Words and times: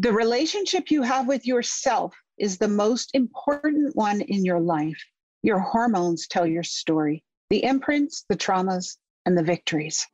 The 0.00 0.12
relationship 0.12 0.92
you 0.92 1.02
have 1.02 1.26
with 1.26 1.44
yourself 1.44 2.14
is 2.38 2.56
the 2.56 2.68
most 2.68 3.10
important 3.14 3.96
one 3.96 4.20
in 4.20 4.44
your 4.44 4.60
life. 4.60 5.04
Your 5.42 5.58
hormones 5.58 6.28
tell 6.28 6.46
your 6.46 6.62
story, 6.62 7.24
the 7.50 7.64
imprints, 7.64 8.24
the 8.28 8.36
traumas, 8.36 8.96
and 9.26 9.36
the 9.36 9.42
victories. 9.42 10.06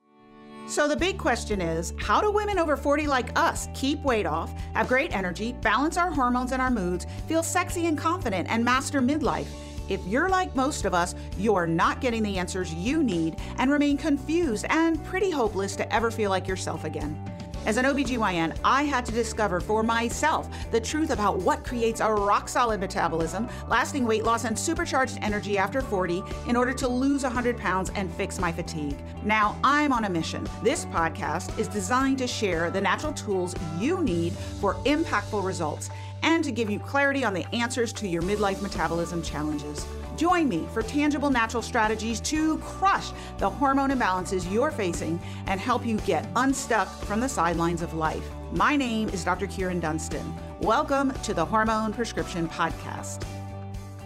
So, 0.67 0.89
the 0.89 0.97
big 0.97 1.19
question 1.19 1.61
is 1.61 1.93
how 1.99 2.23
do 2.23 2.31
women 2.31 2.59
over 2.59 2.79
40 2.79 3.07
like 3.07 3.39
us 3.39 3.69
keep 3.75 4.01
weight 4.01 4.25
off, 4.25 4.51
have 4.73 4.89
great 4.89 5.15
energy, 5.15 5.53
balance 5.61 5.99
our 5.99 6.11
hormones 6.11 6.53
and 6.53 6.63
our 6.63 6.71
moods, 6.71 7.07
feel 7.29 7.43
sexy 7.43 7.85
and 7.85 7.99
confident, 7.99 8.49
and 8.49 8.65
master 8.65 9.03
midlife? 9.03 9.49
If 9.91 10.01
you're 10.07 10.31
like 10.31 10.57
most 10.57 10.87
of 10.87 10.95
us, 10.95 11.15
you're 11.37 11.67
not 11.67 12.01
getting 12.01 12.23
the 12.23 12.39
answers 12.39 12.73
you 12.73 13.03
need 13.03 13.37
and 13.59 13.71
remain 13.71 13.99
confused 13.99 14.65
and 14.71 15.05
pretty 15.05 15.31
hopeless 15.31 15.77
to 15.77 15.95
ever 15.95 16.11
feel 16.11 16.31
like 16.31 16.49
yourself 16.49 16.85
again. 16.85 17.34
As 17.67 17.79
an 17.79 17.87
OBGYN, 17.87 18.59
I 18.63 18.83
had 18.83 19.07
to 19.07 19.13
discover 19.13 19.59
for 19.59 19.83
myself 19.83 20.51
the 20.71 20.79
truth 20.79 21.09
about 21.09 21.39
what 21.39 21.65
creates 21.65 22.01
a 22.01 22.13
rock 22.13 22.47
solid 22.47 22.79
metabolism, 22.79 23.49
lasting 23.69 24.05
weight 24.05 24.23
loss, 24.23 24.45
and 24.45 24.59
supercharged 24.59 25.19
energy 25.23 25.57
after 25.57 25.81
40 25.81 26.23
in 26.47 26.57
order 26.57 26.75
to 26.75 26.87
lose 26.87 27.23
100 27.23 27.57
pounds 27.57 27.91
and 27.95 28.13
fix 28.17 28.39
my 28.39 28.53
fatigue. 28.53 28.99
Now 29.25 29.57
I'm 29.65 29.95
on 29.95 30.05
a 30.05 30.11
mission. 30.11 30.47
This 30.63 30.85
podcast 30.85 31.59
is 31.59 31.67
designed 31.67 32.19
to 32.19 32.27
share 32.27 32.71
the 32.71 32.83
natural 32.83 33.15
tools 33.15 33.55
you 33.79 34.03
need 34.03 34.35
for 34.61 34.75
impactful 34.85 35.43
results 35.43 35.89
and 36.23 36.45
to 36.45 36.53
give 36.53 36.69
you 36.69 36.79
clarity 36.79 37.25
on 37.25 37.33
the 37.33 37.47
answers 37.55 37.95
to 37.95 38.07
your 38.07 38.21
midlife 38.21 38.61
metabolism 38.61 39.23
challenges. 39.23 39.87
Join 40.17 40.49
me 40.49 40.67
for 40.73 40.83
tangible 40.83 41.29
natural 41.29 41.63
strategies 41.63 42.21
to 42.21 42.59
crush 42.59 43.11
the 43.39 43.51
hormone 43.51 43.91
imbalances 43.91 44.51
you're 44.51 44.71
facing 44.71 45.21
and 45.47 45.61
help 45.61 45.85
you 45.85 45.97
get 46.01 46.29
unstuck 46.37 46.89
from 47.03 47.19
the 47.19 47.29
sidelines 47.29 47.83
of 47.83 47.95
life. 47.95 48.25
My 48.53 48.77
name 48.77 49.09
is 49.09 49.25
Dr. 49.25 49.49
Kyrin 49.49 49.81
Dunston. 49.81 50.33
Welcome 50.61 51.13
to 51.25 51.35
the 51.35 51.45
Hormone 51.45 51.93
Prescription 51.93 52.49
Podcast. 52.49 53.25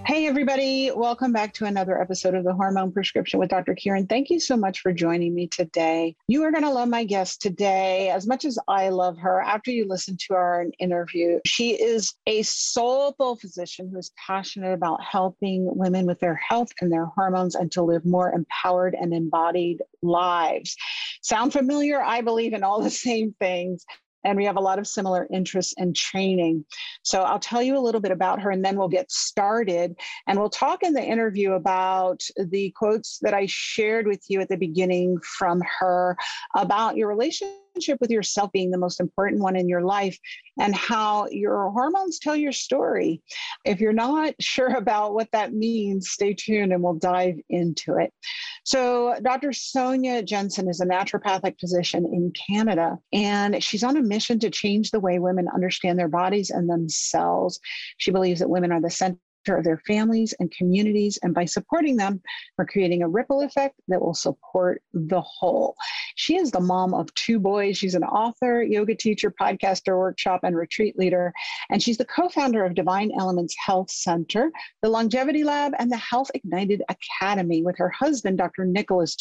Hey, 0.09 0.27
everybody. 0.27 0.91
Welcome 0.91 1.34
back 1.34 1.53
to 1.53 1.67
another 1.67 2.01
episode 2.01 2.34
of 2.34 2.42
the 2.42 2.55
Hormone 2.55 2.92
Prescription 2.92 3.39
with 3.39 3.51
Dr. 3.51 3.75
Kyrin. 3.75 4.09
Thank 4.09 4.31
you 4.31 4.41
so 4.41 4.56
much 4.56 4.81
for 4.81 4.91
joining 4.91 5.34
me 5.34 5.48
today. 5.48 6.17
You 6.28 6.45
are 6.45 6.51
going 6.51 6.64
to 6.64 6.70
love 6.70 6.89
my 6.89 7.05
guest 7.05 7.42
today 7.42 8.09
as 8.09 8.27
much 8.27 8.47
as 8.47 8.59
I 8.69 8.89
love 8.89 9.19
her 9.19 9.42
after 9.42 9.70
you 9.70 9.86
listen 9.86 10.17
to 10.27 10.33
our 10.33 10.64
interview. 10.79 11.41
She 11.45 11.73
is 11.73 12.14
a 12.27 12.41
soulful 12.41 13.36
physician 13.36 13.91
who 13.92 13.98
is 13.98 14.11
passionate 14.17 14.73
about 14.73 15.05
helping 15.05 15.69
women 15.77 16.06
with 16.06 16.20
their 16.20 16.36
health 16.36 16.73
and 16.81 16.91
their 16.91 17.05
hormones 17.05 17.55
and 17.55 17.70
to 17.73 17.83
live 17.83 18.06
more 18.06 18.33
empowered 18.33 18.97
and 18.98 19.12
embodied 19.12 19.83
lives. 20.01 20.75
Sound 21.20 21.53
familiar? 21.53 22.03
I 22.03 22.23
believe 22.23 22.55
in 22.55 22.64
all 22.64 22.81
the 22.81 22.89
same 22.89 23.34
things 23.39 23.84
and 24.24 24.36
we 24.36 24.44
have 24.44 24.56
a 24.56 24.61
lot 24.61 24.78
of 24.78 24.86
similar 24.86 25.27
interests 25.33 25.74
and 25.77 25.94
training. 25.94 26.64
So 27.02 27.22
I'll 27.22 27.38
tell 27.38 27.62
you 27.62 27.77
a 27.77 27.80
little 27.80 28.00
bit 28.00 28.12
about 28.12 28.41
her 28.42 28.50
and 28.50 28.64
then 28.64 28.77
we'll 28.77 28.88
get 28.88 29.11
started. 29.11 29.97
And 30.27 30.38
we'll 30.38 30.50
talk 30.50 30.83
in 30.83 30.92
the 30.92 31.02
interview 31.02 31.52
about 31.52 32.22
the 32.36 32.70
quotes 32.77 33.19
that 33.22 33.34
I 33.34 33.46
shared 33.46 34.06
with 34.06 34.22
you 34.28 34.41
at 34.41 34.48
the 34.48 34.56
beginning 34.56 35.19
from 35.39 35.62
her 35.78 36.16
about 36.56 36.96
your 36.96 37.08
relationship 37.08 37.55
relationship 37.74 38.00
with 38.00 38.11
yourself 38.11 38.50
being 38.52 38.70
the 38.70 38.78
most 38.78 39.00
important 39.00 39.42
one 39.42 39.56
in 39.56 39.69
your 39.69 39.83
life 39.83 40.19
and 40.58 40.74
how 40.74 41.27
your 41.30 41.70
hormones 41.70 42.19
tell 42.19 42.36
your 42.36 42.52
story. 42.52 43.22
If 43.64 43.80
you're 43.80 43.92
not 43.92 44.34
sure 44.41 44.74
about 44.74 45.14
what 45.14 45.30
that 45.33 45.52
means, 45.52 46.11
stay 46.11 46.34
tuned 46.34 46.72
and 46.72 46.83
we'll 46.83 46.94
dive 46.94 47.36
into 47.48 47.96
it. 47.96 48.12
So, 48.64 49.14
Dr. 49.22 49.52
Sonya 49.52 50.22
Jensen 50.22 50.69
is 50.69 50.80
a 50.80 50.86
naturopathic 50.86 51.58
physician 51.58 52.05
in 52.05 52.33
Canada, 52.33 52.98
and 53.12 53.62
she's 53.62 53.83
on 53.83 53.96
a 53.96 54.02
mission 54.02 54.39
to 54.41 54.50
change 54.50 54.91
the 54.91 55.00
way 55.00 55.19
women 55.19 55.48
understand 55.52 55.98
their 55.98 56.08
bodies 56.08 56.50
and 56.50 56.69
themselves. 56.69 57.61
She 57.96 58.11
believes 58.11 58.41
that 58.41 58.50
women 58.50 58.72
are 58.72 58.80
the 58.80 58.91
center 58.91 59.19
of 59.47 59.64
their 59.64 59.81
families 59.86 60.34
and 60.41 60.50
communities. 60.50 61.19
And 61.22 61.34
by 61.34 61.44
supporting 61.44 61.97
them, 61.97 62.20
we're 62.56 62.67
creating 62.67 63.03
a 63.03 63.08
ripple 63.08 63.42
effect 63.42 63.80
that 63.89 64.01
will 64.01 64.14
support 64.14 64.83
the 64.92 65.20
whole. 65.20 65.77
She 66.17 66.36
is 66.36 66.51
the 66.51 66.61
mom 66.61 66.95
of 66.95 67.12
two 67.14 67.39
boys. 67.39 67.77
She's 67.77 67.95
an 67.95 68.05
author, 68.05 68.62
yoga 68.62 68.95
teacher, 68.95 69.30
podcaster, 69.30 69.96
workshop, 69.96 70.40
and 70.42 70.57
retreat 70.57 70.98
leader. 70.98 71.33
And 71.70 71.83
she's 71.83 71.98
the 71.98 72.05
co 72.05 72.29
founder 72.29 72.64
of 72.64 72.74
Divine 72.74 73.12
Elements 73.18 73.55
Health 73.64 73.90
Center, 73.90 74.51
the 74.83 74.89
Longevity 74.89 75.45
Lab, 75.45 75.73
and 75.79 75.91
the 75.91 75.96
Health 75.96 76.30
Ignited 76.35 76.83
Academy 76.89 77.62
with 77.62 77.79
her 77.79 77.91
husband, 77.91 78.39
Dr. 78.39 78.64
Nicholas 78.64 79.14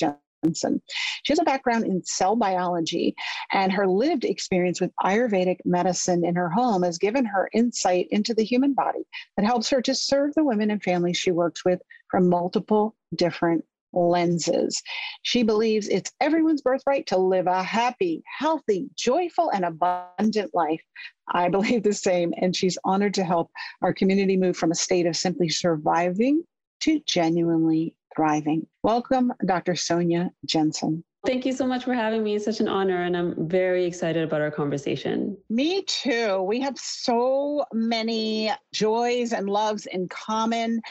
Jensen. 0.43 0.81
She 1.23 1.33
has 1.33 1.39
a 1.39 1.43
background 1.43 1.85
in 1.85 2.03
cell 2.03 2.35
biology, 2.35 3.15
and 3.51 3.71
her 3.71 3.87
lived 3.87 4.25
experience 4.25 4.79
with 4.79 4.91
Ayurvedic 5.03 5.57
medicine 5.65 6.25
in 6.25 6.35
her 6.35 6.49
home 6.49 6.83
has 6.83 6.97
given 6.97 7.25
her 7.25 7.49
insight 7.53 8.07
into 8.11 8.33
the 8.33 8.43
human 8.43 8.73
body 8.73 9.03
that 9.35 9.45
helps 9.45 9.69
her 9.69 9.81
to 9.81 9.95
serve 9.95 10.33
the 10.33 10.43
women 10.43 10.71
and 10.71 10.83
families 10.83 11.17
she 11.17 11.31
works 11.31 11.65
with 11.65 11.81
from 12.09 12.29
multiple 12.29 12.95
different 13.15 13.63
lenses. 13.93 14.81
She 15.23 15.43
believes 15.43 15.87
it's 15.87 16.11
everyone's 16.21 16.61
birthright 16.61 17.07
to 17.07 17.17
live 17.17 17.47
a 17.47 17.63
happy, 17.63 18.23
healthy, 18.37 18.89
joyful, 18.95 19.49
and 19.49 19.65
abundant 19.65 20.51
life. 20.53 20.81
I 21.29 21.49
believe 21.49 21.83
the 21.83 21.93
same, 21.93 22.33
and 22.37 22.55
she's 22.55 22.77
honored 22.83 23.13
to 23.15 23.23
help 23.23 23.51
our 23.81 23.93
community 23.93 24.37
move 24.37 24.57
from 24.57 24.71
a 24.71 24.75
state 24.75 25.05
of 25.05 25.15
simply 25.15 25.49
surviving 25.49 26.43
to 26.81 26.99
genuinely 27.05 27.95
thriving. 28.17 28.65
Welcome, 28.81 29.31
Dr. 29.45 29.75
Sonya 29.75 30.31
Jensen. 30.43 31.03
Thank 31.25 31.45
you 31.45 31.53
so 31.53 31.67
much 31.67 31.83
for 31.83 31.93
having 31.93 32.23
me. 32.23 32.35
It's 32.35 32.45
such 32.45 32.59
an 32.59 32.67
honor, 32.67 33.03
and 33.03 33.15
I'm 33.15 33.47
very 33.47 33.85
excited 33.85 34.23
about 34.23 34.41
our 34.41 34.49
conversation. 34.49 35.37
Me 35.49 35.83
too. 35.83 36.41
We 36.41 36.59
have 36.61 36.77
so 36.79 37.63
many 37.73 38.51
joys 38.73 39.33
and 39.33 39.47
loves 39.47 39.85
in 39.85 40.07
common, 40.09 40.81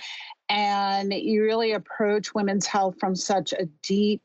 and 0.49 1.13
you 1.13 1.43
really 1.43 1.73
approach 1.73 2.33
women's 2.33 2.67
health 2.67 2.95
from 3.01 3.17
such 3.17 3.53
a 3.53 3.67
deep, 3.83 4.23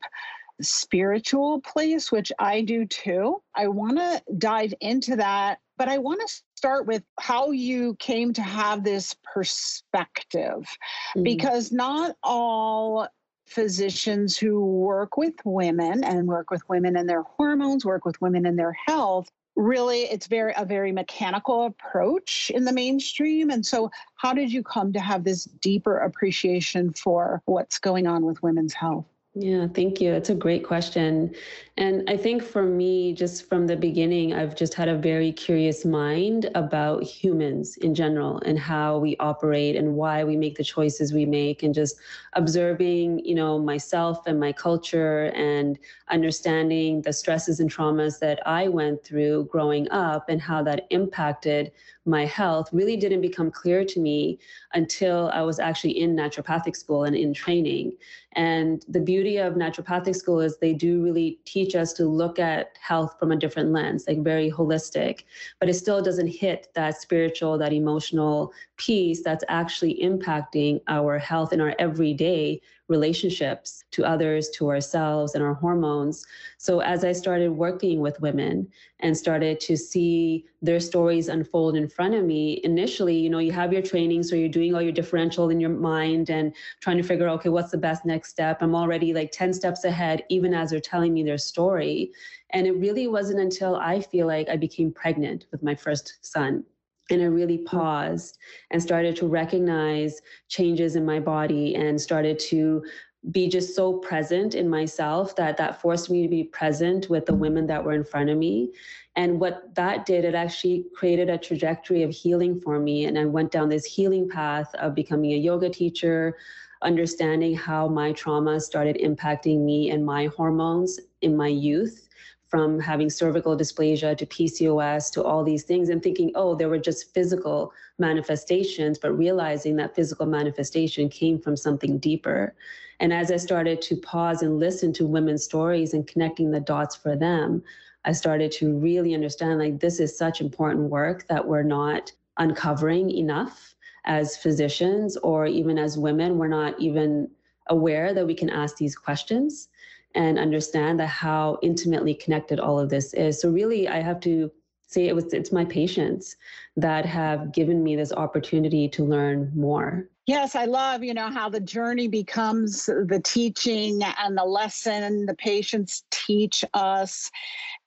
spiritual 0.60 1.60
place, 1.60 2.12
which 2.12 2.32
I 2.38 2.62
do 2.62 2.86
too. 2.86 3.42
I 3.54 3.68
want 3.68 3.98
to 3.98 4.22
dive 4.38 4.74
into 4.80 5.16
that, 5.16 5.58
but 5.78 5.88
I 5.88 5.98
want 5.98 6.20
to 6.20 6.42
start 6.56 6.86
with 6.86 7.02
how 7.18 7.50
you 7.50 7.96
came 7.96 8.32
to 8.34 8.42
have 8.42 8.84
this 8.84 9.16
perspective 9.34 10.66
mm-hmm. 11.14 11.22
because 11.22 11.72
not 11.72 12.16
all 12.22 13.08
physicians 13.46 14.38
who 14.38 14.64
work 14.64 15.16
with 15.16 15.34
women 15.44 16.04
and 16.04 16.26
work 16.26 16.50
with 16.50 16.62
women 16.68 16.96
and 16.96 17.08
their 17.08 17.22
hormones, 17.22 17.84
work 17.84 18.04
with 18.04 18.20
women 18.20 18.46
and 18.46 18.58
their 18.58 18.76
health, 18.86 19.28
really 19.56 20.02
it's 20.02 20.26
very 20.26 20.52
a 20.56 20.64
very 20.64 20.92
mechanical 20.92 21.66
approach 21.66 22.50
in 22.54 22.64
the 22.64 22.72
mainstream 22.72 23.50
and 23.50 23.66
so 23.66 23.90
how 24.16 24.32
did 24.32 24.50
you 24.50 24.62
come 24.62 24.92
to 24.92 25.00
have 25.00 25.24
this 25.24 25.44
deeper 25.44 25.98
appreciation 25.98 26.92
for 26.94 27.42
what's 27.44 27.78
going 27.78 28.06
on 28.06 28.24
with 28.24 28.42
women's 28.42 28.72
health 28.72 29.04
yeah, 29.34 29.66
thank 29.74 29.98
you. 29.98 30.12
It's 30.12 30.28
a 30.28 30.34
great 30.34 30.62
question. 30.62 31.34
And 31.78 32.08
I 32.10 32.18
think 32.18 32.42
for 32.42 32.64
me, 32.64 33.14
just 33.14 33.48
from 33.48 33.66
the 33.66 33.76
beginning, 33.76 34.34
I've 34.34 34.54
just 34.54 34.74
had 34.74 34.88
a 34.88 34.94
very 34.94 35.32
curious 35.32 35.86
mind 35.86 36.50
about 36.54 37.02
humans 37.02 37.78
in 37.78 37.94
general 37.94 38.40
and 38.44 38.58
how 38.58 38.98
we 38.98 39.16
operate 39.20 39.74
and 39.74 39.94
why 39.96 40.22
we 40.22 40.36
make 40.36 40.56
the 40.56 40.64
choices 40.64 41.14
we 41.14 41.24
make 41.24 41.62
and 41.62 41.72
just 41.74 41.96
observing, 42.34 43.24
you 43.24 43.34
know, 43.34 43.58
myself 43.58 44.26
and 44.26 44.38
my 44.38 44.52
culture 44.52 45.32
and 45.34 45.78
understanding 46.10 47.00
the 47.00 47.12
stresses 47.14 47.58
and 47.58 47.70
traumas 47.72 48.18
that 48.18 48.46
I 48.46 48.68
went 48.68 49.02
through 49.02 49.46
growing 49.46 49.90
up 49.90 50.28
and 50.28 50.42
how 50.42 50.62
that 50.64 50.86
impacted 50.90 51.72
my 52.04 52.26
health 52.26 52.68
really 52.72 52.96
didn't 52.96 53.20
become 53.20 53.50
clear 53.50 53.84
to 53.84 54.00
me 54.00 54.38
until 54.74 55.30
I 55.32 55.40
was 55.42 55.58
actually 55.58 55.98
in 56.00 56.16
naturopathic 56.16 56.76
school 56.76 57.04
and 57.04 57.14
in 57.16 57.32
training. 57.32 57.92
And 58.34 58.84
the 58.88 59.00
beauty 59.00 59.36
of 59.36 59.54
naturopathic 59.54 60.16
school 60.16 60.40
is 60.40 60.58
they 60.58 60.72
do 60.72 61.02
really 61.02 61.38
teach 61.44 61.74
us 61.74 61.92
to 61.94 62.06
look 62.06 62.38
at 62.38 62.76
health 62.80 63.16
from 63.18 63.32
a 63.32 63.36
different 63.36 63.72
lens, 63.72 64.04
like 64.08 64.22
very 64.22 64.50
holistic, 64.50 65.24
but 65.60 65.68
it 65.68 65.74
still 65.74 66.00
doesn't 66.02 66.28
hit 66.28 66.68
that 66.74 67.00
spiritual, 67.00 67.58
that 67.58 67.72
emotional 67.72 68.52
piece 68.76 69.22
that's 69.22 69.44
actually 69.48 69.98
impacting 70.02 70.80
our 70.88 71.18
health 71.18 71.52
in 71.52 71.60
our 71.60 71.74
everyday 71.78 72.60
relationships 72.92 73.82
to 73.90 74.04
others, 74.04 74.50
to 74.50 74.70
ourselves, 74.70 75.34
and 75.34 75.42
our 75.42 75.54
hormones. 75.54 76.24
So, 76.58 76.78
as 76.80 77.04
I 77.04 77.10
started 77.10 77.50
working 77.50 77.98
with 78.00 78.20
women 78.20 78.68
and 79.00 79.16
started 79.16 79.58
to 79.60 79.76
see 79.76 80.44
their 80.60 80.78
stories 80.78 81.26
unfold 81.26 81.74
in 81.74 81.88
front 81.88 82.14
of 82.14 82.24
me, 82.24 82.60
initially, 82.62 83.16
you 83.16 83.30
know, 83.30 83.40
you 83.40 83.50
have 83.50 83.72
your 83.72 83.82
training, 83.82 84.22
so 84.22 84.36
you're 84.36 84.48
doing 84.48 84.74
all 84.74 84.82
your 84.82 84.92
differential 84.92 85.50
in 85.50 85.58
your 85.58 85.70
mind 85.70 86.30
and 86.30 86.54
trying 86.80 86.98
to 86.98 87.02
figure 87.02 87.26
out, 87.26 87.40
okay, 87.40 87.48
what's 87.48 87.72
the 87.72 87.78
best 87.78 88.04
next 88.04 88.28
step? 88.30 88.58
I'm 88.60 88.76
already 88.76 89.12
like 89.12 89.32
10 89.32 89.52
steps 89.52 89.82
ahead, 89.84 90.22
even 90.28 90.54
as 90.54 90.70
they're 90.70 90.80
telling 90.80 91.12
me 91.12 91.24
their 91.24 91.38
story. 91.38 92.12
And 92.50 92.66
it 92.66 92.76
really 92.76 93.08
wasn't 93.08 93.40
until 93.40 93.74
I 93.76 94.00
feel 94.00 94.28
like 94.28 94.48
I 94.48 94.56
became 94.56 94.92
pregnant 94.92 95.46
with 95.50 95.62
my 95.64 95.74
first 95.74 96.18
son 96.20 96.64
and 97.12 97.22
I 97.22 97.26
really 97.26 97.58
mm. 97.58 97.66
paused 97.66 98.38
and 98.70 98.82
started 98.82 99.16
to 99.16 99.28
recognize 99.28 100.20
changes 100.48 100.96
in 100.96 101.04
my 101.06 101.20
body 101.20 101.74
and 101.76 102.00
started 102.00 102.38
to 102.50 102.84
be 103.30 103.48
just 103.48 103.76
so 103.76 103.94
present 103.98 104.54
in 104.54 104.68
myself 104.68 105.36
that 105.36 105.56
that 105.56 105.80
forced 105.80 106.10
me 106.10 106.22
to 106.22 106.28
be 106.28 106.44
present 106.44 107.08
with 107.10 107.26
the 107.26 107.34
women 107.34 107.66
that 107.68 107.84
were 107.84 107.92
in 107.92 108.04
front 108.04 108.30
of 108.30 108.38
me 108.38 108.72
And 109.16 109.40
what 109.40 109.74
that 109.74 110.06
did, 110.06 110.24
it 110.24 110.34
actually 110.34 110.86
created 110.94 111.28
a 111.28 111.38
trajectory 111.38 112.02
of 112.02 112.10
healing 112.10 112.60
for 112.60 112.78
me. 112.78 113.04
And 113.04 113.18
I 113.18 113.26
went 113.26 113.50
down 113.52 113.68
this 113.68 113.84
healing 113.84 114.28
path 114.28 114.74
of 114.76 114.94
becoming 114.94 115.32
a 115.32 115.36
yoga 115.36 115.68
teacher, 115.68 116.36
understanding 116.82 117.54
how 117.54 117.88
my 117.88 118.12
trauma 118.12 118.60
started 118.60 118.96
impacting 118.96 119.64
me 119.64 119.90
and 119.90 120.04
my 120.04 120.26
hormones 120.26 120.98
in 121.20 121.36
my 121.36 121.48
youth 121.48 122.08
from 122.52 122.78
having 122.78 123.08
cervical 123.08 123.56
dysplasia 123.56 124.14
to 124.14 124.26
PCOS 124.26 125.10
to 125.10 125.22
all 125.22 125.42
these 125.42 125.62
things 125.62 125.88
and 125.88 126.02
thinking, 126.02 126.30
oh, 126.34 126.54
there 126.54 126.68
were 126.68 126.76
just 126.76 127.14
physical 127.14 127.72
manifestations, 127.98 128.98
but 128.98 129.16
realizing 129.16 129.74
that 129.76 129.94
physical 129.94 130.26
manifestation 130.26 131.08
came 131.08 131.38
from 131.38 131.56
something 131.56 131.96
deeper. 131.96 132.54
And 133.00 133.10
as 133.10 133.32
I 133.32 133.38
started 133.38 133.80
to 133.80 133.96
pause 133.96 134.42
and 134.42 134.58
listen 134.58 134.92
to 134.92 135.06
women's 135.06 135.42
stories 135.42 135.94
and 135.94 136.06
connecting 136.06 136.50
the 136.50 136.60
dots 136.60 136.94
for 136.94 137.16
them, 137.16 137.62
I 138.04 138.12
started 138.12 138.52
to 138.52 138.76
really 138.76 139.14
understand 139.14 139.58
like 139.58 139.80
this 139.80 139.98
is 139.98 140.14
such 140.14 140.42
important 140.42 140.90
work 140.90 141.26
that 141.28 141.48
we're 141.48 141.62
not 141.62 142.12
uncovering 142.36 143.10
enough 143.12 143.74
as 144.04 144.36
physicians 144.36 145.16
or 145.16 145.46
even 145.46 145.78
as 145.78 145.96
women. 145.96 146.36
We're 146.36 146.48
not 146.48 146.78
even 146.78 147.30
aware 147.68 148.12
that 148.12 148.26
we 148.26 148.34
can 148.34 148.50
ask 148.50 148.76
these 148.76 148.94
questions 148.94 149.68
and 150.14 150.38
understand 150.38 151.00
that 151.00 151.08
how 151.08 151.58
intimately 151.62 152.14
connected 152.14 152.60
all 152.60 152.78
of 152.78 152.88
this 152.88 153.14
is. 153.14 153.40
So 153.40 153.50
really, 153.50 153.88
I 153.88 154.00
have 154.00 154.20
to 154.20 154.50
say 154.86 155.08
it 155.08 155.14
was 155.14 155.32
it's 155.32 155.52
my 155.52 155.64
patients 155.64 156.36
that 156.76 157.06
have 157.06 157.52
given 157.52 157.82
me 157.82 157.96
this 157.96 158.12
opportunity 158.12 158.88
to 158.90 159.04
learn 159.04 159.50
more. 159.54 160.08
Yes, 160.26 160.54
I 160.54 160.66
love, 160.66 161.02
you 161.02 161.14
know, 161.14 161.30
how 161.30 161.48
the 161.48 161.58
journey 161.58 162.06
becomes 162.06 162.86
the 162.86 163.20
teaching 163.24 164.00
and 164.18 164.38
the 164.38 164.44
lesson 164.44 165.26
the 165.26 165.34
patients 165.34 166.04
teach 166.10 166.64
us 166.74 167.28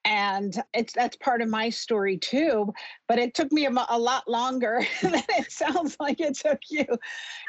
and 0.05 0.61
it's 0.73 0.93
that's 0.93 1.17
part 1.17 1.41
of 1.41 1.49
my 1.49 1.69
story 1.69 2.17
too 2.17 2.71
but 3.07 3.17
it 3.17 3.33
took 3.33 3.51
me 3.51 3.65
a, 3.65 3.71
a, 3.89 3.99
lot 3.99 4.27
longer 4.27 4.85
than 5.01 5.15
it 5.15 5.51
sounds 5.51 5.97
like 5.99 6.21
it 6.21 6.35
took 6.35 6.59
you 6.69 6.85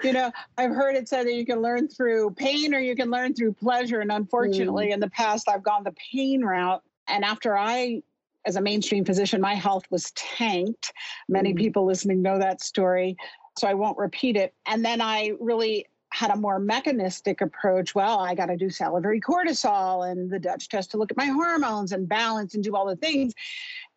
you 0.03 0.13
know 0.13 0.33
i've 0.59 0.71
heard 0.71 0.97
it 0.97 1.09
said 1.09 1.27
that 1.27 1.35
you 1.35 1.45
can 1.45 1.61
learn 1.61 1.87
through 1.87 2.31
pain 2.31 2.75
or 2.75 2.79
you 2.79 2.97
can 2.97 3.11
learn 3.11 3.35
through 3.35 3.53
pleasure 3.53 4.01
and 4.01 4.11
unfortunately 4.11 4.89
mm. 4.89 4.95
in 4.95 5.01
the 5.01 5.11
past 5.11 5.49
i've 5.49 5.63
gone 5.63 5.85
the 5.85 5.95
pain 6.13 6.43
route 6.43 6.83
and 7.09 7.25
after 7.25 7.57
i 7.57 8.03
as 8.47 8.57
a 8.57 8.61
mainstream 8.61 9.05
physician 9.05 9.41
my 9.41 9.55
health 9.55 9.85
was 9.91 10.11
tanked 10.13 10.93
many 11.29 11.53
mm. 11.53 11.59
people 11.59 11.85
listening 11.85 12.23
know 12.23 12.39
that 12.39 12.63
story 12.63 13.17
so 13.59 13.69
i 13.69 13.75
won't 13.75 13.99
repeat 13.99 14.37
it 14.37 14.55
and 14.67 14.85
then 14.85 15.01
i 15.01 15.33
really 15.39 15.87
had 16.17 16.31
a 16.31 16.37
more 16.37 16.59
mechanistic 16.59 17.43
approach. 17.43 17.95
Well, 17.95 18.21
I 18.21 18.35
got 18.35 18.47
to 18.47 18.57
do 18.57 18.71
salivary 18.71 19.21
cortisol 19.21 20.11
and 20.11 20.31
the 20.31 20.39
Dutch 20.39 20.71
test 20.71 20.91
to 20.93 20.97
look 20.97 21.11
at 21.11 21.17
my 21.17 21.27
hormones 21.27 21.93
and 21.93 22.09
balance 22.09 22.55
and 22.55 22.65
do 22.65 22.75
all 22.75 22.87
the 22.87 22.97
things. 22.97 23.35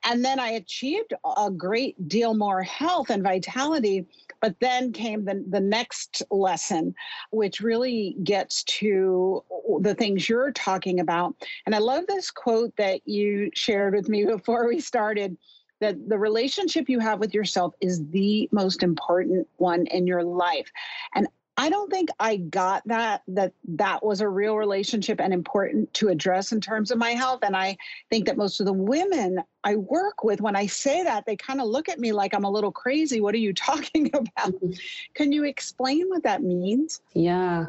And 0.03 0.23
then 0.23 0.37
I 0.37 0.49
achieved 0.49 1.13
a 1.37 1.49
great 1.49 2.09
deal 2.09 2.33
more 2.33 2.61
health 2.61 3.09
and 3.09 3.23
vitality. 3.23 4.05
But 4.41 4.59
then 4.59 4.91
came 4.91 5.23
the, 5.23 5.45
the 5.49 5.61
next 5.61 6.21
lesson, 6.29 6.93
which 7.31 7.61
really 7.61 8.17
gets 8.21 8.63
to 8.63 9.41
the 9.79 9.95
things 9.95 10.27
you're 10.27 10.51
talking 10.51 10.99
about. 10.99 11.35
And 11.65 11.73
I 11.73 11.77
love 11.77 12.05
this 12.07 12.31
quote 12.31 12.75
that 12.75 12.99
you 13.07 13.49
shared 13.53 13.95
with 13.95 14.09
me 14.09 14.25
before 14.37 14.67
we 14.67 14.81
started 14.81 15.37
that 15.79 16.09
the 16.09 16.17
relationship 16.17 16.89
you 16.89 16.99
have 16.99 17.19
with 17.19 17.33
yourself 17.33 17.73
is 17.79 18.05
the 18.09 18.49
most 18.51 18.83
important 18.83 19.47
one 19.55 19.87
in 19.87 20.05
your 20.05 20.23
life. 20.23 20.69
And 21.15 21.29
I 21.59 21.69
don't 21.69 21.91
think 21.91 22.07
I 22.21 22.37
got 22.37 22.87
that 22.87 23.21
that 23.27 23.51
that 23.67 24.01
was 24.01 24.21
a 24.21 24.29
real 24.29 24.55
relationship 24.55 25.19
and 25.19 25.33
important 25.33 25.93
to 25.95 26.07
address 26.07 26.53
in 26.53 26.61
terms 26.61 26.89
of 26.89 26.97
my 26.97 27.11
health. 27.11 27.41
And 27.43 27.53
I 27.53 27.75
think 28.09 28.27
that 28.27 28.37
most 28.37 28.61
of 28.61 28.65
the 28.65 28.71
women 28.71 29.43
I 29.63 29.75
work 29.75 30.23
with 30.23 30.41
when 30.41 30.55
I 30.55 30.67
say 30.67 31.03
that 31.03 31.25
they 31.25 31.35
kind 31.35 31.59
of 31.61 31.67
look 31.67 31.89
at 31.89 31.99
me 31.99 32.11
like 32.11 32.33
I'm 32.33 32.45
a 32.45 32.49
little 32.49 32.71
crazy 32.71 33.21
what 33.21 33.35
are 33.35 33.39
you 33.39 33.53
talking 33.69 34.07
about 34.13 34.53
mm-hmm. 34.53 34.71
Can 35.13 35.31
you 35.31 35.43
explain 35.43 36.07
what 36.09 36.23
that 36.23 36.43
means? 36.43 37.01
Yeah. 37.13 37.67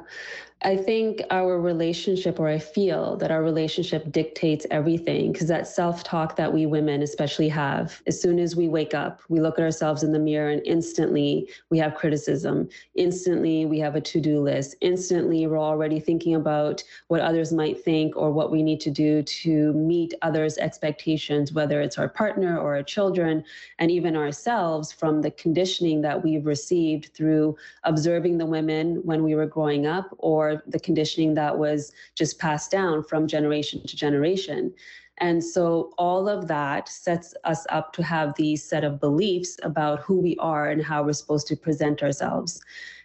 I 0.62 0.76
think 0.76 1.22
our 1.30 1.58
relationship, 1.58 2.38
or 2.38 2.46
I 2.46 2.58
feel 2.58 3.16
that 3.16 3.30
our 3.30 3.42
relationship 3.42 4.12
dictates 4.12 4.66
everything 4.70 5.32
because 5.32 5.48
that 5.48 5.66
self 5.66 6.04
talk 6.04 6.36
that 6.36 6.52
we 6.52 6.66
women 6.66 7.02
especially 7.02 7.48
have, 7.48 8.02
as 8.06 8.20
soon 8.20 8.38
as 8.38 8.54
we 8.56 8.68
wake 8.68 8.92
up, 8.92 9.22
we 9.30 9.40
look 9.40 9.58
at 9.58 9.64
ourselves 9.64 10.02
in 10.02 10.12
the 10.12 10.18
mirror 10.18 10.50
and 10.50 10.60
instantly 10.66 11.48
we 11.70 11.78
have 11.78 11.94
criticism. 11.94 12.68
Instantly 12.94 13.64
we 13.64 13.78
have 13.78 13.96
a 13.96 14.02
to 14.02 14.20
do 14.20 14.40
list. 14.40 14.74
Instantly 14.82 15.46
we're 15.46 15.58
already 15.58 15.98
thinking 15.98 16.34
about 16.34 16.84
what 17.08 17.20
others 17.20 17.54
might 17.54 17.82
think 17.82 18.14
or 18.14 18.30
what 18.30 18.50
we 18.50 18.62
need 18.62 18.80
to 18.80 18.90
do 18.90 19.22
to 19.22 19.72
meet 19.72 20.12
others' 20.20 20.58
expectations, 20.58 21.54
whether 21.54 21.79
it's 21.80 21.98
our 21.98 22.08
partner 22.08 22.58
or 22.58 22.76
our 22.76 22.82
children, 22.82 23.44
and 23.78 23.90
even 23.90 24.16
ourselves 24.16 24.92
from 24.92 25.22
the 25.22 25.30
conditioning 25.32 26.00
that 26.02 26.22
we've 26.22 26.46
received 26.46 27.14
through 27.14 27.56
observing 27.84 28.38
the 28.38 28.46
women 28.46 28.96
when 29.04 29.22
we 29.22 29.34
were 29.34 29.46
growing 29.46 29.86
up 29.86 30.14
or 30.18 30.62
the 30.66 30.80
conditioning 30.80 31.34
that 31.34 31.58
was 31.58 31.92
just 32.14 32.38
passed 32.38 32.70
down 32.70 33.02
from 33.02 33.26
generation 33.26 33.86
to 33.86 33.96
generation. 33.96 34.72
And 35.18 35.44
so 35.44 35.92
all 35.98 36.28
of 36.28 36.48
that 36.48 36.88
sets 36.88 37.34
us 37.44 37.66
up 37.68 37.92
to 37.92 38.02
have 38.02 38.34
these 38.36 38.64
set 38.64 38.84
of 38.84 39.00
beliefs 39.00 39.58
about 39.62 40.00
who 40.00 40.18
we 40.18 40.36
are 40.38 40.70
and 40.70 40.82
how 40.82 41.02
we're 41.02 41.12
supposed 41.12 41.46
to 41.48 41.56
present 41.56 42.02
ourselves. 42.02 42.60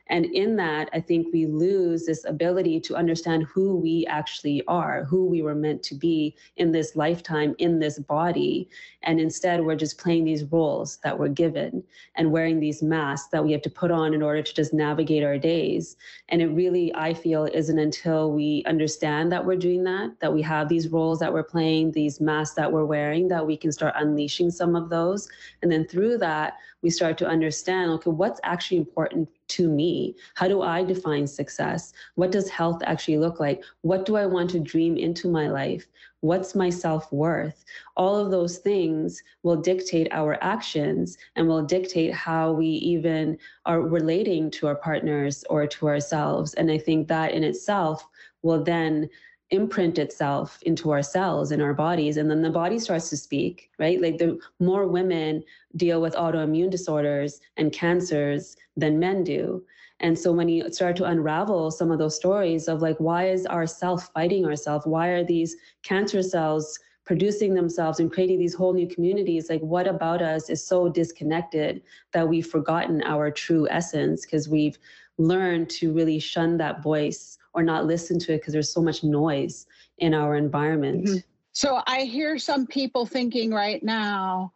And 0.07 0.25
in 0.25 0.55
that, 0.57 0.89
I 0.93 0.99
think 0.99 1.27
we 1.33 1.47
lose 1.47 2.05
this 2.05 2.25
ability 2.25 2.79
to 2.81 2.95
understand 2.95 3.43
who 3.43 3.75
we 3.75 4.05
actually 4.07 4.63
are, 4.67 5.03
who 5.05 5.25
we 5.25 5.41
were 5.41 5.55
meant 5.55 5.81
to 5.83 5.95
be 5.95 6.35
in 6.57 6.71
this 6.71 6.95
lifetime, 6.95 7.55
in 7.57 7.79
this 7.79 7.97
body. 7.97 8.69
And 9.01 9.19
instead, 9.19 9.63
we're 9.63 9.75
just 9.75 9.97
playing 9.97 10.25
these 10.25 10.43
roles 10.43 10.97
that 10.97 11.17
we're 11.17 11.29
given 11.29 11.83
and 12.15 12.31
wearing 12.31 12.59
these 12.59 12.83
masks 12.83 13.29
that 13.31 13.43
we 13.43 13.51
have 13.51 13.63
to 13.63 13.69
put 13.69 13.89
on 13.89 14.13
in 14.13 14.21
order 14.21 14.43
to 14.43 14.53
just 14.53 14.73
navigate 14.73 15.23
our 15.23 15.39
days. 15.39 15.97
And 16.29 16.41
it 16.41 16.47
really, 16.47 16.93
I 16.93 17.13
feel, 17.13 17.45
isn't 17.45 17.79
until 17.79 18.31
we 18.31 18.63
understand 18.67 19.31
that 19.31 19.45
we're 19.45 19.55
doing 19.55 19.83
that, 19.85 20.19
that 20.19 20.33
we 20.33 20.41
have 20.43 20.69
these 20.69 20.89
roles 20.89 21.19
that 21.19 21.33
we're 21.33 21.43
playing, 21.43 21.91
these 21.91 22.21
masks 22.21 22.55
that 22.55 22.71
we're 22.71 22.85
wearing, 22.85 23.27
that 23.29 23.45
we 23.45 23.57
can 23.57 23.71
start 23.71 23.95
unleashing 23.97 24.51
some 24.51 24.75
of 24.75 24.89
those. 24.89 25.27
And 25.63 25.71
then 25.71 25.87
through 25.87 26.19
that, 26.19 26.57
we 26.81 26.91
start 26.91 27.17
to 27.17 27.27
understand 27.27 27.89
okay, 27.89 28.11
what's 28.11 28.39
actually 28.43 28.77
important 28.77 29.27
to 29.49 29.69
me? 29.69 30.15
How 30.35 30.47
do 30.47 30.61
I 30.61 30.83
define 30.83 31.27
success? 31.27 31.93
What 32.15 32.31
does 32.31 32.49
health 32.49 32.81
actually 32.85 33.17
look 33.17 33.39
like? 33.39 33.63
What 33.81 34.05
do 34.05 34.15
I 34.15 34.25
want 34.25 34.49
to 34.51 34.59
dream 34.59 34.97
into 34.97 35.29
my 35.29 35.47
life? 35.47 35.87
What's 36.21 36.55
my 36.55 36.69
self 36.69 37.11
worth? 37.11 37.63
All 37.95 38.17
of 38.17 38.31
those 38.31 38.57
things 38.57 39.21
will 39.43 39.57
dictate 39.57 40.07
our 40.11 40.37
actions 40.41 41.17
and 41.35 41.47
will 41.47 41.63
dictate 41.63 42.13
how 42.13 42.51
we 42.51 42.65
even 42.65 43.37
are 43.65 43.81
relating 43.81 44.49
to 44.51 44.67
our 44.67 44.75
partners 44.75 45.43
or 45.49 45.67
to 45.67 45.87
ourselves. 45.87 46.53
And 46.55 46.71
I 46.71 46.77
think 46.77 47.07
that 47.09 47.33
in 47.33 47.43
itself 47.43 48.07
will 48.41 48.63
then 48.63 49.09
imprint 49.51 49.99
itself 49.99 50.59
into 50.63 50.91
our 50.91 51.03
cells 51.03 51.51
in 51.51 51.61
our 51.61 51.73
bodies 51.73 52.17
and 52.17 52.31
then 52.31 52.41
the 52.41 52.49
body 52.49 52.79
starts 52.79 53.09
to 53.09 53.17
speak 53.17 53.69
right? 53.77 54.01
Like 54.01 54.17
the 54.17 54.39
more 54.59 54.87
women 54.87 55.43
deal 55.75 56.01
with 56.01 56.15
autoimmune 56.15 56.71
disorders 56.71 57.39
and 57.57 57.71
cancers 57.71 58.55
than 58.75 58.99
men 58.99 59.23
do. 59.23 59.63
And 59.99 60.17
so 60.17 60.31
when 60.31 60.49
you 60.49 60.71
start 60.73 60.95
to 60.97 61.05
unravel 61.05 61.71
some 61.71 61.91
of 61.91 61.99
those 61.99 62.15
stories 62.15 62.67
of 62.67 62.81
like 62.81 62.97
why 62.97 63.29
is 63.29 63.45
our 63.45 63.67
self 63.67 64.11
fighting 64.13 64.45
ourselves? 64.45 64.85
Why 64.85 65.09
are 65.09 65.23
these 65.23 65.55
cancer 65.83 66.21
cells 66.21 66.79
producing 67.05 67.53
themselves 67.53 67.99
and 67.99 68.11
creating 68.11 68.39
these 68.39 68.55
whole 68.55 68.73
new 68.73 68.87
communities? 68.87 69.49
Like 69.49 69.61
what 69.61 69.87
about 69.87 70.21
us 70.21 70.49
is 70.49 70.65
so 70.65 70.89
disconnected 70.89 71.83
that 72.13 72.27
we've 72.27 72.47
forgotten 72.47 73.03
our 73.03 73.29
true 73.29 73.67
essence 73.69 74.25
because 74.25 74.49
we've 74.49 74.77
learned 75.17 75.69
to 75.69 75.93
really 75.93 76.19
shun 76.19 76.57
that 76.57 76.83
voice 76.83 77.37
or 77.55 77.63
not 77.63 77.85
listen 77.85 78.19
to 78.19 78.33
it 78.33 78.41
because 78.41 78.53
there's 78.53 78.71
so 78.71 78.81
much 78.81 79.03
noise 79.03 79.65
in 79.97 80.13
our 80.13 80.35
environment. 80.35 81.05
Mm-hmm. 81.05 81.17
So 81.53 81.81
I 81.87 82.01
hear 82.01 82.37
some 82.37 82.67
people 82.67 83.05
thinking 83.05 83.51
right 83.51 83.81
now, 83.81 84.51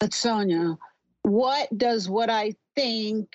but 0.00 0.12
Sonya, 0.12 0.76
what 1.22 1.68
does 1.78 2.10
what 2.10 2.28
I 2.28 2.56
think 2.74 3.28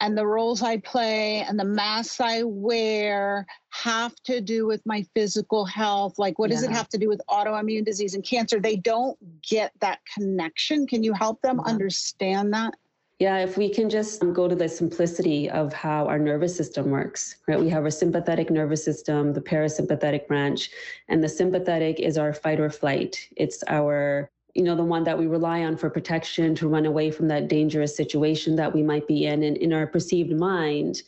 and 0.00 0.18
the 0.18 0.26
roles 0.26 0.60
I 0.60 0.78
play 0.78 1.42
and 1.42 1.58
the 1.58 1.64
masks 1.64 2.20
I 2.20 2.42
wear 2.42 3.46
have 3.70 4.14
to 4.24 4.40
do 4.40 4.66
with 4.66 4.84
my 4.84 5.06
physical 5.14 5.64
health? 5.64 6.18
Like, 6.18 6.40
what 6.40 6.50
yeah. 6.50 6.56
does 6.56 6.64
it 6.64 6.72
have 6.72 6.88
to 6.88 6.98
do 6.98 7.08
with 7.08 7.20
autoimmune 7.30 7.84
disease 7.84 8.14
and 8.14 8.24
cancer? 8.24 8.58
They 8.58 8.76
don't 8.76 9.16
get 9.48 9.72
that 9.80 10.00
connection. 10.12 10.88
Can 10.88 11.04
you 11.04 11.12
help 11.12 11.40
them 11.42 11.60
yeah. 11.64 11.70
understand 11.70 12.52
that? 12.54 12.74
Yeah, 13.18 13.38
if 13.38 13.58
we 13.58 13.68
can 13.68 13.90
just 13.90 14.22
um, 14.22 14.32
go 14.32 14.46
to 14.46 14.54
the 14.54 14.68
simplicity 14.68 15.50
of 15.50 15.72
how 15.72 16.06
our 16.06 16.20
nervous 16.20 16.56
system 16.56 16.90
works, 16.90 17.36
right? 17.48 17.58
We 17.58 17.68
have 17.70 17.82
our 17.82 17.90
sympathetic 17.90 18.48
nervous 18.48 18.84
system, 18.84 19.32
the 19.32 19.40
parasympathetic 19.40 20.28
branch, 20.28 20.70
and 21.08 21.22
the 21.22 21.28
sympathetic 21.28 21.98
is 21.98 22.16
our 22.16 22.32
fight 22.32 22.60
or 22.60 22.70
flight. 22.70 23.28
It's 23.36 23.64
our 23.66 24.30
you 24.54 24.62
know 24.62 24.76
the 24.76 24.84
one 24.84 25.04
that 25.04 25.18
we 25.18 25.26
rely 25.26 25.62
on 25.64 25.76
for 25.76 25.90
protection 25.90 26.54
to 26.56 26.68
run 26.68 26.86
away 26.86 27.10
from 27.10 27.28
that 27.28 27.48
dangerous 27.48 27.94
situation 27.94 28.56
that 28.56 28.72
we 28.72 28.82
might 28.82 29.06
be 29.06 29.26
in 29.26 29.42
and 29.42 29.56
in 29.56 29.72
our 29.72 29.86
perceived 29.86 30.32
mind 30.32 31.02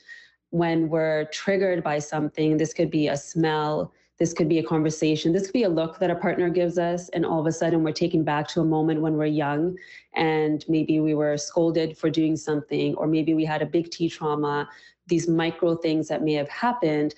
when 0.50 0.88
we're 0.88 1.24
triggered 1.26 1.82
by 1.82 1.98
something 1.98 2.56
this 2.56 2.74
could 2.74 2.90
be 2.90 3.08
a 3.08 3.16
smell 3.16 3.92
This 4.20 4.34
could 4.34 4.50
be 4.50 4.58
a 4.58 4.62
conversation. 4.62 5.32
This 5.32 5.46
could 5.46 5.54
be 5.54 5.62
a 5.62 5.68
look 5.70 5.98
that 5.98 6.10
a 6.10 6.14
partner 6.14 6.50
gives 6.50 6.78
us, 6.78 7.08
and 7.08 7.24
all 7.24 7.40
of 7.40 7.46
a 7.46 7.52
sudden 7.52 7.82
we're 7.82 7.92
taken 7.92 8.22
back 8.22 8.46
to 8.48 8.60
a 8.60 8.64
moment 8.64 9.00
when 9.00 9.14
we're 9.14 9.24
young 9.24 9.78
and 10.14 10.62
maybe 10.68 11.00
we 11.00 11.14
were 11.14 11.38
scolded 11.38 11.96
for 11.96 12.10
doing 12.10 12.36
something, 12.36 12.94
or 12.96 13.06
maybe 13.06 13.32
we 13.32 13.46
had 13.46 13.62
a 13.62 13.66
big 13.66 13.90
T 13.90 14.10
trauma. 14.10 14.68
These 15.06 15.26
micro 15.26 15.74
things 15.74 16.06
that 16.08 16.22
may 16.22 16.34
have 16.34 16.50
happened 16.50 17.14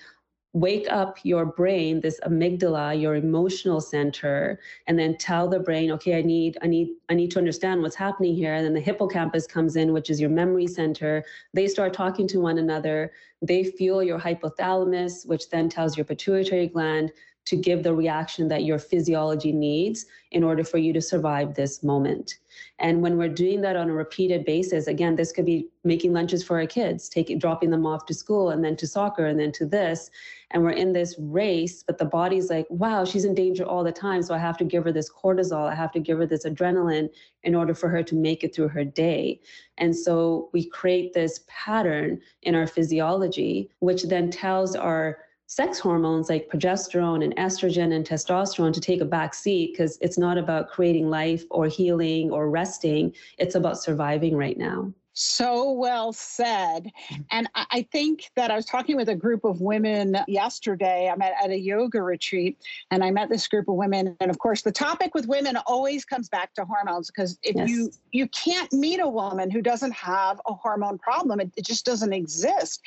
wake 0.53 0.87
up 0.91 1.17
your 1.23 1.45
brain 1.45 1.99
this 1.99 2.19
amygdala 2.25 2.99
your 2.99 3.15
emotional 3.15 3.81
center 3.81 4.59
and 4.87 4.99
then 4.99 5.17
tell 5.17 5.47
the 5.47 5.59
brain 5.59 5.91
okay 5.91 6.17
i 6.17 6.21
need 6.21 6.57
i 6.61 6.67
need 6.67 6.89
i 7.09 7.13
need 7.13 7.31
to 7.31 7.39
understand 7.39 7.81
what's 7.81 7.95
happening 7.95 8.35
here. 8.35 8.53
And 8.53 8.65
then 8.65 8.73
the 8.73 8.79
hippocampus 8.79 9.47
comes 9.47 9.75
in 9.75 9.93
which 9.93 10.09
is 10.09 10.19
your 10.19 10.29
memory 10.29 10.67
center. 10.67 11.23
They 11.53 11.67
start 11.67 11.93
talking 11.93 12.27
to 12.29 12.39
one 12.39 12.57
another. 12.57 13.11
They 13.41 13.63
fuel 13.63 14.03
your 14.03 14.19
hypothalamus 14.19 15.27
which 15.27 15.49
then 15.49 15.69
tells 15.69 15.97
your 15.97 16.05
pituitary 16.05 16.67
gland 16.67 17.11
to 17.45 17.55
give 17.57 17.83
the 17.83 17.93
reaction 17.93 18.47
that 18.47 18.63
your 18.63 18.79
physiology 18.79 19.51
needs 19.51 20.05
in 20.31 20.43
order 20.43 20.63
for 20.63 20.77
you 20.77 20.93
to 20.93 21.01
survive 21.01 21.53
this 21.53 21.83
moment. 21.83 22.37
And 22.79 23.01
when 23.01 23.17
we're 23.17 23.29
doing 23.29 23.61
that 23.61 23.75
on 23.75 23.89
a 23.89 23.93
repeated 23.93 24.45
basis, 24.45 24.87
again, 24.87 25.15
this 25.15 25.31
could 25.31 25.45
be 25.45 25.67
making 25.83 26.13
lunches 26.13 26.43
for 26.43 26.59
our 26.59 26.65
kids, 26.65 27.09
taking 27.09 27.39
dropping 27.39 27.69
them 27.69 27.85
off 27.85 28.05
to 28.07 28.13
school 28.13 28.49
and 28.49 28.63
then 28.63 28.75
to 28.77 28.87
soccer 28.87 29.25
and 29.25 29.39
then 29.39 29.51
to 29.53 29.65
this. 29.65 30.09
And 30.51 30.63
we're 30.63 30.71
in 30.71 30.93
this 30.93 31.15
race, 31.19 31.83
but 31.83 31.97
the 31.97 32.05
body's 32.05 32.49
like, 32.49 32.67
wow, 32.69 33.05
she's 33.05 33.25
in 33.25 33.35
danger 33.35 33.65
all 33.65 33.83
the 33.83 33.91
time. 33.91 34.21
So 34.21 34.33
I 34.33 34.37
have 34.37 34.57
to 34.57 34.63
give 34.63 34.83
her 34.85 34.91
this 34.91 35.11
cortisol, 35.11 35.69
I 35.69 35.75
have 35.75 35.91
to 35.93 35.99
give 35.99 36.17
her 36.19 36.25
this 36.25 36.45
adrenaline 36.45 37.09
in 37.43 37.55
order 37.55 37.73
for 37.73 37.89
her 37.89 38.03
to 38.03 38.15
make 38.15 38.43
it 38.43 38.55
through 38.55 38.69
her 38.69 38.85
day. 38.85 39.41
And 39.77 39.95
so 39.95 40.49
we 40.53 40.69
create 40.69 41.13
this 41.13 41.41
pattern 41.47 42.21
in 42.43 42.55
our 42.55 42.67
physiology, 42.67 43.69
which 43.79 44.03
then 44.03 44.29
tells 44.29 44.75
our 44.75 45.17
sex 45.53 45.77
hormones 45.77 46.29
like 46.29 46.49
progesterone 46.49 47.23
and 47.23 47.35
estrogen 47.35 47.93
and 47.93 48.07
testosterone 48.07 48.73
to 48.73 48.81
take 48.81 49.01
a 49.01 49.05
back 49.05 49.35
seat 49.35 49.71
because 49.71 49.99
it's 50.01 50.17
not 50.17 50.35
about 50.35 50.67
creating 50.67 51.11
life 51.11 51.43
or 51.51 51.67
healing 51.67 52.31
or 52.31 52.49
resting. 52.49 53.13
It's 53.37 53.53
about 53.53 53.79
surviving 53.79 54.35
right 54.35 54.57
now. 54.57 54.91
So 55.15 55.71
well 55.71 56.11
said. 56.11 56.91
And 57.29 57.47
I 57.53 57.87
think 57.91 58.31
that 58.35 58.49
I 58.49 58.55
was 58.55 58.65
talking 58.65 58.95
with 58.95 59.09
a 59.09 59.15
group 59.15 59.43
of 59.43 59.61
women 59.61 60.17
yesterday. 60.27 61.07
I'm 61.07 61.21
at, 61.21 61.33
at, 61.43 61.51
a 61.51 61.59
yoga 61.59 62.01
retreat 62.01 62.57
and 62.89 63.03
I 63.03 63.11
met 63.11 63.29
this 63.29 63.47
group 63.47 63.67
of 63.67 63.75
women. 63.75 64.17
And 64.19 64.31
of 64.31 64.39
course, 64.39 64.63
the 64.63 64.71
topic 64.71 65.13
with 65.13 65.27
women 65.27 65.55
always 65.67 66.03
comes 66.03 66.29
back 66.29 66.55
to 66.55 66.65
hormones 66.65 67.11
because 67.11 67.37
if 67.43 67.55
yes. 67.55 67.69
you 67.69 67.91
you 68.11 68.27
can't 68.29 68.73
meet 68.73 68.99
a 68.99 69.07
woman 69.07 69.51
who 69.51 69.61
doesn't 69.61 69.93
have 69.93 70.41
a 70.47 70.53
hormone 70.53 70.97
problem, 70.97 71.39
it, 71.39 71.51
it 71.55 71.65
just 71.65 71.85
doesn't 71.85 72.11
exist. 72.11 72.81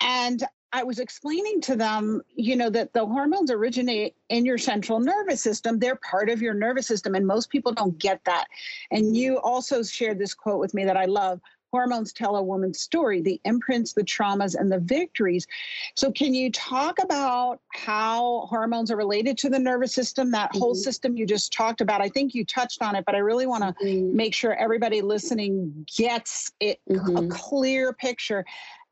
And 0.00 0.44
I 0.72 0.82
was 0.82 0.98
explaining 0.98 1.60
to 1.62 1.76
them, 1.76 2.22
you 2.34 2.56
know, 2.56 2.68
that 2.70 2.92
the 2.92 3.06
hormones 3.06 3.50
originate 3.50 4.14
in 4.28 4.44
your 4.44 4.58
central 4.58 5.00
nervous 5.00 5.40
system. 5.40 5.78
They're 5.78 5.96
part 5.96 6.28
of 6.28 6.42
your 6.42 6.54
nervous 6.54 6.86
system, 6.86 7.14
and 7.14 7.26
most 7.26 7.50
people 7.50 7.72
don't 7.72 7.98
get 7.98 8.22
that. 8.24 8.46
And 8.90 9.16
you 9.16 9.38
also 9.38 9.82
shared 9.82 10.18
this 10.18 10.34
quote 10.34 10.60
with 10.60 10.74
me 10.74 10.84
that 10.84 10.96
I 10.96 11.06
love 11.06 11.40
hormones 11.70 12.12
tell 12.12 12.36
a 12.36 12.42
woman's 12.42 12.80
story 12.80 13.20
the 13.20 13.40
imprints 13.44 13.92
the 13.92 14.02
traumas 14.02 14.54
and 14.58 14.72
the 14.72 14.78
victories 14.78 15.46
so 15.94 16.10
can 16.10 16.34
you 16.34 16.50
talk 16.50 16.98
about 17.02 17.60
how 17.74 18.46
hormones 18.48 18.90
are 18.90 18.96
related 18.96 19.36
to 19.36 19.50
the 19.50 19.58
nervous 19.58 19.92
system 19.92 20.30
that 20.30 20.50
mm-hmm. 20.50 20.60
whole 20.60 20.74
system 20.74 21.16
you 21.16 21.26
just 21.26 21.52
talked 21.52 21.80
about 21.80 22.00
i 22.00 22.08
think 22.08 22.34
you 22.34 22.44
touched 22.44 22.82
on 22.82 22.96
it 22.96 23.04
but 23.04 23.14
i 23.14 23.18
really 23.18 23.46
want 23.46 23.62
to 23.62 23.84
mm-hmm. 23.84 24.16
make 24.16 24.34
sure 24.34 24.54
everybody 24.54 25.02
listening 25.02 25.86
gets 25.96 26.50
it 26.60 26.80
mm-hmm. 26.88 27.16
a 27.16 27.28
clear 27.28 27.92
picture 27.92 28.44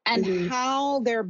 and 0.06 0.25
mm-hmm. 0.25 0.48
how 0.48 1.00
their 1.00 1.28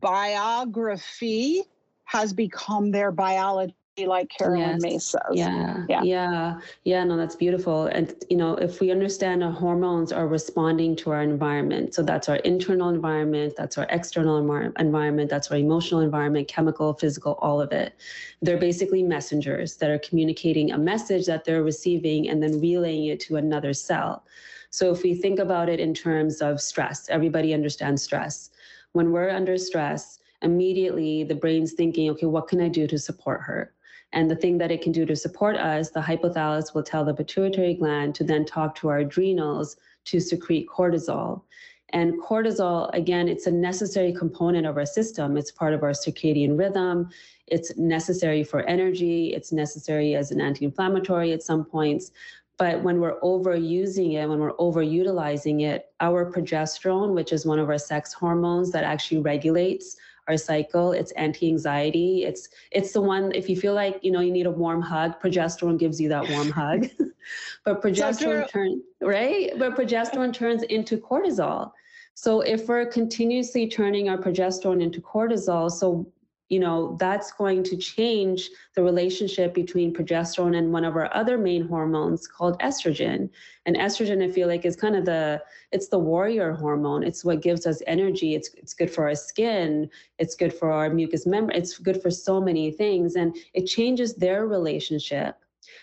biography 0.00 1.62
has 2.04 2.32
become 2.32 2.90
their 2.90 3.12
biology 3.12 3.74
like 4.06 4.30
Carolyn 4.30 4.78
yes. 4.82 5.06
says. 5.06 5.20
Yeah, 5.32 5.84
yeah, 5.88 6.02
yeah, 6.02 6.60
yeah. 6.84 7.04
No, 7.04 7.16
that's 7.16 7.34
beautiful. 7.34 7.86
And 7.86 8.14
you 8.30 8.36
know, 8.36 8.54
if 8.54 8.80
we 8.80 8.90
understand 8.90 9.42
our 9.42 9.50
hormones 9.50 10.12
are 10.12 10.28
responding 10.28 10.94
to 10.96 11.10
our 11.10 11.22
environment, 11.22 11.94
so 11.94 12.02
that's 12.02 12.28
our 12.28 12.36
internal 12.36 12.90
environment, 12.90 13.54
that's 13.56 13.78
our 13.78 13.86
external 13.90 14.38
environment, 14.38 15.30
that's 15.30 15.50
our 15.50 15.56
emotional 15.56 16.00
environment, 16.00 16.48
chemical, 16.48 16.94
physical, 16.94 17.38
all 17.40 17.60
of 17.60 17.72
it. 17.72 17.94
They're 18.42 18.58
basically 18.58 19.02
messengers 19.02 19.76
that 19.76 19.90
are 19.90 19.98
communicating 19.98 20.72
a 20.72 20.78
message 20.78 21.26
that 21.26 21.44
they're 21.44 21.64
receiving 21.64 22.28
and 22.28 22.42
then 22.42 22.60
relaying 22.60 23.06
it 23.06 23.20
to 23.20 23.36
another 23.36 23.72
cell. 23.72 24.24
So 24.70 24.92
if 24.92 25.02
we 25.02 25.14
think 25.14 25.38
about 25.38 25.68
it 25.68 25.80
in 25.80 25.94
terms 25.94 26.40
of 26.40 26.60
stress, 26.60 27.08
everybody 27.08 27.54
understands 27.54 28.02
stress. 28.02 28.50
When 28.92 29.12
we're 29.12 29.30
under 29.30 29.56
stress, 29.56 30.18
immediately 30.42 31.24
the 31.24 31.34
brain's 31.34 31.72
thinking, 31.72 32.10
okay, 32.10 32.26
what 32.26 32.48
can 32.48 32.60
I 32.60 32.68
do 32.68 32.86
to 32.86 32.98
support 32.98 33.40
her? 33.42 33.72
And 34.12 34.30
the 34.30 34.36
thing 34.36 34.58
that 34.58 34.70
it 34.70 34.82
can 34.82 34.92
do 34.92 35.04
to 35.06 35.16
support 35.16 35.56
us, 35.56 35.90
the 35.90 36.00
hypothalamus 36.00 36.74
will 36.74 36.82
tell 36.82 37.04
the 37.04 37.14
pituitary 37.14 37.74
gland 37.74 38.14
to 38.16 38.24
then 38.24 38.44
talk 38.44 38.74
to 38.76 38.88
our 38.88 38.98
adrenals 38.98 39.76
to 40.06 40.20
secrete 40.20 40.66
cortisol. 40.68 41.42
And 41.90 42.20
cortisol, 42.22 42.90
again, 42.94 43.28
it's 43.28 43.46
a 43.46 43.50
necessary 43.50 44.12
component 44.12 44.66
of 44.66 44.76
our 44.76 44.86
system. 44.86 45.36
It's 45.36 45.50
part 45.50 45.72
of 45.72 45.82
our 45.82 45.90
circadian 45.90 46.58
rhythm. 46.58 47.08
It's 47.46 47.76
necessary 47.78 48.44
for 48.44 48.60
energy. 48.62 49.32
It's 49.34 49.52
necessary 49.52 50.14
as 50.14 50.30
an 50.30 50.40
anti 50.40 50.66
inflammatory 50.66 51.32
at 51.32 51.42
some 51.42 51.64
points. 51.64 52.10
But 52.58 52.82
when 52.82 53.00
we're 53.00 53.20
overusing 53.20 54.14
it, 54.14 54.28
when 54.28 54.40
we're 54.40 54.56
overutilizing 54.56 55.62
it, 55.62 55.92
our 56.00 56.30
progesterone, 56.30 57.14
which 57.14 57.32
is 57.32 57.46
one 57.46 57.60
of 57.60 57.68
our 57.68 57.78
sex 57.78 58.12
hormones 58.12 58.72
that 58.72 58.82
actually 58.82 59.20
regulates 59.20 59.96
our 60.26 60.36
cycle, 60.36 60.92
it's 60.92 61.12
anti-anxiety. 61.12 62.24
It's 62.24 62.48
it's 62.72 62.92
the 62.92 63.00
one 63.00 63.32
if 63.32 63.48
you 63.48 63.56
feel 63.56 63.74
like 63.74 64.00
you 64.02 64.10
know 64.10 64.20
you 64.20 64.32
need 64.32 64.46
a 64.46 64.50
warm 64.50 64.82
hug, 64.82 65.20
progesterone 65.22 65.78
gives 65.78 66.00
you 66.00 66.08
that 66.10 66.28
warm 66.28 66.50
hug. 66.50 66.86
but 67.64 67.80
progesterone 67.80 68.48
turns 68.48 68.82
right, 69.00 69.52
but 69.58 69.76
progesterone 69.76 70.34
turns 70.34 70.64
into 70.64 70.98
cortisol. 70.98 71.72
So 72.14 72.40
if 72.40 72.66
we're 72.66 72.86
continuously 72.86 73.68
turning 73.68 74.08
our 74.08 74.18
progesterone 74.18 74.82
into 74.82 75.00
cortisol, 75.00 75.70
so 75.70 76.12
you 76.48 76.58
know 76.58 76.96
that's 76.98 77.32
going 77.32 77.62
to 77.62 77.76
change 77.76 78.50
the 78.74 78.82
relationship 78.82 79.52
between 79.54 79.94
progesterone 79.94 80.56
and 80.56 80.72
one 80.72 80.84
of 80.84 80.96
our 80.96 81.14
other 81.14 81.36
main 81.36 81.66
hormones 81.66 82.26
called 82.26 82.58
estrogen. 82.60 83.28
And 83.66 83.76
estrogen 83.76 84.26
i 84.26 84.30
feel 84.30 84.48
like 84.48 84.64
is 84.64 84.76
kind 84.76 84.96
of 84.96 85.04
the 85.04 85.42
it's 85.72 85.88
the 85.88 85.98
warrior 85.98 86.52
hormone. 86.52 87.02
It's 87.02 87.24
what 87.24 87.42
gives 87.42 87.66
us 87.66 87.82
energy. 87.86 88.34
It's 88.34 88.50
it's 88.54 88.74
good 88.74 88.90
for 88.90 89.08
our 89.08 89.14
skin. 89.14 89.90
It's 90.18 90.34
good 90.34 90.54
for 90.54 90.70
our 90.70 90.88
mucous 90.90 91.26
membrane. 91.26 91.58
It's 91.58 91.78
good 91.78 92.00
for 92.00 92.10
so 92.10 92.40
many 92.40 92.72
things. 92.72 93.16
And 93.16 93.36
it 93.54 93.66
changes 93.66 94.14
their 94.14 94.46
relationship 94.46 95.36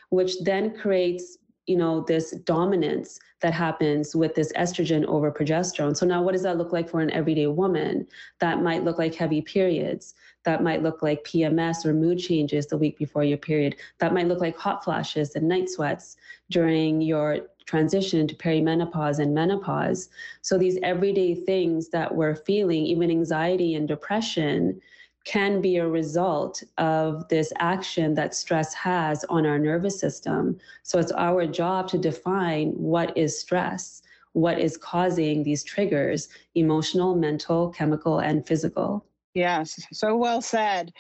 which 0.10 0.42
then 0.44 0.76
creates 0.76 1.38
you 1.68 1.76
know 1.76 2.02
this 2.02 2.32
dominance 2.46 3.20
that 3.42 3.54
happens 3.54 4.16
with 4.16 4.36
this 4.36 4.52
estrogen 4.54 5.04
over 5.06 5.32
progesterone. 5.32 5.96
So 5.98 6.06
now 6.06 6.22
what 6.22 6.34
does 6.34 6.44
that 6.44 6.58
look 6.58 6.72
like 6.72 6.90
for 6.90 7.02
an 7.02 7.12
everyday 7.12 7.48
woman? 7.48 8.08
That 8.40 8.62
might 8.62 8.84
look 8.84 8.98
like 8.98 9.16
heavy 9.16 9.42
periods 9.42 10.14
that 10.46 10.64
might 10.64 10.82
look 10.82 11.02
like 11.02 11.24
PMS 11.26 11.86
or 11.86 11.94
mood 11.94 12.20
changes 12.20 12.68
the 12.68 12.78
week 12.78 12.98
before 12.98 13.24
your 13.24 13.38
period. 13.38 13.76
That 14.00 14.14
might 14.14 14.28
look 14.28 14.40
like 14.40 14.58
hot 14.58 14.84
flashes 14.84 15.36
and 15.36 15.48
night 15.48 15.70
sweats 15.70 16.16
during 16.50 17.02
your 17.02 17.40
transition 17.66 18.28
to 18.28 18.36
perimenopause 18.36 19.20
and 19.20 19.34
menopause. 19.34 20.10
So 20.42 20.58
these 20.58 20.78
everyday 20.84 21.36
things 21.36 21.90
that 21.90 22.16
we're 22.16 22.36
feeling, 22.36 22.86
even 22.86 23.10
anxiety 23.12 23.76
and 23.76 23.88
depression, 23.88 24.80
can 25.26 25.60
be 25.60 25.78
a 25.78 25.88
result 25.88 26.62
of 26.78 27.28
this 27.30 27.52
action 27.58 28.14
that 28.14 28.36
stress 28.36 28.74
has 28.76 29.24
on 29.26 29.46
our 29.46 29.58
nervous 29.58 30.00
system. 30.00 30.58
So 30.84 31.00
it's 31.00 31.12
our 31.14 31.48
job 31.48 31.88
to 31.90 31.98
define 31.98 32.70
what 32.74 33.18
is 33.18 33.40
stress, 33.40 34.04
what 34.34 34.60
is 34.60 34.78
causing 34.78 35.42
these 35.42 35.64
triggers 35.64 36.30
emotional, 36.54 37.16
mental, 37.16 37.70
chemical, 37.70 38.20
and 38.20 38.46
physical. 38.46 39.04
Yes, 39.36 39.86
so 39.92 40.16
well 40.16 40.42
said. 40.42 40.92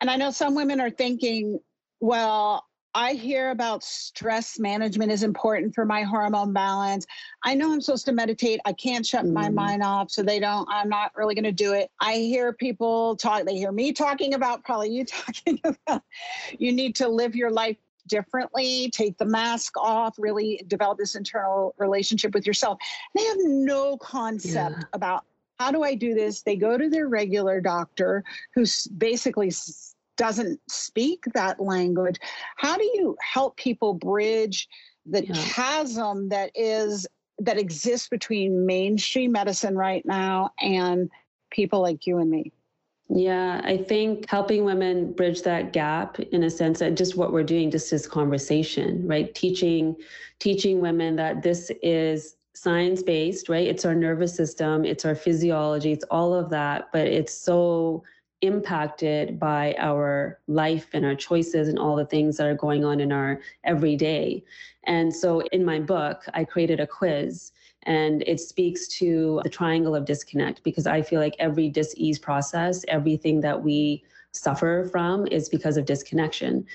And 0.00 0.10
I 0.10 0.16
know 0.16 0.30
some 0.30 0.54
women 0.54 0.80
are 0.80 0.90
thinking, 0.90 1.58
well, 1.98 2.64
I 2.94 3.12
hear 3.12 3.50
about 3.50 3.84
stress 3.84 4.58
management 4.58 5.12
is 5.12 5.22
important 5.22 5.74
for 5.74 5.84
my 5.84 6.02
hormone 6.02 6.52
balance. 6.52 7.06
I 7.44 7.54
know 7.54 7.72
I'm 7.72 7.80
supposed 7.80 8.04
to 8.06 8.12
meditate. 8.12 8.60
I 8.64 8.72
can't 8.72 9.06
shut 9.06 9.24
mm. 9.24 9.32
my 9.32 9.48
mind 9.48 9.82
off, 9.82 10.10
so 10.10 10.22
they 10.22 10.40
don't, 10.40 10.68
I'm 10.70 10.88
not 10.88 11.12
really 11.16 11.34
going 11.34 11.44
to 11.44 11.52
do 11.52 11.72
it. 11.72 11.90
I 12.00 12.14
hear 12.14 12.52
people 12.52 13.16
talk, 13.16 13.44
they 13.44 13.56
hear 13.56 13.72
me 13.72 13.92
talking 13.92 14.34
about, 14.34 14.64
probably 14.64 14.90
you 14.90 15.04
talking 15.06 15.60
about, 15.64 16.02
you 16.58 16.72
need 16.72 16.96
to 16.96 17.08
live 17.08 17.34
your 17.34 17.50
life 17.50 17.76
differently, 18.08 18.90
take 18.90 19.16
the 19.18 19.24
mask 19.24 19.76
off, 19.78 20.16
really 20.18 20.62
develop 20.66 20.98
this 20.98 21.14
internal 21.14 21.74
relationship 21.78 22.34
with 22.34 22.46
yourself. 22.46 22.78
They 23.14 23.24
have 23.24 23.38
no 23.40 23.96
concept 23.98 24.76
yeah. 24.78 24.84
about 24.92 25.24
how 25.60 25.70
do 25.70 25.82
I 25.82 25.94
do 25.94 26.14
this? 26.14 26.40
They 26.40 26.56
go 26.56 26.78
to 26.78 26.88
their 26.88 27.06
regular 27.06 27.60
doctor 27.60 28.24
who 28.54 28.64
basically 28.96 29.52
doesn't 30.16 30.58
speak 30.70 31.24
that 31.34 31.60
language. 31.60 32.16
How 32.56 32.78
do 32.78 32.84
you 32.84 33.14
help 33.20 33.58
people 33.58 33.92
bridge 33.92 34.68
the 35.04 35.26
yeah. 35.26 35.34
chasm 35.34 36.30
that 36.30 36.50
is 36.54 37.06
that 37.40 37.58
exists 37.58 38.08
between 38.08 38.64
mainstream 38.64 39.32
medicine 39.32 39.76
right 39.76 40.04
now 40.06 40.50
and 40.62 41.10
people 41.50 41.82
like 41.82 42.06
you 42.06 42.18
and 42.18 42.30
me? 42.30 42.52
Yeah, 43.10 43.60
I 43.62 43.76
think 43.76 44.30
helping 44.30 44.64
women 44.64 45.12
bridge 45.12 45.42
that 45.42 45.74
gap 45.74 46.20
in 46.20 46.44
a 46.44 46.50
sense 46.50 46.78
that 46.78 46.96
just 46.96 47.16
what 47.16 47.32
we're 47.32 47.42
doing, 47.42 47.70
just 47.70 47.90
this 47.90 48.06
conversation, 48.06 49.06
right? 49.06 49.34
Teaching, 49.34 49.96
teaching 50.38 50.80
women 50.80 51.16
that 51.16 51.42
this 51.42 51.70
is 51.82 52.36
science 52.62 53.02
based, 53.02 53.48
right? 53.48 53.66
It's 53.66 53.86
our 53.86 53.94
nervous 53.94 54.34
system, 54.34 54.84
it's 54.84 55.06
our 55.06 55.14
physiology, 55.14 55.92
it's 55.92 56.04
all 56.10 56.34
of 56.34 56.50
that, 56.50 56.90
but 56.92 57.06
it's 57.06 57.32
so 57.32 58.02
impacted 58.42 59.40
by 59.40 59.74
our 59.78 60.38
life 60.46 60.88
and 60.92 61.06
our 61.06 61.14
choices 61.14 61.68
and 61.68 61.78
all 61.78 61.96
the 61.96 62.04
things 62.04 62.36
that 62.36 62.46
are 62.46 62.54
going 62.54 62.84
on 62.84 63.00
in 63.00 63.12
our 63.12 63.40
everyday. 63.64 64.44
And 64.84 65.14
so 65.14 65.40
in 65.52 65.64
my 65.64 65.78
book, 65.78 66.22
I 66.34 66.44
created 66.44 66.80
a 66.80 66.86
quiz 66.86 67.52
and 67.84 68.22
it 68.26 68.40
speaks 68.40 68.88
to 68.98 69.40
the 69.42 69.48
triangle 69.48 69.94
of 69.94 70.04
disconnect 70.04 70.62
because 70.62 70.86
I 70.86 71.00
feel 71.00 71.20
like 71.20 71.36
every 71.38 71.70
dis-ease 71.70 72.18
process, 72.18 72.84
everything 72.88 73.40
that 73.40 73.62
we 73.62 74.04
suffer 74.32 74.88
from 74.90 75.26
is 75.28 75.48
because 75.48 75.76
of 75.76 75.84
disconnection. 75.84 76.66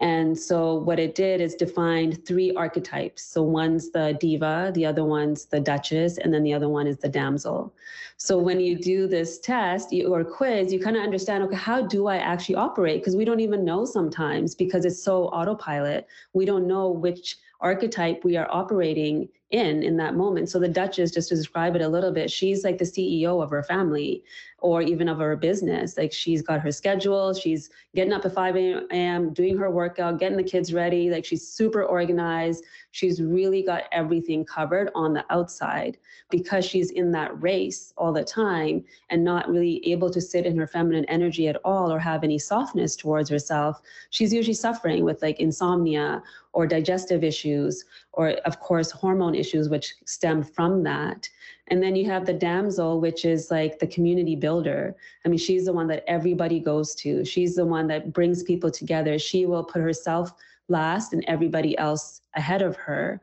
And 0.00 0.38
so 0.38 0.76
what 0.76 0.98
it 0.98 1.14
did 1.14 1.42
is 1.42 1.54
defined 1.54 2.24
three 2.26 2.54
archetypes. 2.54 3.22
So 3.22 3.42
one's 3.42 3.90
the 3.90 4.16
diva, 4.18 4.72
the 4.74 4.86
other 4.86 5.04
one's 5.04 5.44
the 5.44 5.60
duchess, 5.60 6.16
and 6.16 6.32
then 6.32 6.42
the 6.42 6.54
other 6.54 6.70
one 6.70 6.86
is 6.86 6.96
the 6.96 7.08
damsel. 7.08 7.74
So 8.16 8.38
when 8.38 8.60
you 8.60 8.78
do 8.78 9.06
this 9.06 9.38
test 9.38 9.92
or 10.06 10.24
quiz, 10.24 10.72
you 10.72 10.80
kind 10.80 10.96
of 10.96 11.02
understand, 11.02 11.44
okay, 11.44 11.56
how 11.56 11.86
do 11.86 12.06
I 12.06 12.16
actually 12.16 12.54
operate? 12.54 13.02
Because 13.02 13.16
we 13.16 13.26
don't 13.26 13.40
even 13.40 13.64
know 13.64 13.84
sometimes 13.84 14.54
because 14.54 14.86
it's 14.86 15.02
so 15.02 15.24
autopilot. 15.24 16.06
We 16.32 16.46
don't 16.46 16.66
know 16.66 16.88
which 16.88 17.36
archetype 17.60 18.24
we 18.24 18.38
are 18.38 18.48
operating 18.50 19.28
in 19.50 19.82
in 19.82 19.96
that 19.96 20.14
moment. 20.14 20.48
So 20.48 20.58
the 20.58 20.68
Duchess, 20.68 21.10
just 21.10 21.28
to 21.30 21.34
describe 21.34 21.74
it 21.74 21.82
a 21.82 21.88
little 21.88 22.12
bit, 22.12 22.30
she's 22.30 22.64
like 22.64 22.78
the 22.78 22.84
CEO 22.84 23.42
of 23.42 23.50
her 23.50 23.62
family 23.62 24.22
or 24.58 24.82
even 24.82 25.08
of 25.08 25.18
her 25.18 25.36
business. 25.36 25.96
Like 25.96 26.12
she's 26.12 26.42
got 26.42 26.60
her 26.60 26.70
schedule, 26.70 27.32
she's 27.34 27.70
getting 27.94 28.12
up 28.12 28.24
at 28.24 28.34
5 28.34 28.56
a.m., 28.56 29.32
doing 29.32 29.56
her 29.56 29.70
workout, 29.70 30.18
getting 30.18 30.36
the 30.36 30.44
kids 30.44 30.72
ready. 30.72 31.10
Like 31.10 31.24
she's 31.24 31.46
super 31.46 31.82
organized. 31.82 32.64
She's 32.92 33.22
really 33.22 33.62
got 33.62 33.84
everything 33.92 34.44
covered 34.44 34.90
on 34.94 35.14
the 35.14 35.24
outside 35.30 35.96
because 36.30 36.64
she's 36.64 36.90
in 36.90 37.10
that 37.12 37.40
race 37.42 37.92
all 37.96 38.12
the 38.12 38.24
time 38.24 38.84
and 39.08 39.24
not 39.24 39.48
really 39.48 39.80
able 39.90 40.10
to 40.10 40.20
sit 40.20 40.46
in 40.46 40.56
her 40.58 40.66
feminine 40.66 41.04
energy 41.06 41.48
at 41.48 41.56
all 41.64 41.92
or 41.92 41.98
have 41.98 42.22
any 42.22 42.38
softness 42.38 42.96
towards 42.96 43.30
herself. 43.30 43.80
She's 44.10 44.32
usually 44.32 44.54
suffering 44.54 45.04
with 45.04 45.22
like 45.22 45.40
insomnia 45.40 46.22
or 46.52 46.66
digestive 46.66 47.22
issues, 47.22 47.84
or 48.12 48.30
of 48.44 48.58
course, 48.60 48.90
hormone 48.90 49.36
issues, 49.40 49.68
which 49.68 49.94
stem 50.04 50.42
from 50.42 50.82
that. 50.84 51.28
And 51.68 51.82
then 51.82 51.96
you 51.96 52.06
have 52.06 52.26
the 52.26 52.32
damsel, 52.32 53.00
which 53.00 53.24
is 53.24 53.50
like 53.50 53.78
the 53.78 53.86
community 53.86 54.36
builder. 54.36 54.94
I 55.24 55.28
mean, 55.28 55.38
she's 55.38 55.64
the 55.64 55.72
one 55.72 55.88
that 55.88 56.04
everybody 56.06 56.60
goes 56.60 56.94
to. 56.96 57.24
She's 57.24 57.54
the 57.54 57.66
one 57.66 57.86
that 57.88 58.12
brings 58.12 58.42
people 58.42 58.70
together. 58.70 59.18
She 59.18 59.46
will 59.46 59.64
put 59.64 59.82
herself 59.82 60.32
last 60.68 61.12
and 61.12 61.24
everybody 61.26 61.76
else 61.78 62.22
ahead 62.34 62.62
of 62.62 62.76
her. 62.76 63.20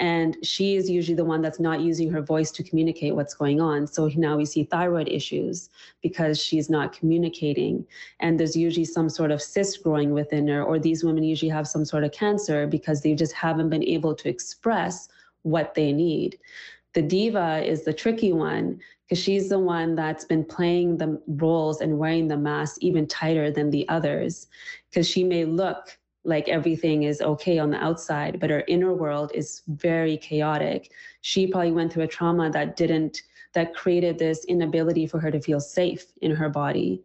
And 0.00 0.38
she 0.42 0.76
is 0.76 0.88
usually 0.88 1.14
the 1.14 1.26
one 1.26 1.42
that's 1.42 1.60
not 1.60 1.80
using 1.80 2.10
her 2.10 2.22
voice 2.22 2.50
to 2.52 2.62
communicate 2.62 3.14
what's 3.14 3.34
going 3.34 3.60
on. 3.60 3.86
So 3.86 4.10
now 4.16 4.38
we 4.38 4.46
see 4.46 4.64
thyroid 4.64 5.08
issues 5.08 5.68
because 6.02 6.42
she's 6.42 6.70
not 6.70 6.94
communicating. 6.94 7.86
And 8.20 8.40
there's 8.40 8.56
usually 8.56 8.86
some 8.86 9.10
sort 9.10 9.30
of 9.30 9.42
cyst 9.42 9.82
growing 9.82 10.14
within 10.14 10.48
her, 10.48 10.62
or 10.62 10.78
these 10.78 11.04
women 11.04 11.22
usually 11.22 11.50
have 11.50 11.68
some 11.68 11.84
sort 11.84 12.04
of 12.04 12.12
cancer 12.12 12.66
because 12.66 13.02
they 13.02 13.14
just 13.14 13.34
haven't 13.34 13.68
been 13.68 13.84
able 13.84 14.14
to 14.14 14.28
express 14.30 15.10
what 15.42 15.74
they 15.74 15.92
need. 15.92 16.38
The 16.94 17.02
diva 17.02 17.62
is 17.64 17.84
the 17.84 17.92
tricky 17.92 18.32
one 18.32 18.80
because 19.08 19.22
she's 19.22 19.48
the 19.48 19.58
one 19.58 19.94
that's 19.94 20.24
been 20.24 20.44
playing 20.44 20.96
the 20.96 21.20
roles 21.26 21.80
and 21.80 21.98
wearing 21.98 22.28
the 22.28 22.36
mask 22.36 22.76
even 22.80 23.06
tighter 23.06 23.50
than 23.50 23.70
the 23.70 23.88
others 23.88 24.48
because 24.88 25.08
she 25.08 25.24
may 25.24 25.44
look 25.44 25.98
like 26.24 26.48
everything 26.48 27.04
is 27.04 27.22
okay 27.22 27.58
on 27.58 27.70
the 27.70 27.82
outside, 27.82 28.38
but 28.40 28.50
her 28.50 28.64
inner 28.68 28.92
world 28.92 29.32
is 29.34 29.62
very 29.68 30.16
chaotic. 30.18 30.92
She 31.22 31.46
probably 31.46 31.72
went 31.72 31.92
through 31.92 32.04
a 32.04 32.08
trauma 32.08 32.50
that 32.50 32.76
didn't, 32.76 33.22
that 33.54 33.74
created 33.74 34.18
this 34.18 34.44
inability 34.44 35.06
for 35.06 35.18
her 35.18 35.30
to 35.30 35.40
feel 35.40 35.60
safe 35.60 36.06
in 36.20 36.32
her 36.32 36.48
body. 36.48 37.02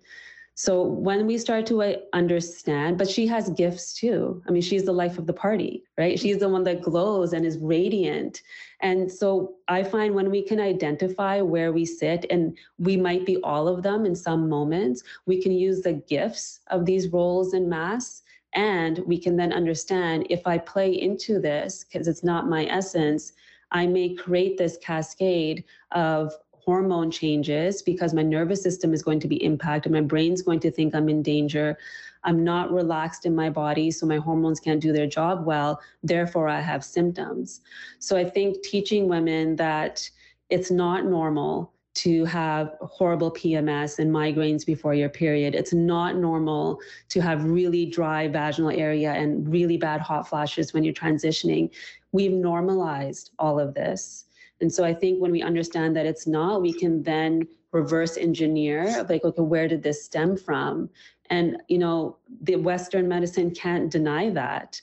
So 0.58 0.84
when 0.84 1.28
we 1.28 1.38
start 1.38 1.66
to 1.68 1.98
understand, 2.14 2.98
but 2.98 3.10
she 3.10 3.28
has 3.28 3.50
gifts 3.50 3.94
too. 3.94 4.42
I 4.48 4.52
mean, 4.52 4.62
she's 4.62 4.86
the 4.86 4.94
life 4.94 5.18
of 5.18 5.28
the 5.28 5.34
party, 5.34 5.84
right? 5.98 6.18
She's 6.18 6.40
the 6.40 6.48
one 6.48 6.64
that 6.64 6.82
glows 6.82 7.34
and 7.34 7.46
is 7.46 7.58
radiant. 7.58 8.42
And 8.80 9.12
so 9.12 9.56
I 9.68 9.84
find 9.84 10.16
when 10.16 10.32
we 10.32 10.42
can 10.42 10.62
identify 10.62 11.42
where 11.42 11.74
we 11.74 11.84
sit, 11.86 12.26
and 12.30 12.58
we 12.78 12.96
might 12.96 13.26
be 13.26 13.38
all 13.44 13.68
of 13.68 13.84
them 13.84 14.06
in 14.06 14.16
some 14.16 14.48
moments, 14.48 15.04
we 15.26 15.42
can 15.42 15.52
use 15.52 15.82
the 15.82 15.94
gifts 15.94 16.62
of 16.68 16.86
these 16.86 17.10
roles 17.10 17.54
and 17.54 17.70
masks 17.70 18.24
and 18.54 19.00
we 19.00 19.20
can 19.20 19.36
then 19.36 19.52
understand 19.52 20.26
if 20.30 20.48
I 20.48 20.58
play 20.58 20.90
into 20.90 21.40
this, 21.40 21.84
because 21.84 22.08
it's 22.08 22.24
not 22.24 22.50
my 22.50 22.66
essence, 22.66 23.34
I 23.72 23.86
may 23.86 24.16
create 24.16 24.58
this 24.58 24.78
cascade 24.78 25.66
of 25.92 26.34
hormone 26.66 27.12
changes 27.12 27.82
because 27.82 28.14
my 28.14 28.24
nervous 28.24 28.62
system 28.62 28.94
is 28.94 29.04
going 29.04 29.20
to 29.20 29.28
be 29.28 29.44
impacted. 29.44 29.92
My 29.92 30.02
brain's 30.02 30.42
going 30.42 30.60
to 30.62 30.72
think 30.72 30.96
I'm 30.96 31.10
in 31.10 31.22
danger. 31.22 31.78
I'm 32.24 32.44
not 32.44 32.72
relaxed 32.72 33.26
in 33.26 33.36
my 33.36 33.52
body, 33.52 33.92
so 33.92 34.08
my 34.08 34.18
hormones 34.18 34.60
can't 34.60 34.82
do 34.82 34.92
their 34.92 35.06
job 35.06 35.46
well. 35.46 35.80
Therefore, 36.02 36.50
I 36.50 36.60
have 36.60 36.84
symptoms. 36.84 37.62
So 38.00 38.18
I 38.18 38.28
think 38.28 38.64
teaching 38.64 39.08
women 39.08 39.56
that 39.58 40.10
it's 40.50 40.72
not 40.72 41.06
normal 41.06 41.72
to 41.96 42.26
have 42.26 42.76
horrible 42.82 43.32
PMS 43.32 44.00
and 44.00 44.12
migraines 44.12 44.66
before 44.66 44.94
your 44.94 45.08
period. 45.08 45.56
It's 45.56 45.74
not 45.74 46.18
normal 46.18 46.80
to 47.10 47.22
have 47.22 47.46
really 47.46 47.86
dry 47.86 48.28
vaginal 48.28 48.72
area 48.72 49.14
and 49.14 49.48
really 49.48 49.78
bad 49.78 50.02
hot 50.02 50.28
flashes 50.28 50.74
when 50.74 50.84
you're 50.84 50.94
transitioning. 50.94 51.70
We've 52.12 52.34
normalized 52.34 53.32
all 53.40 53.60
of 53.60 53.76
this. 53.76 54.25
And 54.62 54.74
so 54.74 54.84
I 54.84 54.94
think 54.94 55.22
when 55.22 55.32
we 55.32 55.42
understand 55.42 55.96
that 55.96 56.06
it's 56.06 56.28
not, 56.28 56.62
we 56.62 56.74
can 56.74 57.04
then 57.04 57.48
reverse 57.72 58.18
engineer 58.18 59.06
like, 59.10 59.24
okay, 59.24 59.42
where 59.42 59.68
did 59.68 59.84
this 59.84 60.06
stem 60.06 60.38
from? 60.38 60.90
And, 61.30 61.58
you 61.68 61.78
know, 61.78 62.18
the 62.42 62.56
Western 62.56 63.08
medicine 63.08 63.52
can't 63.52 63.92
deny 63.92 64.30
that 64.30 64.80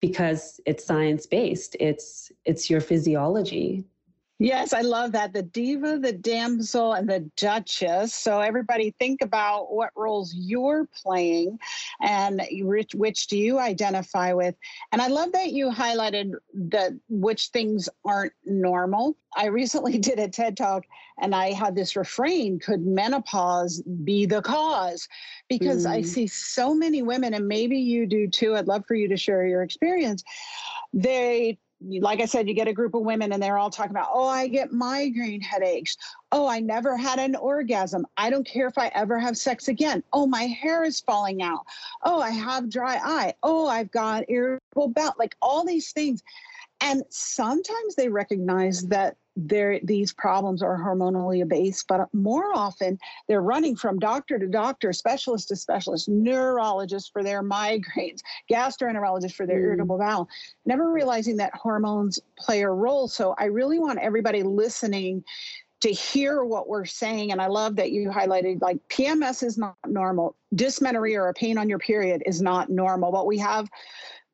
because 0.00 0.60
it's 0.66 0.84
science 0.84 1.26
based. 1.26 1.76
It's 1.80 2.30
it's 2.44 2.68
your 2.68 2.80
physiology. 2.80 3.84
Yes, 4.40 4.72
I 4.72 4.80
love 4.80 5.12
that. 5.12 5.32
The 5.32 5.42
diva, 5.42 5.98
the 5.98 6.12
damsel, 6.12 6.94
and 6.94 7.08
the 7.08 7.20
duchess. 7.36 8.14
So, 8.14 8.40
everybody 8.40 8.92
think 8.98 9.22
about 9.22 9.72
what 9.72 9.90
roles 9.94 10.34
you're 10.34 10.88
playing 10.92 11.58
and 12.02 12.42
which, 12.50 12.94
which 12.96 13.28
do 13.28 13.38
you 13.38 13.60
identify 13.60 14.32
with. 14.32 14.56
And 14.90 15.00
I 15.00 15.06
love 15.06 15.30
that 15.32 15.52
you 15.52 15.70
highlighted 15.70 16.32
that 16.52 16.92
which 17.08 17.48
things 17.48 17.88
aren't 18.04 18.32
normal. 18.44 19.16
I 19.36 19.46
recently 19.46 19.98
did 19.98 20.18
a 20.18 20.28
TED 20.28 20.56
talk 20.56 20.84
and 21.20 21.32
I 21.32 21.52
had 21.52 21.76
this 21.76 21.94
refrain 21.94 22.58
Could 22.58 22.84
menopause 22.84 23.82
be 24.02 24.26
the 24.26 24.42
cause? 24.42 25.08
Because 25.48 25.86
mm. 25.86 25.90
I 25.90 26.02
see 26.02 26.26
so 26.26 26.74
many 26.74 27.02
women, 27.02 27.34
and 27.34 27.46
maybe 27.46 27.78
you 27.78 28.04
do 28.06 28.28
too. 28.28 28.56
I'd 28.56 28.66
love 28.66 28.84
for 28.86 28.96
you 28.96 29.08
to 29.08 29.16
share 29.16 29.46
your 29.46 29.62
experience. 29.62 30.24
They 30.92 31.58
like 31.86 32.20
I 32.20 32.24
said, 32.24 32.48
you 32.48 32.54
get 32.54 32.68
a 32.68 32.72
group 32.72 32.94
of 32.94 33.02
women 33.02 33.32
and 33.32 33.42
they're 33.42 33.58
all 33.58 33.70
talking 33.70 33.90
about, 33.90 34.08
oh, 34.12 34.26
I 34.26 34.48
get 34.48 34.72
migraine 34.72 35.40
headaches. 35.40 35.96
Oh, 36.32 36.46
I 36.46 36.60
never 36.60 36.96
had 36.96 37.18
an 37.18 37.36
orgasm. 37.36 38.06
I 38.16 38.30
don't 38.30 38.46
care 38.46 38.66
if 38.66 38.78
I 38.78 38.88
ever 38.94 39.18
have 39.18 39.36
sex 39.36 39.68
again. 39.68 40.02
Oh, 40.12 40.26
my 40.26 40.44
hair 40.44 40.84
is 40.84 41.00
falling 41.00 41.42
out. 41.42 41.66
Oh, 42.02 42.20
I 42.20 42.30
have 42.30 42.70
dry 42.70 42.98
eye. 43.02 43.34
Oh, 43.42 43.66
I've 43.66 43.90
got 43.90 44.24
irritable 44.28 44.88
bowel. 44.88 45.14
Like 45.18 45.36
all 45.42 45.64
these 45.64 45.92
things. 45.92 46.22
And 46.84 47.02
sometimes 47.08 47.94
they 47.94 48.10
recognize 48.10 48.82
that 48.88 49.16
these 49.36 50.12
problems 50.12 50.62
are 50.62 50.78
hormonally 50.78 51.48
based, 51.48 51.88
but 51.88 52.08
more 52.12 52.54
often 52.54 52.98
they're 53.26 53.40
running 53.40 53.74
from 53.74 53.98
doctor 53.98 54.38
to 54.38 54.46
doctor, 54.46 54.92
specialist 54.92 55.48
to 55.48 55.56
specialist, 55.56 56.10
neurologist 56.10 57.10
for 57.10 57.24
their 57.24 57.42
migraines, 57.42 58.20
gastroenterologist 58.52 59.34
for 59.34 59.46
their 59.46 59.60
mm. 59.60 59.64
irritable 59.64 59.98
bowel, 59.98 60.28
never 60.66 60.92
realizing 60.92 61.38
that 61.38 61.54
hormones 61.54 62.20
play 62.38 62.60
a 62.60 62.68
role. 62.68 63.08
So 63.08 63.34
I 63.38 63.46
really 63.46 63.78
want 63.78 63.98
everybody 63.98 64.42
listening 64.42 65.24
to 65.80 65.90
hear 65.90 66.44
what 66.44 66.68
we're 66.68 66.84
saying. 66.84 67.32
And 67.32 67.40
I 67.40 67.46
love 67.46 67.76
that 67.76 67.92
you 67.92 68.10
highlighted 68.10 68.60
like 68.60 68.78
PMS 68.88 69.42
is 69.42 69.56
not 69.56 69.76
normal, 69.86 70.36
dysmenorrhea 70.54 71.20
or 71.20 71.28
a 71.28 71.34
pain 71.34 71.56
on 71.56 71.68
your 71.68 71.78
period 71.78 72.22
is 72.26 72.42
not 72.42 72.68
normal, 72.70 73.10
but 73.10 73.26
we 73.26 73.38
have 73.38 73.68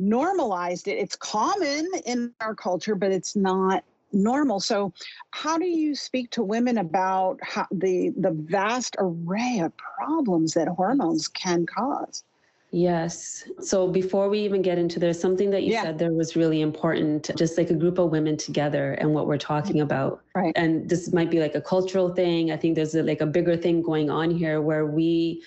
normalized 0.01 0.89
it. 0.89 0.99
It's 0.99 1.17
common 1.17 1.89
in 2.07 2.33
our 2.41 2.55
culture, 2.55 2.95
but 2.95 3.13
it's 3.13 3.37
not 3.37 3.85
normal. 4.13 4.59
So, 4.59 4.93
how 5.31 5.59
do 5.59 5.67
you 5.67 5.95
speak 5.95 6.31
to 6.33 6.43
women 6.43 6.79
about 6.79 7.39
how 7.43 7.67
the 7.71 8.13
the 8.17 8.33
vast 8.33 8.97
array 8.99 9.61
of 9.63 9.73
problems 9.77 10.55
that 10.55 10.69
hormones 10.69 11.29
can 11.29 11.67
cause? 11.67 12.25
Yes. 12.73 13.49
So 13.61 13.89
before 13.89 14.29
we 14.29 14.39
even 14.41 14.63
get 14.63 14.79
into 14.79 15.01
there, 15.01 15.13
something 15.13 15.51
that 15.51 15.65
you 15.65 15.73
Yeah. 15.73 15.83
said 15.83 15.99
there 15.99 16.13
was 16.13 16.37
really 16.37 16.61
important, 16.61 17.31
just 17.37 17.59
like 17.59 17.71
a 17.71 17.75
group 17.75 17.99
of 17.99 18.13
women 18.13 18.37
together 18.37 18.93
and 18.93 19.13
what 19.13 19.27
we're 19.27 19.39
talking 19.39 19.77
mm-hmm. 19.77 19.83
about. 19.83 20.23
Right. 20.37 20.53
And 20.55 20.89
this 20.89 21.13
might 21.13 21.31
be 21.31 21.41
like 21.41 21.57
a 21.57 21.61
cultural 21.61 22.15
thing. 22.15 22.53
I 22.53 22.57
think 22.57 22.77
there's 22.77 22.95
a, 22.95 23.03
like 23.03 23.21
a 23.21 23.27
bigger 23.27 23.57
thing 23.57 23.83
going 23.83 24.09
on 24.09 24.31
here 24.31 24.63
where 24.63 24.87
we 24.87 25.43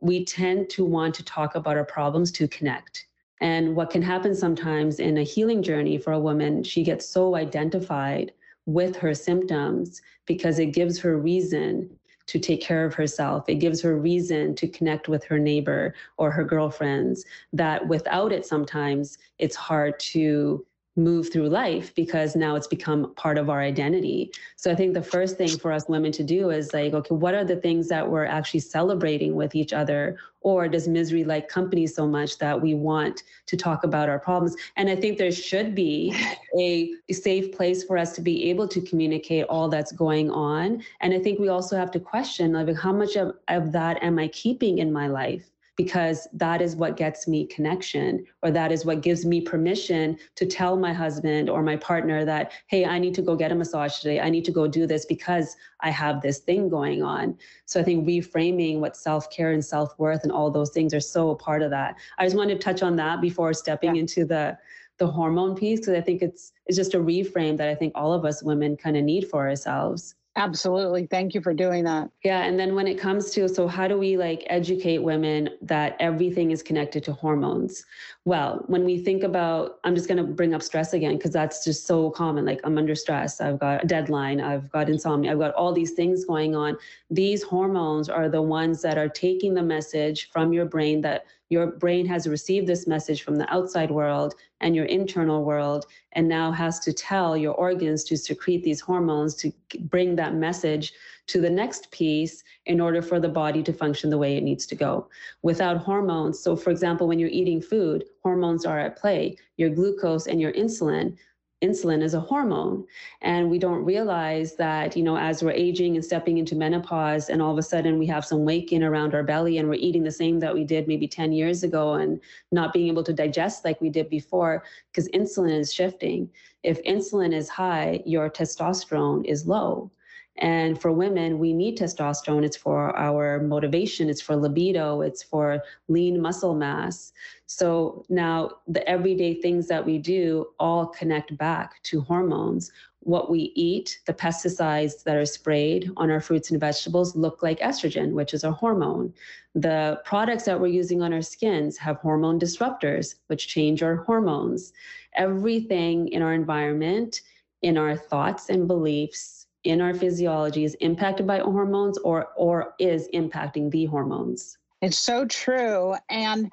we 0.00 0.24
tend 0.24 0.70
to 0.70 0.84
want 0.84 1.14
to 1.16 1.24
talk 1.24 1.54
about 1.54 1.76
our 1.76 1.84
problems 1.84 2.30
to 2.32 2.48
connect. 2.48 3.07
And 3.40 3.76
what 3.76 3.90
can 3.90 4.02
happen 4.02 4.34
sometimes 4.34 4.98
in 4.98 5.18
a 5.18 5.22
healing 5.22 5.62
journey 5.62 5.98
for 5.98 6.12
a 6.12 6.20
woman, 6.20 6.62
she 6.62 6.82
gets 6.82 7.08
so 7.08 7.36
identified 7.36 8.32
with 8.66 8.96
her 8.96 9.14
symptoms 9.14 10.02
because 10.26 10.58
it 10.58 10.66
gives 10.66 10.98
her 10.98 11.16
reason 11.16 11.90
to 12.26 12.38
take 12.38 12.60
care 12.60 12.84
of 12.84 12.94
herself. 12.94 13.48
It 13.48 13.56
gives 13.56 13.80
her 13.80 13.96
reason 13.96 14.54
to 14.56 14.68
connect 14.68 15.08
with 15.08 15.24
her 15.24 15.38
neighbor 15.38 15.94
or 16.18 16.30
her 16.30 16.44
girlfriends. 16.44 17.24
That 17.52 17.88
without 17.88 18.32
it, 18.32 18.44
sometimes 18.44 19.16
it's 19.38 19.56
hard 19.56 19.98
to 20.00 20.66
move 20.98 21.32
through 21.32 21.48
life 21.48 21.94
because 21.94 22.36
now 22.36 22.56
it's 22.56 22.66
become 22.66 23.14
part 23.14 23.38
of 23.38 23.48
our 23.48 23.62
identity. 23.62 24.30
So 24.56 24.70
I 24.70 24.74
think 24.74 24.92
the 24.92 25.02
first 25.02 25.38
thing 25.38 25.56
for 25.56 25.72
us 25.72 25.88
women 25.88 26.12
to 26.12 26.24
do 26.24 26.50
is 26.50 26.74
like, 26.74 26.92
okay, 26.92 27.14
what 27.14 27.34
are 27.34 27.44
the 27.44 27.56
things 27.56 27.88
that 27.88 28.10
we're 28.10 28.26
actually 28.26 28.60
celebrating 28.60 29.34
with 29.34 29.54
each 29.54 29.72
other? 29.72 30.18
Or 30.40 30.68
does 30.68 30.88
misery 30.88 31.24
like 31.24 31.48
company 31.48 31.86
so 31.86 32.06
much 32.06 32.38
that 32.38 32.60
we 32.60 32.74
want 32.74 33.22
to 33.46 33.56
talk 33.56 33.84
about 33.84 34.08
our 34.08 34.18
problems? 34.18 34.56
And 34.76 34.90
I 34.90 34.96
think 34.96 35.18
there 35.18 35.32
should 35.32 35.74
be 35.74 36.14
a 36.58 36.94
safe 37.12 37.52
place 37.52 37.84
for 37.84 37.96
us 37.96 38.12
to 38.16 38.20
be 38.20 38.50
able 38.50 38.68
to 38.68 38.80
communicate 38.80 39.44
all 39.44 39.68
that's 39.68 39.92
going 39.92 40.30
on. 40.30 40.82
And 41.00 41.14
I 41.14 41.18
think 41.20 41.38
we 41.38 41.48
also 41.48 41.76
have 41.76 41.90
to 41.92 42.00
question 42.00 42.52
like 42.52 42.74
how 42.76 42.92
much 42.92 43.16
of, 43.16 43.36
of 43.48 43.72
that 43.72 44.02
am 44.02 44.18
I 44.18 44.28
keeping 44.28 44.78
in 44.78 44.92
my 44.92 45.06
life? 45.06 45.48
Because 45.78 46.26
that 46.32 46.60
is 46.60 46.74
what 46.76 46.96
gets 46.96 47.26
me 47.28 47.46
connection 47.46 48.26
or 48.42 48.50
that 48.50 48.70
is 48.72 48.84
what 48.84 49.00
gives 49.00 49.24
me 49.24 49.40
permission 49.40 50.18
to 50.34 50.44
tell 50.44 50.76
my 50.76 50.92
husband 50.92 51.48
or 51.48 51.62
my 51.62 51.76
partner 51.76 52.24
that 52.24 52.50
hey 52.66 52.84
i 52.84 52.98
need 52.98 53.14
to 53.14 53.22
go 53.22 53.34
get 53.36 53.52
a 53.52 53.54
massage 53.54 53.98
today. 54.00 54.20
I 54.20 54.28
need 54.28 54.44
to 54.44 54.50
go 54.52 54.66
do 54.66 54.86
this 54.86 55.06
because 55.06 55.56
i 55.80 55.90
have 55.90 56.20
this 56.20 56.40
thing 56.40 56.68
going 56.68 57.02
on. 57.02 57.38
So 57.64 57.80
i 57.80 57.84
think 57.84 58.06
reframing 58.06 58.80
what 58.80 58.96
self-care 58.96 59.52
and 59.52 59.64
self-worth 59.64 60.24
and 60.24 60.32
all 60.32 60.50
those 60.50 60.70
things 60.70 60.92
are 60.92 61.00
so 61.00 61.30
a 61.30 61.36
part 61.36 61.62
of 61.62 61.70
that. 61.70 61.94
I 62.18 62.26
just 62.26 62.36
wanted 62.36 62.60
to 62.60 62.64
touch 62.64 62.82
on 62.82 62.96
that 62.96 63.20
before 63.20 63.54
stepping 63.54 63.94
Yeah. 63.94 64.00
into 64.00 64.24
the 64.24 64.58
the 64.98 65.06
hormone 65.06 65.54
piece 65.54 65.78
because 65.78 65.94
i 65.94 66.00
think 66.00 66.22
it's 66.22 66.52
it's 66.66 66.76
just 66.76 66.94
a 66.94 66.98
reframe 66.98 67.56
that 67.56 67.68
i 67.68 67.74
think 67.74 67.92
all 67.94 68.12
of 68.12 68.24
us 68.24 68.42
women 68.42 68.76
kind 68.76 68.96
of 68.96 69.04
need 69.04 69.28
for 69.28 69.48
ourselves 69.48 70.16
Absolutely. 70.38 71.06
Thank 71.06 71.34
you 71.34 71.40
for 71.40 71.52
doing 71.52 71.82
that. 71.84 72.10
yeah, 72.22 72.44
and 72.44 72.60
then 72.60 72.76
when 72.76 72.86
it 72.86 72.96
comes 72.96 73.32
to 73.32 73.48
so 73.48 73.66
how 73.66 73.88
do 73.88 73.98
we 73.98 74.16
like 74.16 74.44
educate 74.46 74.98
women 74.98 75.50
that 75.62 75.96
everything 75.98 76.52
is 76.52 76.62
connected 76.62 77.02
to 77.04 77.12
hormones? 77.12 77.84
Well, 78.24 78.62
when 78.68 78.84
we 78.84 79.02
think 79.02 79.24
about 79.24 79.80
I'm 79.82 79.96
just 79.96 80.06
going 80.06 80.24
to 80.24 80.32
bring 80.32 80.54
up 80.54 80.62
stress 80.62 80.92
again 80.92 81.16
because 81.16 81.32
that's 81.32 81.64
just 81.64 81.88
so 81.88 82.10
common 82.10 82.44
like 82.46 82.60
I'm 82.62 82.78
under 82.78 82.94
stress, 82.94 83.40
I've 83.40 83.58
got 83.58 83.82
a 83.82 83.86
deadline, 83.88 84.40
I've 84.40 84.70
got 84.70 84.88
insomnia, 84.88 85.32
I've 85.32 85.40
got 85.40 85.54
all 85.54 85.72
these 85.72 85.92
things 85.94 86.24
going 86.24 86.54
on. 86.54 86.76
These 87.10 87.42
hormones 87.42 88.08
are 88.08 88.28
the 88.28 88.42
ones 88.42 88.80
that 88.82 88.96
are 88.96 89.08
taking 89.08 89.54
the 89.54 89.62
message 89.64 90.30
from 90.30 90.52
your 90.52 90.66
brain 90.66 91.00
that 91.00 91.24
your 91.50 91.66
brain 91.66 92.06
has 92.06 92.26
received 92.26 92.66
this 92.66 92.86
message 92.86 93.22
from 93.22 93.36
the 93.36 93.52
outside 93.52 93.90
world 93.90 94.34
and 94.60 94.76
your 94.76 94.84
internal 94.86 95.44
world 95.44 95.86
and 96.12 96.28
now 96.28 96.52
has 96.52 96.78
to 96.80 96.92
tell 96.92 97.36
your 97.36 97.54
organs 97.54 98.04
to 98.04 98.16
secrete 98.16 98.62
these 98.62 98.80
hormones 98.80 99.34
to 99.36 99.52
bring 99.80 100.16
that 100.16 100.34
message 100.34 100.92
to 101.26 101.40
the 101.40 101.50
next 101.50 101.90
piece 101.90 102.42
in 102.66 102.80
order 102.80 103.02
for 103.02 103.20
the 103.20 103.28
body 103.28 103.62
to 103.62 103.72
function 103.72 104.10
the 104.10 104.18
way 104.18 104.36
it 104.36 104.42
needs 104.42 104.66
to 104.66 104.74
go. 104.74 105.08
Without 105.42 105.76
hormones, 105.76 106.40
so 106.40 106.56
for 106.56 106.70
example, 106.70 107.06
when 107.06 107.18
you're 107.18 107.28
eating 107.28 107.60
food, 107.60 108.04
hormones 108.22 108.64
are 108.64 108.78
at 108.78 108.96
play. 108.96 109.36
Your 109.56 109.70
glucose 109.70 110.26
and 110.26 110.40
your 110.40 110.52
insulin, 110.52 111.16
insulin 111.62 112.02
is 112.02 112.14
a 112.14 112.20
hormone. 112.20 112.86
And 113.22 113.50
we 113.50 113.58
don't 113.58 113.84
realize 113.84 114.56
that, 114.56 114.96
you 114.96 115.02
know, 115.02 115.16
as 115.16 115.42
we're 115.42 115.50
aging 115.50 115.96
and 115.96 116.04
stepping 116.04 116.38
into 116.38 116.54
menopause, 116.54 117.28
and 117.28 117.42
all 117.42 117.52
of 117.52 117.58
a 117.58 117.62
sudden 117.62 117.98
we 117.98 118.06
have 118.06 118.24
some 118.24 118.44
weight 118.44 118.70
in 118.70 118.84
around 118.84 119.14
our 119.14 119.22
belly 119.22 119.58
and 119.58 119.68
we're 119.68 119.74
eating 119.74 120.04
the 120.04 120.10
same 120.10 120.38
that 120.40 120.54
we 120.54 120.64
did 120.64 120.86
maybe 120.86 121.08
10 121.08 121.32
years 121.32 121.64
ago 121.64 121.94
and 121.94 122.20
not 122.52 122.72
being 122.72 122.88
able 122.88 123.04
to 123.04 123.12
digest 123.12 123.64
like 123.64 123.80
we 123.80 123.90
did 123.90 124.08
before 124.08 124.62
because 124.90 125.08
insulin 125.08 125.58
is 125.58 125.72
shifting. 125.72 126.30
If 126.62 126.82
insulin 126.84 127.34
is 127.34 127.48
high, 127.48 128.02
your 128.04 128.30
testosterone 128.30 129.24
is 129.24 129.46
low. 129.46 129.90
And 130.38 130.80
for 130.80 130.92
women, 130.92 131.38
we 131.38 131.52
need 131.52 131.78
testosterone. 131.78 132.44
It's 132.44 132.56
for 132.56 132.96
our 132.96 133.40
motivation, 133.40 134.08
it's 134.08 134.20
for 134.20 134.36
libido, 134.36 135.00
it's 135.00 135.22
for 135.22 135.60
lean 135.88 136.20
muscle 136.22 136.54
mass. 136.54 137.12
So 137.46 138.04
now 138.08 138.50
the 138.68 138.88
everyday 138.88 139.40
things 139.40 139.66
that 139.68 139.84
we 139.84 139.98
do 139.98 140.46
all 140.60 140.86
connect 140.86 141.36
back 141.36 141.82
to 141.84 142.00
hormones. 142.00 142.70
What 143.00 143.30
we 143.30 143.52
eat, 143.54 144.00
the 144.06 144.12
pesticides 144.12 145.02
that 145.04 145.16
are 145.16 145.26
sprayed 145.26 145.90
on 145.96 146.10
our 146.10 146.20
fruits 146.20 146.50
and 146.50 146.60
vegetables 146.60 147.16
look 147.16 147.42
like 147.42 147.58
estrogen, 147.60 148.12
which 148.12 148.34
is 148.34 148.44
a 148.44 148.52
hormone. 148.52 149.14
The 149.54 150.00
products 150.04 150.44
that 150.44 150.60
we're 150.60 150.66
using 150.66 151.02
on 151.02 151.12
our 151.12 151.22
skins 151.22 151.78
have 151.78 151.96
hormone 151.96 152.38
disruptors, 152.38 153.14
which 153.28 153.48
change 153.48 153.82
our 153.82 153.96
hormones. 153.96 154.72
Everything 155.14 156.08
in 156.08 156.22
our 156.22 156.34
environment, 156.34 157.22
in 157.62 157.78
our 157.78 157.96
thoughts 157.96 158.50
and 158.50 158.68
beliefs, 158.68 159.37
in 159.64 159.80
our 159.80 159.94
physiology 159.94 160.64
is 160.64 160.74
impacted 160.76 161.26
by 161.26 161.38
hormones 161.38 161.98
or 161.98 162.28
or 162.36 162.74
is 162.78 163.08
impacting 163.14 163.70
the 163.70 163.86
hormones. 163.86 164.56
It's 164.80 164.98
so 164.98 165.26
true. 165.26 165.96
And 166.08 166.50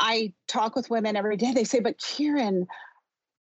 I 0.00 0.32
talk 0.48 0.74
with 0.74 0.88
women 0.90 1.16
every 1.16 1.36
day. 1.36 1.52
They 1.52 1.64
say, 1.64 1.80
but 1.80 1.98
Kyrin, 1.98 2.66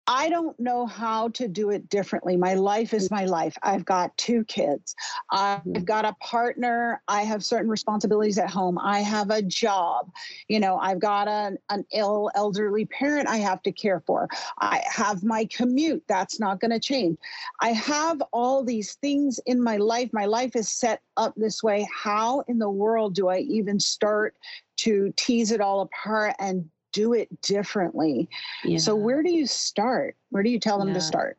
I 0.07 0.29
don't 0.29 0.59
know 0.59 0.85
how 0.85 1.29
to 1.29 1.47
do 1.47 1.69
it 1.69 1.87
differently. 1.89 2.35
My 2.35 2.55
life 2.55 2.93
is 2.93 3.09
my 3.09 3.25
life. 3.25 3.57
I've 3.63 3.85
got 3.85 4.15
two 4.17 4.43
kids. 4.45 4.95
Mm-hmm. 5.33 5.77
I've 5.77 5.85
got 5.85 6.05
a 6.05 6.13
partner. 6.19 7.01
I 7.07 7.21
have 7.21 7.43
certain 7.43 7.69
responsibilities 7.69 8.37
at 8.37 8.49
home. 8.49 8.77
I 8.77 8.99
have 8.99 9.29
a 9.29 9.41
job. 9.41 10.11
You 10.49 10.59
know, 10.59 10.77
I've 10.77 10.99
got 10.99 11.27
an, 11.27 11.57
an 11.69 11.85
ill 11.93 12.29
elderly 12.35 12.85
parent 12.85 13.29
I 13.29 13.37
have 13.37 13.61
to 13.63 13.71
care 13.71 14.01
for. 14.05 14.27
I 14.59 14.83
have 14.85 15.23
my 15.23 15.45
commute. 15.45 16.03
That's 16.07 16.39
not 16.39 16.59
going 16.59 16.71
to 16.71 16.79
change. 16.79 17.17
I 17.61 17.69
have 17.69 18.21
all 18.33 18.63
these 18.63 18.95
things 18.95 19.39
in 19.45 19.63
my 19.63 19.77
life. 19.77 20.09
My 20.11 20.25
life 20.25 20.55
is 20.55 20.67
set 20.69 21.01
up 21.15 21.33
this 21.37 21.63
way. 21.63 21.87
How 21.93 22.41
in 22.47 22.59
the 22.59 22.69
world 22.69 23.15
do 23.15 23.29
I 23.29 23.39
even 23.39 23.79
start 23.79 24.35
to 24.75 25.13
tease 25.15 25.51
it 25.51 25.61
all 25.61 25.81
apart 25.81 26.35
and 26.39 26.69
do 26.93 27.13
it 27.13 27.41
differently? 27.41 28.29
Yeah. 28.63 28.77
So 28.77 28.95
where 28.95 29.21
do 29.21 29.31
you 29.31 29.45
start? 29.45 30.15
Where 30.29 30.43
do 30.43 30.49
you 30.49 30.59
tell 30.59 30.79
them 30.79 30.89
Yeah. 30.89 30.93
to 30.95 31.01
start? 31.01 31.37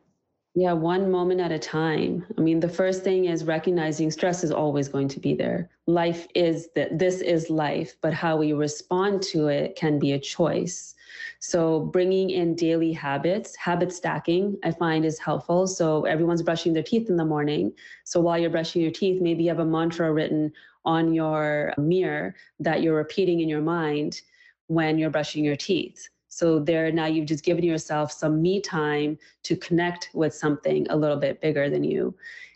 Yeah, 0.57 0.71
one 0.71 1.11
moment 1.11 1.41
at 1.41 1.51
a 1.51 1.59
time. 1.59 2.25
I 2.37 2.41
mean, 2.41 2.61
the 2.61 2.69
first 2.69 3.03
thing 3.03 3.25
is 3.25 3.43
recognizing 3.43 4.09
stress 4.09 4.41
is 4.41 4.51
always 4.51 4.87
going 4.87 5.09
to 5.09 5.19
be 5.19 5.33
there. 5.33 5.69
Life 5.85 6.27
is 6.33 6.69
that 6.75 6.97
this 6.97 7.19
is 7.19 7.49
life, 7.49 7.97
but 7.99 8.13
how 8.13 8.37
we 8.37 8.53
respond 8.53 9.21
to 9.23 9.49
it 9.49 9.75
can 9.75 9.99
be 9.99 10.13
a 10.13 10.19
choice. 10.19 10.95
So, 11.39 11.81
bringing 11.81 12.29
in 12.29 12.55
daily 12.55 12.93
habits, 12.93 13.53
habit 13.57 13.91
stacking, 13.91 14.57
I 14.63 14.71
find 14.71 15.03
is 15.03 15.19
helpful. 15.19 15.67
So, 15.67 16.05
everyone's 16.05 16.41
brushing 16.41 16.71
their 16.71 16.83
teeth 16.83 17.09
in 17.09 17.17
the 17.17 17.25
morning. 17.25 17.73
So, 18.05 18.21
while 18.21 18.37
you're 18.37 18.49
brushing 18.49 18.81
your 18.81 18.91
teeth, 18.91 19.21
maybe 19.21 19.43
you 19.43 19.49
have 19.49 19.59
a 19.59 19.65
mantra 19.65 20.13
written 20.13 20.53
on 20.85 21.13
your 21.13 21.73
mirror 21.77 22.33
that 22.61 22.81
you're 22.81 22.95
repeating 22.95 23.41
in 23.41 23.49
your 23.49 23.61
mind 23.61 24.21
when 24.67 24.97
you're 24.97 25.09
brushing 25.09 25.43
your 25.43 25.55
teeth. 25.55 26.09
So 26.27 26.59
there 26.59 26.91
now 26.91 27.05
you've 27.05 27.27
just 27.27 27.45
given 27.45 27.63
yourself 27.63 28.11
some 28.11 28.41
me 28.41 28.59
time 28.59 29.17
to 29.43 29.55
connect 29.55 30.09
with 30.13 30.33
something 30.33 30.85
a 30.89 30.95
little 30.95 31.17
bit 31.17 31.39
bigger 31.39 31.69
than 31.69 31.83
you. 31.83 32.13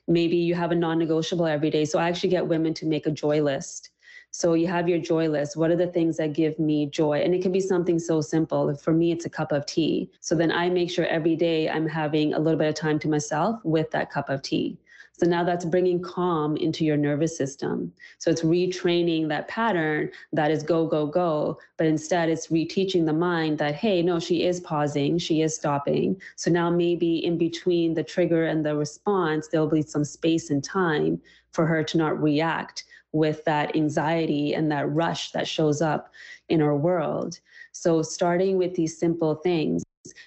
Maybe 0.08 0.36
you 0.36 0.56
have 0.56 0.72
a 0.72 0.76
non-negotiable 0.76 1.46
every 1.46 1.70
day. 1.70 1.86
So 1.86 2.00
I 2.00 2.10
actually 2.10 2.30
get 2.30 2.48
women 2.48 2.74
to 2.74 2.86
make 2.86 3.06
a 3.06 3.12
joy 3.12 3.42
list. 3.42 3.92
So 4.32 4.54
you 4.54 4.68
have 4.68 4.90
your 4.90 5.00
joy 5.00 5.28
list. 5.28 5.56
What 5.56 5.72
are 5.72 5.76
the 5.76 5.88
things 5.88 6.18
that 6.18 6.34
give 6.34 6.60
me 6.60 6.88
joy? 6.88 7.20
And 7.20 7.34
it 7.34 7.42
can 7.42 7.52
be 7.52 7.60
something 7.60 8.00
so 8.00 8.22
simple. 8.22 8.76
For 8.76 8.92
me, 8.92 9.12
it's 9.12 9.26
a 9.26 9.30
cup 9.30 9.52
of 9.52 9.66
tea. 9.66 10.12
So 10.20 10.36
then 10.36 10.52
I 10.52 10.70
make 10.70 10.92
sure 10.92 11.06
every 11.06 11.36
day 11.36 11.70
I'm 11.70 11.88
having 11.88 12.34
a 12.34 12.40
little 12.40 12.60
bit 12.60 12.68
of 12.68 12.76
time 12.76 13.00
to 13.00 13.08
myself 13.08 13.60
with 13.64 13.90
that 13.92 14.12
cup 14.12 14.30
of 14.30 14.42
tea. 14.42 14.78
So 15.20 15.26
now 15.26 15.44
that's 15.44 15.66
bringing 15.66 16.02
calm 16.02 16.56
into 16.56 16.86
your 16.86 16.96
nervous 16.96 17.36
system. 17.36 17.92
So 18.20 18.32
it's 18.32 18.42
retraining 18.42 19.28
that 19.28 19.50
pattern 19.50 20.12
that 20.32 20.50
is 20.50 20.64
go, 20.64 20.88
go, 20.88 21.06
go. 21.06 21.60
But 21.76 21.88
instead, 21.88 22.30
it's 22.30 22.48
reteaching 22.48 23.06
the 23.06 23.12
mind 23.12 23.58
that, 23.58 23.76
hey, 23.76 24.02
no, 24.02 24.22
she 24.22 24.46
is 24.46 24.62
pausing, 24.62 25.18
she 25.18 25.42
is 25.42 25.54
stopping. 25.54 26.22
So 26.38 26.50
now 26.50 26.70
maybe 26.70 27.26
in 27.26 27.38
between 27.38 27.96
the 27.96 28.04
trigger 28.04 28.46
and 28.46 28.66
the 28.66 28.78
response, 28.78 29.50
there'll 29.50 29.68
be 29.68 29.82
some 29.82 30.06
space 30.06 30.52
and 30.52 30.64
time 30.64 31.20
for 31.52 31.66
her 31.66 31.84
to 31.84 31.98
not 31.98 32.22
react 32.22 32.86
with 33.12 33.44
that 33.44 33.76
anxiety 33.76 34.54
and 34.54 34.72
that 34.72 34.90
rush 34.90 35.32
that 35.32 35.50
shows 35.50 35.82
up 35.82 36.14
in 36.48 36.62
our 36.62 36.78
world. 36.78 37.42
So 37.74 38.02
starting 38.04 38.58
with 38.58 38.74
these 38.74 38.98
simple 38.98 39.36
things 39.36 39.84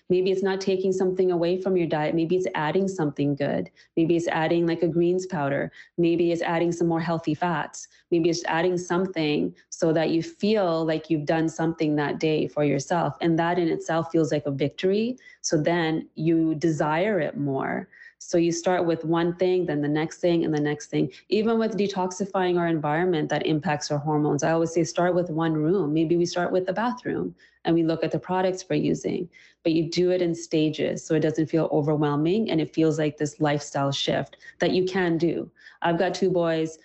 Maybe 0.08 0.30
it's 0.30 0.42
not 0.42 0.60
taking 0.60 0.92
something 0.92 1.30
away 1.30 1.60
from 1.60 1.76
your 1.76 1.86
diet. 1.86 2.14
Maybe 2.14 2.36
it's 2.36 2.46
adding 2.54 2.88
something 2.88 3.34
good. 3.34 3.70
Maybe 3.96 4.16
it's 4.16 4.28
adding 4.28 4.66
like 4.66 4.82
a 4.82 4.88
greens 4.88 5.26
powder. 5.26 5.72
Maybe 5.98 6.32
it's 6.32 6.42
adding 6.42 6.72
some 6.72 6.88
more 6.88 7.00
healthy 7.00 7.34
fats. 7.34 7.88
Maybe 8.10 8.30
it's 8.30 8.44
adding 8.46 8.76
something 8.78 9.54
so 9.70 9.92
that 9.92 10.10
you 10.10 10.22
feel 10.22 10.84
like 10.84 11.10
you've 11.10 11.26
done 11.26 11.48
something 11.48 11.96
that 11.96 12.20
day 12.20 12.48
for 12.48 12.64
yourself. 12.64 13.16
And 13.20 13.38
that 13.38 13.58
in 13.58 13.68
itself 13.68 14.10
feels 14.12 14.32
like 14.32 14.46
a 14.46 14.50
victory. 14.50 15.18
So 15.40 15.60
then 15.60 16.08
you 16.14 16.54
desire 16.54 17.20
it 17.20 17.36
more. 17.36 17.88
So 18.28 18.38
you 18.38 18.52
start 18.52 18.86
with 18.86 19.04
one 19.04 19.34
thing, 19.36 19.66
then 19.66 19.82
the 19.82 19.88
next 19.88 20.18
thing, 20.18 20.44
and 20.44 20.54
the 20.54 20.60
next 20.60 20.86
thing. 20.86 21.10
Even 21.28 21.58
with 21.58 21.76
detoxifying 21.76 22.58
our 22.58 22.68
environment 22.68 23.28
that 23.30 23.46
impacts 23.46 23.90
our 23.90 23.98
hormones, 23.98 24.42
I 24.42 24.52
always 24.52 24.72
say 24.72 24.84
start 24.84 25.14
with 25.14 25.28
one 25.28 25.54
room. 25.54 25.92
Maybe 25.92 26.16
we 26.16 26.24
start 26.24 26.52
with 26.52 26.66
the 26.66 26.72
bathroom 26.72 27.34
and 27.64 27.74
we 27.74 27.82
look 27.82 28.04
at 28.04 28.12
the 28.12 28.18
products 28.18 28.64
we're 28.68 28.76
using, 28.76 29.28
but 29.64 29.72
you 29.72 29.90
do 29.90 30.10
it 30.10 30.22
in 30.22 30.34
stages 30.34 31.04
so 31.04 31.14
it 31.14 31.20
doesn't 31.20 31.46
feel 31.46 31.68
overwhelming 31.72 32.50
and 32.50 32.60
it 32.60 32.74
feels 32.74 32.98
like 32.98 33.16
this 33.16 33.40
lifestyle 33.40 33.92
shift 33.92 34.36
that 34.60 34.72
you 34.72 34.84
can 34.84 35.18
do. 35.18 35.50
I've 35.82 35.98
got 35.98 36.14
two 36.14 36.30
boys 36.30 36.78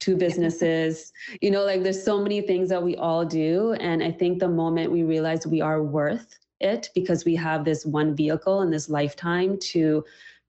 two 0.00 0.16
businesses 0.16 1.12
you 1.42 1.50
know 1.50 1.62
like 1.62 1.82
there's 1.82 2.02
so 2.02 2.22
many 2.22 2.40
things 2.40 2.70
that 2.70 2.82
we 2.82 2.96
all 2.96 3.22
do 3.22 3.74
and 3.80 4.02
i 4.02 4.10
think 4.10 4.38
the 4.38 4.48
moment 4.48 4.90
we 4.90 5.02
realize 5.02 5.46
we 5.46 5.60
are 5.60 5.82
worth 5.82 6.38
it 6.60 6.90
because 6.94 7.24
we 7.24 7.34
have 7.34 7.64
this 7.64 7.84
one 7.86 8.14
vehicle 8.14 8.62
in 8.62 8.70
this 8.70 8.88
lifetime 8.88 9.58
to 9.58 10.02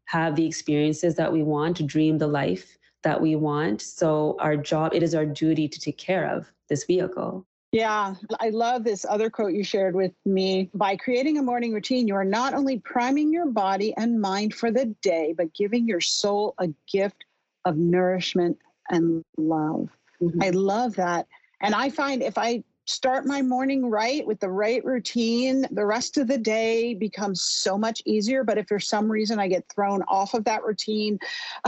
have 0.06 0.36
the 0.36 0.46
experiences 0.46 1.16
that 1.16 1.32
we 1.32 1.44
want, 1.44 1.78
to 1.78 1.84
dream 1.84 2.18
the 2.18 2.28
life 2.28 2.78
that 3.04 3.20
we 3.20 3.36
want. 3.36 3.82
So 3.82 4.36
our 4.40 4.58
job, 4.58 4.94
it 4.94 5.04
is 5.04 5.16
our 5.16 5.26
duty 5.26 5.68
to 5.68 5.80
take 5.80 5.98
care 5.98 6.28
of 6.28 6.52
this 6.70 6.86
vehicle. 6.86 7.46
Yeah, 7.72 8.16
I 8.42 8.50
love 8.50 8.84
this 8.84 9.06
other 9.08 9.30
quote 9.30 9.54
you 9.54 9.64
shared 9.64 9.96
with 9.96 10.12
me. 10.26 10.70
By 10.74 10.98
creating 10.98 11.38
a 11.38 11.44
morning 11.44 11.74
routine, 11.74 12.06
you 12.06 12.16
are 12.16 12.26
not 12.26 12.54
only 12.54 12.80
priming 12.80 13.32
your 13.32 13.46
body 13.46 13.94
and 13.96 14.20
mind 14.20 14.54
for 14.54 14.72
the 14.72 14.88
day, 15.02 15.34
but 15.38 15.54
giving 15.54 15.88
your 15.88 16.02
soul 16.02 16.54
a 16.58 16.68
gift 16.92 17.24
of 17.64 17.78
nourishment 17.78 18.58
and 18.90 19.24
love. 19.38 19.88
Mm-hmm. 20.22 20.44
I 20.44 20.50
love 20.50 20.96
that. 20.98 21.28
And 21.62 21.74
I 21.74 21.90
find 21.90 22.22
if 22.22 22.38
I 22.38 22.64
start 22.92 23.26
my 23.26 23.42
morning 23.42 23.90
right 23.90 24.26
with 24.26 24.40
the 24.40 24.50
right 24.50 24.84
routine, 24.84 25.66
the 25.72 25.86
rest 25.86 26.18
of 26.18 26.28
the 26.28 26.38
day 26.38 26.94
becomes 26.94 27.42
so 27.42 27.78
much 27.78 28.02
easier. 28.06 28.44
But 28.44 28.58
if 28.58 28.68
for 28.68 28.80
some 28.80 29.12
reason 29.12 29.40
I 29.40 29.48
get 29.48 29.68
thrown 29.74 30.04
off 30.08 30.34
of 30.34 30.44
that 30.46 30.64
routine, 30.64 31.20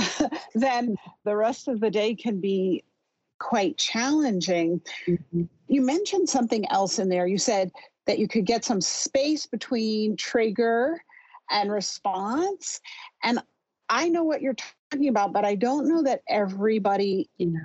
then 0.54 0.96
the 1.24 1.36
rest 1.36 1.68
of 1.68 1.80
the 1.80 1.90
day 1.90 2.16
can 2.16 2.40
be 2.40 2.84
quite 3.40 3.78
challenging. 3.78 4.82
Mm-hmm. 5.08 5.44
You 5.68 5.82
mentioned 5.82 6.30
something 6.30 6.70
else 6.70 7.00
in 7.00 7.10
there. 7.10 7.28
You 7.28 7.38
said 7.38 7.72
that 8.06 8.20
you 8.20 8.28
could 8.28 8.46
get 8.46 8.66
some 8.66 8.82
space 8.82 9.46
between 9.46 10.18
trigger 10.18 11.02
and 11.50 11.72
response. 11.72 12.82
And 13.24 13.40
I 13.90 14.10
know 14.10 14.24
what 14.24 14.42
you're 14.42 14.56
talking 14.92 15.08
about, 15.08 15.34
but 15.34 15.46
I 15.46 15.56
don't 15.56 15.88
know 15.88 16.04
that 16.04 16.22
everybody 16.28 17.30
yeah. 17.38 17.60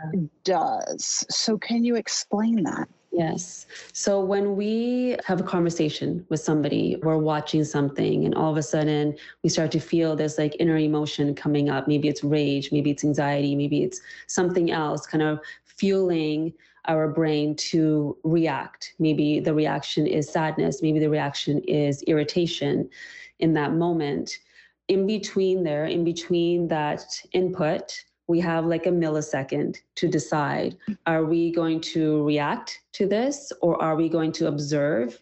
does. 0.44 1.24
So, 1.30 1.58
can 1.58 1.84
you 1.84 1.96
explain 1.96 2.62
that? 2.64 2.88
Yes. 3.18 3.66
So 3.92 4.20
when 4.20 4.54
we 4.54 5.16
have 5.26 5.40
a 5.40 5.42
conversation 5.42 6.24
with 6.28 6.38
somebody, 6.38 6.96
we're 7.02 7.18
watching 7.18 7.64
something, 7.64 8.24
and 8.24 8.32
all 8.32 8.52
of 8.52 8.56
a 8.56 8.62
sudden 8.62 9.16
we 9.42 9.50
start 9.50 9.72
to 9.72 9.80
feel 9.80 10.14
this 10.14 10.38
like 10.38 10.54
inner 10.60 10.76
emotion 10.76 11.34
coming 11.34 11.68
up. 11.68 11.88
Maybe 11.88 12.06
it's 12.06 12.22
rage, 12.22 12.70
maybe 12.70 12.92
it's 12.92 13.02
anxiety, 13.02 13.56
maybe 13.56 13.82
it's 13.82 14.00
something 14.28 14.70
else 14.70 15.04
kind 15.04 15.24
of 15.24 15.40
fueling 15.64 16.54
our 16.84 17.08
brain 17.08 17.56
to 17.56 18.16
react. 18.22 18.94
Maybe 19.00 19.40
the 19.40 19.52
reaction 19.52 20.06
is 20.06 20.30
sadness, 20.30 20.80
maybe 20.80 21.00
the 21.00 21.10
reaction 21.10 21.58
is 21.64 22.02
irritation 22.04 22.88
in 23.40 23.52
that 23.54 23.72
moment. 23.72 24.38
In 24.86 25.08
between 25.08 25.64
there, 25.64 25.86
in 25.86 26.04
between 26.04 26.68
that 26.68 27.02
input, 27.32 28.00
we 28.28 28.38
have 28.40 28.66
like 28.66 28.86
a 28.86 28.90
millisecond 28.90 29.78
to 29.96 30.06
decide 30.06 30.76
are 31.06 31.24
we 31.24 31.50
going 31.50 31.80
to 31.80 32.22
react 32.24 32.80
to 32.92 33.06
this 33.06 33.52
or 33.62 33.82
are 33.82 33.96
we 33.96 34.08
going 34.08 34.30
to 34.32 34.46
observe 34.46 35.18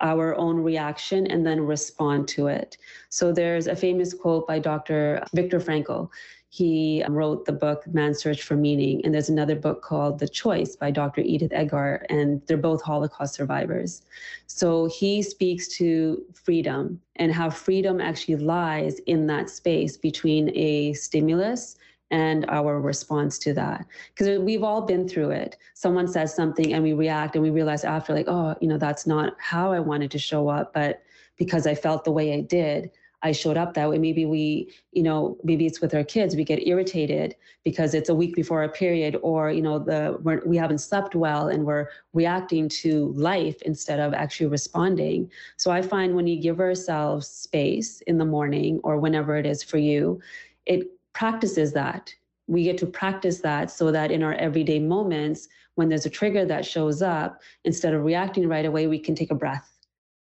our 0.00 0.34
own 0.36 0.58
reaction 0.60 1.26
and 1.26 1.46
then 1.46 1.60
respond 1.60 2.26
to 2.28 2.46
it. 2.46 2.76
So 3.10 3.32
there's 3.32 3.66
a 3.66 3.76
famous 3.76 4.14
quote 4.14 4.46
by 4.46 4.58
Dr. 4.58 5.22
Viktor 5.34 5.60
Frankl. 5.60 6.08
He 6.48 7.04
wrote 7.08 7.44
the 7.44 7.52
book 7.52 7.86
Man's 7.86 8.18
Search 8.18 8.42
for 8.42 8.56
Meaning, 8.56 9.02
and 9.04 9.14
there's 9.14 9.28
another 9.28 9.54
book 9.54 9.82
called 9.82 10.18
The 10.18 10.26
Choice 10.26 10.74
by 10.74 10.90
Dr. 10.90 11.20
Edith 11.20 11.52
Eger, 11.52 12.04
and 12.10 12.42
they're 12.46 12.56
both 12.56 12.82
Holocaust 12.82 13.34
survivors. 13.34 14.02
So 14.48 14.86
he 14.86 15.22
speaks 15.22 15.68
to 15.76 16.24
freedom 16.34 17.00
and 17.16 17.32
how 17.32 17.50
freedom 17.50 18.00
actually 18.00 18.36
lies 18.36 18.98
in 19.00 19.28
that 19.28 19.48
space 19.48 19.96
between 19.96 20.50
a 20.56 20.92
stimulus 20.94 21.76
and 22.10 22.44
our 22.48 22.80
response 22.80 23.38
to 23.38 23.54
that. 23.54 23.86
Because 24.14 24.38
we've 24.40 24.62
all 24.62 24.82
been 24.82 25.08
through 25.08 25.30
it. 25.30 25.56
Someone 25.74 26.08
says 26.08 26.34
something 26.34 26.72
and 26.72 26.82
we 26.82 26.92
react 26.92 27.34
and 27.34 27.42
we 27.42 27.50
realize 27.50 27.84
after 27.84 28.14
like 28.14 28.28
oh 28.28 28.54
you 28.60 28.68
know 28.68 28.78
that's 28.78 29.06
not 29.06 29.34
how 29.38 29.72
i 29.72 29.80
wanted 29.80 30.10
to 30.10 30.18
show 30.18 30.48
up 30.48 30.72
but 30.72 31.02
because 31.36 31.66
i 31.66 31.74
felt 31.74 32.04
the 32.04 32.12
way 32.12 32.34
i 32.34 32.40
did 32.40 32.90
i 33.22 33.32
showed 33.32 33.56
up 33.58 33.74
that 33.74 33.88
way. 33.90 33.98
Maybe 33.98 34.24
we 34.24 34.72
you 34.92 35.02
know 35.02 35.36
maybe 35.44 35.66
it's 35.66 35.80
with 35.80 35.94
our 35.94 36.04
kids 36.04 36.36
we 36.36 36.44
get 36.44 36.66
irritated 36.66 37.36
because 37.64 37.94
it's 37.94 38.08
a 38.08 38.14
week 38.14 38.34
before 38.34 38.62
a 38.62 38.68
period 38.68 39.16
or 39.22 39.50
you 39.50 39.62
know 39.62 39.78
the 39.78 40.18
we're, 40.22 40.42
we 40.46 40.56
haven't 40.56 40.78
slept 40.78 41.14
well 41.14 41.48
and 41.48 41.64
we're 41.64 41.88
reacting 42.14 42.68
to 42.68 43.12
life 43.12 43.60
instead 43.62 44.00
of 44.00 44.14
actually 44.14 44.46
responding. 44.46 45.30
So 45.56 45.70
i 45.70 45.82
find 45.82 46.14
when 46.14 46.26
you 46.26 46.40
give 46.40 46.60
ourselves 46.60 47.26
space 47.28 48.00
in 48.02 48.18
the 48.18 48.24
morning 48.24 48.80
or 48.84 48.98
whenever 48.98 49.36
it 49.36 49.46
is 49.46 49.62
for 49.62 49.78
you 49.78 50.20
it 50.66 50.86
practices 51.12 51.72
that. 51.72 52.14
We 52.46 52.64
get 52.64 52.78
to 52.78 52.86
practice 52.86 53.40
that 53.40 53.70
so 53.70 53.92
that 53.92 54.10
in 54.10 54.22
our 54.22 54.34
everyday 54.34 54.78
moments, 54.80 55.48
when 55.76 55.88
there's 55.88 56.06
a 56.06 56.10
trigger 56.10 56.44
that 56.46 56.66
shows 56.66 57.00
up, 57.00 57.40
instead 57.64 57.94
of 57.94 58.02
reacting 58.02 58.48
right 58.48 58.66
away, 58.66 58.86
we 58.86 58.98
can 58.98 59.14
take 59.14 59.30
a 59.30 59.36
breath 59.36 59.70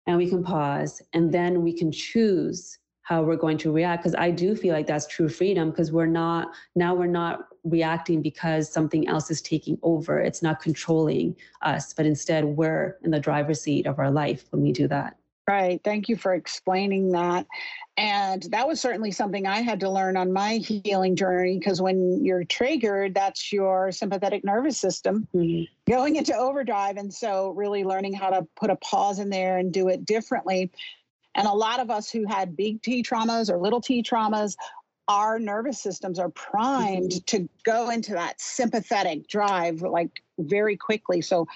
and 0.07 0.17
we 0.17 0.29
can 0.29 0.43
pause 0.43 1.01
and 1.13 1.31
then 1.31 1.61
we 1.61 1.73
can 1.73 1.91
choose 1.91 2.77
how 3.01 3.21
we're 3.21 3.35
going 3.35 3.57
to 3.57 3.71
react 3.71 4.03
because 4.03 4.15
i 4.15 4.29
do 4.29 4.55
feel 4.55 4.73
like 4.73 4.87
that's 4.87 5.07
true 5.07 5.29
freedom 5.29 5.69
because 5.69 5.91
we're 5.91 6.05
not 6.05 6.49
now 6.75 6.93
we're 6.93 7.05
not 7.05 7.47
reacting 7.63 8.21
because 8.21 8.71
something 8.71 9.07
else 9.07 9.29
is 9.31 9.41
taking 9.41 9.77
over 9.83 10.19
it's 10.19 10.41
not 10.41 10.59
controlling 10.59 11.35
us 11.61 11.93
but 11.93 12.05
instead 12.05 12.43
we're 12.43 12.97
in 13.03 13.11
the 13.11 13.19
driver's 13.19 13.61
seat 13.61 13.85
of 13.85 13.99
our 13.99 14.11
life 14.11 14.45
when 14.51 14.61
we 14.61 14.71
do 14.71 14.87
that 14.87 15.17
Right. 15.47 15.79
Thank 15.83 16.09
you 16.09 16.15
for 16.15 16.33
explaining 16.33 17.11
that. 17.11 17.45
And 17.97 18.43
that 18.49 18.67
was 18.67 18.81
certainly 18.81 19.11
something 19.11 19.45
I 19.45 19.61
had 19.61 19.79
to 19.81 19.89
learn 19.89 20.17
on 20.17 20.33
my 20.33 20.55
healing 20.55 21.15
journey 21.15 21.59
because 21.59 21.81
when 21.81 22.25
you're 22.25 22.43
triggered, 22.43 23.13
that's 23.13 23.53
your 23.53 23.91
sympathetic 23.91 24.43
nervous 24.43 24.77
system 24.77 25.27
mm-hmm. 25.35 25.63
going 25.89 26.15
into 26.15 26.35
overdrive. 26.35 26.97
And 26.97 27.13
so, 27.13 27.51
really 27.51 27.83
learning 27.83 28.13
how 28.13 28.31
to 28.31 28.47
put 28.55 28.71
a 28.71 28.75
pause 28.77 29.19
in 29.19 29.29
there 29.29 29.57
and 29.57 29.71
do 29.71 29.87
it 29.87 30.03
differently. 30.03 30.71
And 31.35 31.47
a 31.47 31.53
lot 31.53 31.79
of 31.79 31.91
us 31.91 32.09
who 32.09 32.25
had 32.25 32.57
big 32.57 32.81
T 32.81 33.03
traumas 33.03 33.49
or 33.49 33.57
little 33.57 33.81
T 33.81 34.01
traumas, 34.01 34.55
our 35.07 35.37
nervous 35.37 35.79
systems 35.79 36.17
are 36.17 36.29
primed 36.29 37.11
mm-hmm. 37.11 37.37
to 37.37 37.49
go 37.63 37.91
into 37.91 38.13
that 38.13 38.41
sympathetic 38.41 39.27
drive 39.27 39.83
like 39.83 40.23
very 40.39 40.75
quickly. 40.75 41.21
So, 41.21 41.47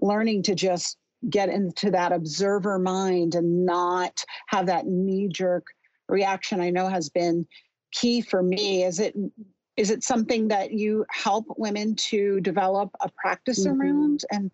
learning 0.00 0.44
to 0.44 0.54
just 0.54 0.98
get 1.30 1.48
into 1.48 1.90
that 1.90 2.12
observer 2.12 2.78
mind 2.78 3.34
and 3.34 3.66
not 3.66 4.24
have 4.46 4.66
that 4.66 4.86
knee 4.86 5.28
jerk 5.28 5.66
reaction 6.08 6.60
i 6.60 6.70
know 6.70 6.88
has 6.88 7.08
been 7.08 7.46
key 7.92 8.20
for 8.20 8.42
me 8.42 8.84
is 8.84 9.00
it 9.00 9.14
is 9.76 9.90
it 9.90 10.02
something 10.02 10.48
that 10.48 10.72
you 10.72 11.04
help 11.10 11.46
women 11.56 11.94
to 11.94 12.40
develop 12.40 12.90
a 13.00 13.08
practice 13.16 13.66
mm-hmm. 13.66 13.80
around 13.80 14.24
and 14.32 14.50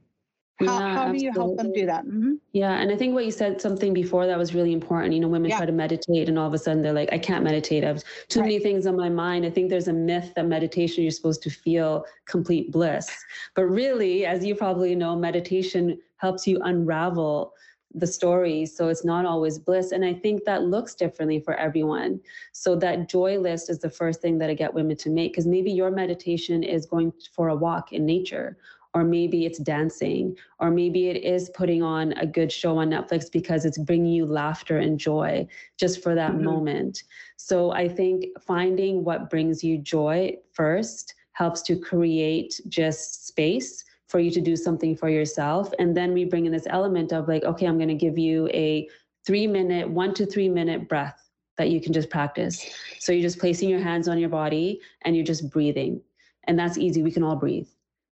how, 0.60 0.78
yeah, 0.78 0.94
how 0.94 1.12
do 1.12 1.18
you 1.18 1.32
help 1.32 1.56
them 1.56 1.72
do 1.72 1.84
that? 1.86 2.04
Mm-hmm. 2.04 2.34
Yeah, 2.52 2.74
and 2.74 2.92
I 2.92 2.96
think 2.96 3.12
what 3.12 3.24
you 3.24 3.32
said 3.32 3.60
something 3.60 3.92
before 3.92 4.26
that 4.28 4.38
was 4.38 4.54
really 4.54 4.72
important. 4.72 5.12
You 5.12 5.18
know, 5.18 5.26
women 5.26 5.50
yeah. 5.50 5.56
try 5.56 5.66
to 5.66 5.72
meditate, 5.72 6.28
and 6.28 6.38
all 6.38 6.46
of 6.46 6.54
a 6.54 6.58
sudden 6.58 6.80
they're 6.80 6.92
like, 6.92 7.12
"I 7.12 7.18
can't 7.18 7.42
meditate. 7.42 7.82
I 7.82 7.88
have 7.88 8.04
too 8.28 8.38
right. 8.38 8.46
many 8.46 8.58
things 8.60 8.86
on 8.86 8.96
my 8.96 9.08
mind." 9.08 9.44
I 9.44 9.50
think 9.50 9.68
there's 9.68 9.88
a 9.88 9.92
myth 9.92 10.32
that 10.36 10.46
meditation 10.46 11.02
you're 11.02 11.10
supposed 11.10 11.42
to 11.42 11.50
feel 11.50 12.04
complete 12.26 12.70
bliss, 12.70 13.10
but 13.56 13.64
really, 13.64 14.26
as 14.26 14.44
you 14.44 14.54
probably 14.54 14.94
know, 14.94 15.16
meditation 15.16 15.98
helps 16.24 16.46
you 16.46 16.58
unravel 16.62 17.52
the 17.96 18.06
story 18.06 18.66
so 18.66 18.88
it's 18.88 19.04
not 19.04 19.24
always 19.24 19.58
bliss 19.58 19.92
and 19.92 20.04
i 20.04 20.12
think 20.12 20.44
that 20.44 20.64
looks 20.74 20.94
differently 20.94 21.38
for 21.38 21.54
everyone 21.66 22.18
so 22.52 22.74
that 22.74 23.08
joy 23.08 23.38
list 23.38 23.70
is 23.70 23.78
the 23.78 23.90
first 23.90 24.20
thing 24.22 24.38
that 24.38 24.50
i 24.50 24.54
get 24.54 24.72
women 24.78 24.96
to 24.96 25.10
make 25.10 25.32
because 25.32 25.46
maybe 25.46 25.70
your 25.70 25.90
meditation 25.90 26.62
is 26.62 26.86
going 26.86 27.12
for 27.36 27.48
a 27.48 27.54
walk 27.54 27.92
in 27.92 28.04
nature 28.06 28.56
or 28.94 29.02
maybe 29.02 29.44
it's 29.44 29.58
dancing, 29.58 30.36
or 30.60 30.70
maybe 30.70 31.08
it 31.08 31.16
is 31.24 31.50
putting 31.50 31.82
on 31.82 32.12
a 32.12 32.26
good 32.26 32.52
show 32.52 32.78
on 32.78 32.90
Netflix 32.90 33.30
because 33.30 33.64
it's 33.64 33.76
bringing 33.76 34.12
you 34.12 34.24
laughter 34.24 34.78
and 34.78 35.00
joy 35.00 35.44
just 35.76 36.00
for 36.00 36.14
that 36.14 36.30
mm-hmm. 36.30 36.44
moment. 36.44 37.02
So 37.36 37.72
I 37.72 37.88
think 37.88 38.26
finding 38.40 39.02
what 39.02 39.30
brings 39.30 39.64
you 39.64 39.78
joy 39.78 40.36
first 40.52 41.14
helps 41.32 41.60
to 41.62 41.76
create 41.76 42.60
just 42.68 43.26
space 43.26 43.84
for 44.08 44.20
you 44.20 44.30
to 44.30 44.40
do 44.40 44.56
something 44.56 44.96
for 44.96 45.08
yourself. 45.08 45.72
And 45.78 45.96
then 45.96 46.12
we 46.12 46.24
bring 46.24 46.46
in 46.46 46.52
this 46.52 46.66
element 46.68 47.12
of 47.12 47.28
like, 47.28 47.44
okay, 47.44 47.66
I'm 47.66 47.78
going 47.78 47.88
to 47.88 47.94
give 47.94 48.18
you 48.18 48.48
a 48.48 48.88
three 49.26 49.46
minute, 49.46 49.88
one 49.88 50.14
to 50.14 50.26
three 50.26 50.48
minute 50.48 50.88
breath 50.88 51.30
that 51.56 51.70
you 51.70 51.80
can 51.80 51.92
just 51.92 52.10
practice. 52.10 52.64
So 52.98 53.12
you're 53.12 53.22
just 53.22 53.38
placing 53.38 53.68
your 53.68 53.80
hands 53.80 54.08
on 54.08 54.18
your 54.18 54.28
body 54.28 54.80
and 55.02 55.14
you're 55.14 55.24
just 55.24 55.50
breathing. 55.50 56.00
And 56.44 56.58
that's 56.58 56.78
easy. 56.78 57.02
We 57.02 57.12
can 57.12 57.22
all 57.22 57.36
breathe, 57.36 57.68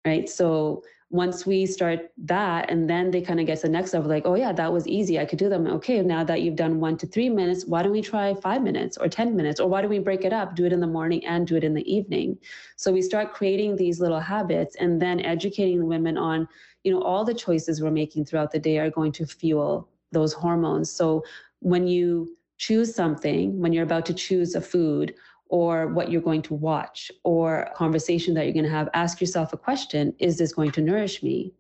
right? 0.07 0.29
So 0.29 0.83
once 1.11 1.45
we 1.45 1.67
start 1.67 2.13
that 2.17 2.71
and 2.71 2.89
then 2.89 3.11
they 3.11 3.21
kind 3.21 3.41
of 3.41 3.47
get 3.47 3.61
the 3.61 3.69
next 3.69 3.93
level 3.93 4.09
like 4.09 4.25
oh 4.27 4.37
yeah 4.37 4.53
that 4.53 4.73
was 4.73 4.87
easy 4.87 5.19
i 5.19 5.25
could 5.25 5.41
do 5.41 5.49
them 5.49 5.67
okay 5.67 6.01
now 6.03 6.23
that 6.23 6.41
you've 6.41 6.55
done 6.55 6.79
one 6.79 6.97
to 6.97 7.07
three 7.07 7.29
minutes 7.29 7.67
why 7.67 7.83
don't 7.83 7.91
we 7.91 8.01
try 8.01 8.33
five 8.35 8.63
minutes 8.63 8.97
or 8.97 9.09
ten 9.09 9.35
minutes 9.35 9.59
or 9.59 9.69
why 9.69 9.81
don't 9.81 9.91
we 9.91 9.99
break 9.99 10.25
it 10.25 10.33
up 10.33 10.55
do 10.55 10.65
it 10.65 10.73
in 10.73 10.81
the 10.81 10.87
morning 10.87 11.25
and 11.27 11.47
do 11.47 11.57
it 11.57 11.65
in 11.65 11.75
the 11.75 11.93
evening? 11.93 12.39
So 12.77 12.93
we 12.93 13.03
start 13.03 13.33
creating 13.33 13.77
these 13.77 14.01
little 14.01 14.21
habits 14.21 14.77
and 14.77 15.01
then 15.01 15.21
educating 15.21 15.79
the 15.79 15.87
women 15.87 16.17
on 16.17 16.49
you 16.85 16.93
know 16.93 17.03
all 17.03 17.25
the 17.25 17.35
choices 17.35 17.83
we're 17.83 17.91
making 17.91 18.25
throughout 18.25 18.53
the 18.53 18.59
day 18.59 18.79
are 18.79 18.91
going 18.91 19.13
to 19.13 19.27
fuel 19.27 19.89
those 20.13 20.33
hormones. 20.33 20.91
So 20.91 21.25
when 21.61 21.87
you 21.87 22.37
choose 22.59 22.95
something 22.95 23.59
when 23.59 23.73
you're 23.73 23.85
about 23.85 24.05
to 24.05 24.13
choose 24.13 24.55
a 24.55 24.61
food 24.61 25.15
or 25.51 25.89
what 25.89 26.11
you're 26.11 26.23
going 26.23 26.43
to 26.43 26.55
watch 26.55 27.11
or 27.25 27.63
a 27.63 27.75
conversation 27.75 28.35
that 28.35 28.45
you're 28.45 28.55
going 28.55 28.65
to 28.65 28.71
have, 28.71 28.89
ask 28.95 29.21
yourself 29.21 29.53
a 29.53 29.57
question 29.57 30.15
Is 30.19 30.39
this 30.39 30.55
going 30.55 30.71
to 30.73 30.81
nourish 30.81 31.23
me? 31.23 31.53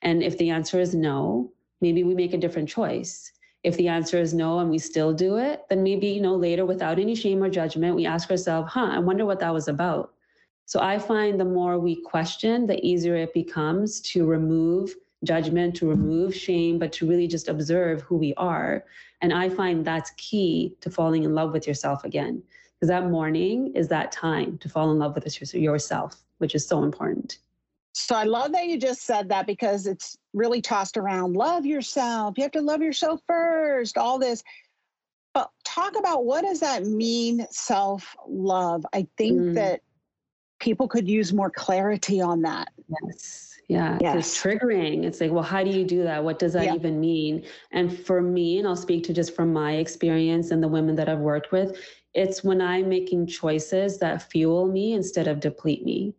And 0.00 0.22
if 0.22 0.38
the 0.38 0.50
answer 0.50 0.80
is 0.80 0.94
no, 0.94 1.52
maybe 1.80 2.04
we 2.04 2.14
make 2.14 2.32
a 2.32 2.38
different 2.38 2.68
choice. 2.68 3.32
If 3.62 3.76
the 3.76 3.88
answer 3.88 4.18
is 4.18 4.34
no 4.34 4.58
and 4.58 4.70
we 4.70 4.78
still 4.78 5.12
do 5.12 5.36
it, 5.36 5.62
then 5.68 5.82
maybe, 5.82 6.08
you 6.08 6.20
know, 6.20 6.34
later 6.34 6.66
without 6.66 6.98
any 6.98 7.14
shame 7.14 7.42
or 7.42 7.48
judgment, 7.48 7.94
we 7.94 8.06
ask 8.06 8.30
ourselves, 8.30 8.72
huh, 8.72 8.90
I 8.92 8.98
wonder 8.98 9.26
what 9.26 9.38
that 9.40 9.54
was 9.54 9.68
about. 9.68 10.14
So 10.66 10.80
I 10.80 10.98
find 10.98 11.38
the 11.38 11.44
more 11.44 11.78
we 11.78 12.00
question, 12.02 12.66
the 12.66 12.84
easier 12.84 13.16
it 13.16 13.34
becomes 13.34 14.00
to 14.12 14.24
remove 14.24 14.94
judgment, 15.24 15.76
to 15.76 15.88
remove 15.88 16.34
shame, 16.34 16.78
but 16.78 16.92
to 16.94 17.08
really 17.08 17.28
just 17.28 17.48
observe 17.48 18.02
who 18.02 18.16
we 18.16 18.34
are. 18.34 18.84
And 19.20 19.32
I 19.32 19.48
find 19.48 19.84
that's 19.84 20.10
key 20.16 20.76
to 20.80 20.90
falling 20.90 21.22
in 21.22 21.34
love 21.34 21.52
with 21.52 21.66
yourself 21.66 22.04
again 22.04 22.42
because 22.82 22.88
that 22.88 23.10
morning 23.10 23.70
is 23.76 23.86
that 23.86 24.10
time 24.10 24.58
to 24.58 24.68
fall 24.68 24.90
in 24.90 24.98
love 24.98 25.14
with 25.14 25.54
yourself, 25.54 26.16
which 26.38 26.56
is 26.56 26.66
so 26.66 26.82
important. 26.82 27.38
So 27.92 28.16
I 28.16 28.24
love 28.24 28.50
that 28.50 28.66
you 28.66 28.76
just 28.76 29.02
said 29.02 29.28
that 29.28 29.46
because 29.46 29.86
it's 29.86 30.18
really 30.32 30.60
tossed 30.60 30.96
around. 30.96 31.34
Love 31.34 31.64
yourself. 31.64 32.36
You 32.36 32.42
have 32.42 32.50
to 32.52 32.60
love 32.60 32.82
yourself 32.82 33.20
first. 33.28 33.96
All 33.96 34.18
this. 34.18 34.42
But 35.32 35.48
talk 35.64 35.96
about 35.96 36.24
what 36.24 36.42
does 36.42 36.58
that 36.58 36.84
mean, 36.84 37.46
self 37.52 38.16
love? 38.26 38.84
I 38.92 39.06
think 39.16 39.38
mm. 39.38 39.54
that 39.54 39.82
people 40.58 40.88
could 40.88 41.08
use 41.08 41.32
more 41.32 41.50
clarity 41.50 42.20
on 42.20 42.42
that. 42.42 42.66
Yes. 43.04 43.48
Yeah. 43.68 43.96
Yes. 44.00 44.16
It's 44.16 44.42
triggering. 44.42 45.04
It's 45.04 45.20
like, 45.20 45.30
well, 45.30 45.44
how 45.44 45.62
do 45.62 45.70
you 45.70 45.84
do 45.84 46.02
that? 46.02 46.24
What 46.24 46.40
does 46.40 46.54
that 46.54 46.64
yeah. 46.64 46.74
even 46.74 46.98
mean? 46.98 47.46
And 47.70 47.96
for 47.96 48.20
me, 48.20 48.58
and 48.58 48.66
I'll 48.66 48.74
speak 48.74 49.04
to 49.04 49.12
just 49.12 49.36
from 49.36 49.52
my 49.52 49.74
experience 49.74 50.50
and 50.50 50.60
the 50.60 50.68
women 50.68 50.96
that 50.96 51.08
I've 51.08 51.20
worked 51.20 51.52
with, 51.52 51.78
it's 52.14 52.44
when 52.44 52.60
I'm 52.60 52.88
making 52.88 53.26
choices 53.26 53.98
that 53.98 54.30
fuel 54.30 54.66
me 54.66 54.92
instead 54.92 55.28
of 55.28 55.40
deplete 55.40 55.84
me. 55.84 56.14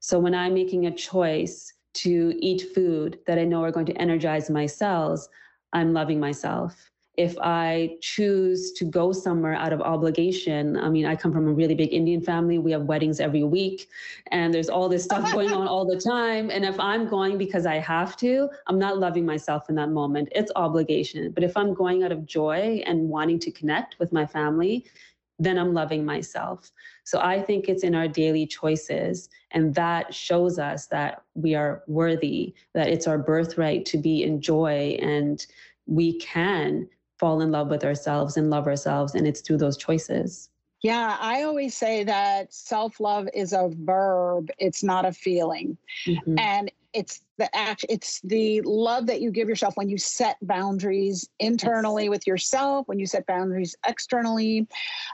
So 0.00 0.18
when 0.18 0.34
I'm 0.34 0.54
making 0.54 0.86
a 0.86 0.94
choice 0.94 1.72
to 1.94 2.34
eat 2.38 2.74
food 2.74 3.18
that 3.26 3.38
I 3.38 3.44
know 3.44 3.62
are 3.62 3.72
going 3.72 3.86
to 3.86 4.00
energize 4.00 4.50
my 4.50 4.66
cells, 4.66 5.28
I'm 5.72 5.92
loving 5.92 6.20
myself. 6.20 6.90
If 7.16 7.34
I 7.40 7.96
choose 8.02 8.72
to 8.72 8.84
go 8.84 9.10
somewhere 9.10 9.54
out 9.54 9.72
of 9.72 9.80
obligation, 9.80 10.76
I 10.76 10.90
mean, 10.90 11.06
I 11.06 11.16
come 11.16 11.32
from 11.32 11.48
a 11.48 11.52
really 11.52 11.74
big 11.74 11.94
Indian 11.94 12.20
family. 12.20 12.58
We 12.58 12.72
have 12.72 12.82
weddings 12.82 13.20
every 13.20 13.42
week, 13.42 13.88
and 14.32 14.52
there's 14.52 14.68
all 14.68 14.86
this 14.90 15.04
stuff 15.04 15.32
going 15.32 15.50
on 15.50 15.66
all 15.66 15.86
the 15.86 15.98
time. 15.98 16.50
And 16.50 16.62
if 16.62 16.78
I'm 16.78 17.08
going 17.08 17.38
because 17.38 17.64
I 17.64 17.76
have 17.76 18.18
to, 18.18 18.50
I'm 18.66 18.78
not 18.78 18.98
loving 18.98 19.24
myself 19.24 19.70
in 19.70 19.76
that 19.76 19.88
moment. 19.88 20.28
It's 20.32 20.52
obligation. 20.56 21.30
But 21.30 21.42
if 21.42 21.56
I'm 21.56 21.72
going 21.72 22.02
out 22.02 22.12
of 22.12 22.26
joy 22.26 22.82
and 22.84 23.08
wanting 23.08 23.38
to 23.40 23.50
connect 23.50 23.98
with 23.98 24.12
my 24.12 24.26
family, 24.26 24.84
then 25.38 25.58
I'm 25.58 25.74
loving 25.74 26.04
myself. 26.04 26.70
So 27.04 27.20
I 27.20 27.40
think 27.42 27.68
it's 27.68 27.84
in 27.84 27.94
our 27.94 28.08
daily 28.08 28.46
choices. 28.46 29.28
And 29.50 29.74
that 29.74 30.14
shows 30.14 30.58
us 30.58 30.86
that 30.86 31.22
we 31.34 31.54
are 31.54 31.82
worthy, 31.86 32.54
that 32.74 32.88
it's 32.88 33.06
our 33.06 33.18
birthright 33.18 33.84
to 33.86 33.98
be 33.98 34.22
in 34.22 34.40
joy 34.40 34.98
and 35.00 35.44
we 35.86 36.18
can 36.18 36.88
fall 37.18 37.40
in 37.40 37.50
love 37.50 37.68
with 37.68 37.84
ourselves 37.84 38.36
and 38.36 38.50
love 38.50 38.66
ourselves. 38.66 39.14
And 39.14 39.26
it's 39.26 39.40
through 39.40 39.58
those 39.58 39.76
choices. 39.76 40.50
Yeah, 40.82 41.16
I 41.20 41.42
always 41.42 41.76
say 41.76 42.04
that 42.04 42.52
self 42.52 43.00
love 43.00 43.28
is 43.34 43.52
a 43.52 43.70
verb, 43.72 44.50
it's 44.58 44.82
not 44.82 45.04
a 45.04 45.12
feeling. 45.12 45.76
Mm-hmm. 46.06 46.38
And 46.38 46.70
it's 46.96 47.20
the 47.36 47.54
act 47.54 47.84
it's 47.90 48.22
the 48.22 48.62
love 48.62 49.06
that 49.06 49.20
you 49.20 49.30
give 49.30 49.48
yourself 49.48 49.76
when 49.76 49.88
you 49.88 49.98
set 49.98 50.38
boundaries 50.40 51.28
internally 51.38 52.04
yes. 52.04 52.10
with 52.10 52.26
yourself 52.26 52.88
when 52.88 52.98
you 52.98 53.04
set 53.06 53.26
boundaries 53.26 53.76
externally 53.86 54.66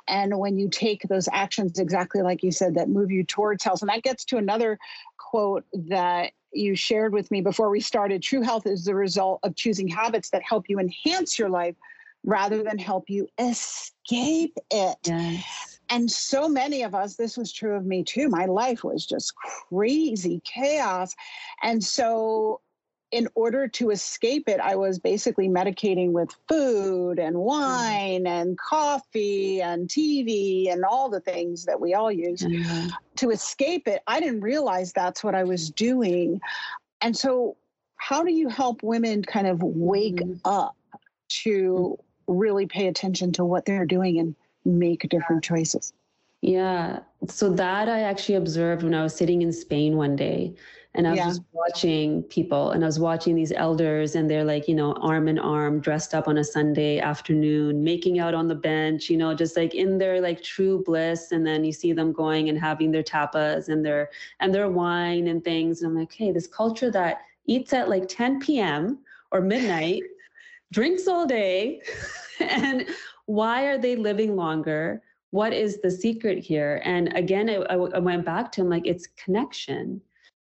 and 0.07 0.38
when 0.38 0.57
you 0.57 0.68
take 0.68 1.03
those 1.09 1.29
actions 1.33 1.81
exactly 1.81 2.23
like 2.23 2.42
you 2.42 2.53
said 2.53 2.75
that 2.75 2.88
move 2.88 3.11
you 3.11 3.25
towards 3.25 3.64
health 3.64 3.83
and 3.83 3.88
that 3.88 4.03
gets 4.05 4.25
to 4.25 4.37
another 4.37 4.79
quote 5.18 5.64
that 5.73 6.31
you 6.53 6.77
shared 6.77 7.12
with 7.12 7.29
me 7.33 7.40
before 7.40 7.68
we 7.68 7.81
started 7.81 8.23
true 8.23 8.42
health 8.42 8.66
is 8.66 8.85
the 8.85 8.95
result 8.95 9.40
of 9.42 9.57
choosing 9.57 9.88
habits 9.88 10.31
that 10.31 10.42
help 10.42 10.68
you 10.68 10.79
enhance 10.79 11.37
your 11.37 11.49
life 11.49 11.75
rather 12.25 12.62
than 12.62 12.79
help 12.79 13.05
you 13.09 13.27
escape 13.38 14.57
it. 14.71 14.97
Yes. 15.05 15.72
And 15.93 16.11
so 16.11 16.49
many 16.49 16.85
of 16.85 16.95
us, 16.95 17.17
this 17.17 17.37
was 17.37 17.53
true 17.53 17.77
of 17.77 17.85
me 17.85 18.03
too. 18.03 18.31
My 18.31 18.47
life 18.47 18.83
was 18.83 19.05
just 19.05 19.35
crazy 19.37 20.41
chaos. 20.43 21.15
And 21.63 21.85
so, 21.85 22.63
in 23.11 23.29
order 23.35 23.69
to 23.69 23.91
escape 23.91 24.49
it, 24.49 24.59
I 24.59 24.75
was 24.75 24.99
basically 24.99 25.51
medicating 25.51 26.13
with 26.13 26.31
food 26.49 27.19
and 27.19 27.37
mm-hmm. 27.37 27.45
wine 27.45 28.27
and 28.27 28.57
coffee 28.59 29.61
and 29.61 29.87
TV 29.87 30.73
and 30.73 30.83
all 30.83 31.11
the 31.11 31.21
things 31.21 31.67
that 31.67 31.79
we 31.79 31.93
all 31.93 32.11
use 32.11 32.41
mm-hmm. 32.41 32.89
to 33.17 33.31
escape 33.31 33.87
it. 33.87 34.01
I 34.07 34.19
didn't 34.19 34.41
realize 34.41 34.95
that's 34.95 35.23
what 35.23 35.35
I 35.35 35.45
was 35.45 35.69
doing. 35.69 36.41
And 37.03 37.15
so, 37.15 37.59
how 37.97 38.25
do 38.25 38.33
you 38.33 38.49
help 38.49 38.83
women 38.83 39.23
kind 39.25 39.47
of 39.47 39.63
wake 39.63 40.17
mm-hmm. 40.17 40.39
up 40.47 40.75
to 41.43 41.99
really 42.27 42.65
pay 42.65 42.87
attention 42.87 43.33
to 43.33 43.45
what 43.45 43.67
they're 43.67 43.85
doing 43.85 44.19
and 44.19 44.35
make 44.64 45.09
different 45.09 45.42
choices. 45.42 45.92
Yeah. 46.40 47.01
So 47.29 47.51
that 47.53 47.88
I 47.88 48.01
actually 48.01 48.35
observed 48.35 48.83
when 48.83 48.94
I 48.94 49.03
was 49.03 49.14
sitting 49.14 49.42
in 49.42 49.53
Spain 49.53 49.96
one 49.96 50.16
day 50.16 50.55
and 50.94 51.07
I 51.07 51.11
was 51.11 51.18
yeah. 51.18 51.29
just 51.29 51.42
watching 51.53 52.22
people 52.25 52.72
and 52.72 52.85
I 52.85 52.87
was 52.87 52.98
watching 52.98 53.35
these 53.35 53.53
elders 53.53 54.14
and 54.14 54.29
they're 54.29 54.44
like, 54.44 54.68
you 54.68 54.75
know, 54.75 54.92
arm 54.94 55.27
in 55.27 55.38
arm, 55.38 55.81
dressed 55.81 56.14
up 56.14 56.29
on 56.29 56.37
a 56.37 56.44
Sunday 56.44 56.98
afternoon, 56.98 57.83
making 57.83 58.18
out 58.18 58.35
on 58.35 58.46
the 58.46 58.55
bench, 58.55 59.09
you 59.09 59.16
know, 59.16 59.35
just 59.35 59.57
like 59.57 59.75
in 59.75 59.96
their 59.96 60.20
like 60.20 60.42
true 60.42 60.83
bliss. 60.85 61.33
And 61.33 61.46
then 61.46 61.64
you 61.64 61.72
see 61.72 61.94
them 61.94 62.12
going 62.12 62.51
and 62.51 62.59
having 62.59 62.90
their 62.90 63.03
tapas 63.03 63.68
and 63.68 63.85
their 63.85 64.11
and 64.40 64.55
their 64.55 64.68
wine 64.68 65.29
and 65.29 65.42
things. 65.42 65.81
And 65.81 65.92
I'm 65.92 65.98
like, 65.98 66.12
hey, 66.12 66.31
this 66.31 66.46
culture 66.46 66.90
that 66.90 67.22
eats 67.46 67.72
at 67.72 67.88
like 67.88 68.07
10 68.09 68.40
p.m. 68.40 68.98
or 69.31 69.40
midnight 69.40 70.03
drinks 70.72 71.09
all 71.09 71.25
day. 71.25 71.81
and 72.40 72.87
why 73.27 73.65
are 73.65 73.79
they 73.79 73.97
living 73.97 74.37
longer? 74.37 75.03
What 75.31 75.53
is 75.53 75.81
the 75.81 75.91
secret 75.91 76.39
here? 76.39 76.83
And 76.85 77.15
again, 77.17 77.49
I, 77.49 77.55
I 77.75 77.99
went 77.99 78.25
back 78.25 78.53
to 78.53 78.61
him 78.61 78.69
like, 78.69 78.87
it's 78.87 79.07
connection. 79.07 80.01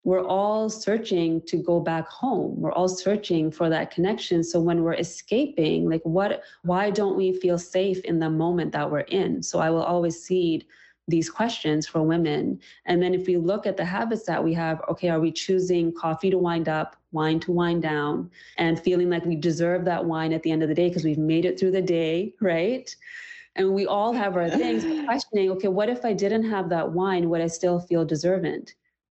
We're 0.04 0.26
all 0.26 0.68
searching 0.68 1.42
to 1.44 1.58
go 1.58 1.80
back 1.80 2.08
home. 2.08 2.60
We're 2.60 2.72
all 2.72 2.88
searching 2.88 3.52
for 3.52 3.70
that 3.70 3.92
connection. 3.92 4.44
So 4.44 4.60
when 4.60 4.82
we're 4.82 4.96
escaping, 4.96 5.88
like 5.88 6.02
what, 6.04 6.42
why 6.64 6.90
don't 6.90 7.16
we 7.16 7.34
feel 7.34 7.60
safe 7.60 8.00
in 8.00 8.18
the 8.18 8.30
moment 8.30 8.72
that 8.72 8.90
we're 8.90 9.02
in? 9.02 9.44
So 9.44 9.60
I 9.60 9.70
will 9.70 9.84
always 9.84 10.24
seed 10.24 10.66
these 11.08 11.30
questions 11.30 11.88
for 11.88 12.02
women. 12.02 12.60
And 12.86 13.02
then 13.02 13.14
if 13.14 13.28
we 13.28 13.38
look 13.38 13.66
at 13.66 13.78
the 13.78 13.86
habits 13.86 14.26
that 14.26 14.44
we 14.44 14.54
have, 14.54 14.82
okay, 14.90 15.10
are 15.10 15.20
we 15.20 15.32
choosing 15.32 15.94
coffee 15.94 16.30
to 16.30 16.38
wind 16.38 16.70
up, 16.70 16.96
wine 17.12 17.40
to 17.42 17.52
wind 17.52 17.82
down, 17.82 18.30
and 18.58 18.80
feeling 18.80 19.10
like 19.10 19.26
we 19.26 19.36
deserve 19.36 19.86
that 19.86 20.06
wine 20.06 20.34
at 20.34 20.44
the 20.44 20.52
end 20.52 20.64
of 20.64 20.70
the 20.70 20.76
day 20.76 20.88
because 20.90 21.04
we've 21.04 21.18
made 21.18 21.46
it 21.46 21.60
through 21.60 21.72
the 21.72 21.82
day, 21.82 22.34
right? 22.40 22.96
And 23.56 23.74
we 23.74 23.86
all 23.86 24.14
have 24.14 24.38
our 24.38 24.50
things 24.50 24.84
questioning, 25.06 25.52
okay, 25.52 25.68
what 25.68 25.90
if 25.90 26.06
I 26.06 26.14
didn't 26.14 26.50
have 26.50 26.70
that 26.70 26.92
wine? 26.92 27.30
Would 27.30 27.42
I 27.42 27.48
still 27.48 27.80
feel 27.80 28.06
deserving 28.06 28.68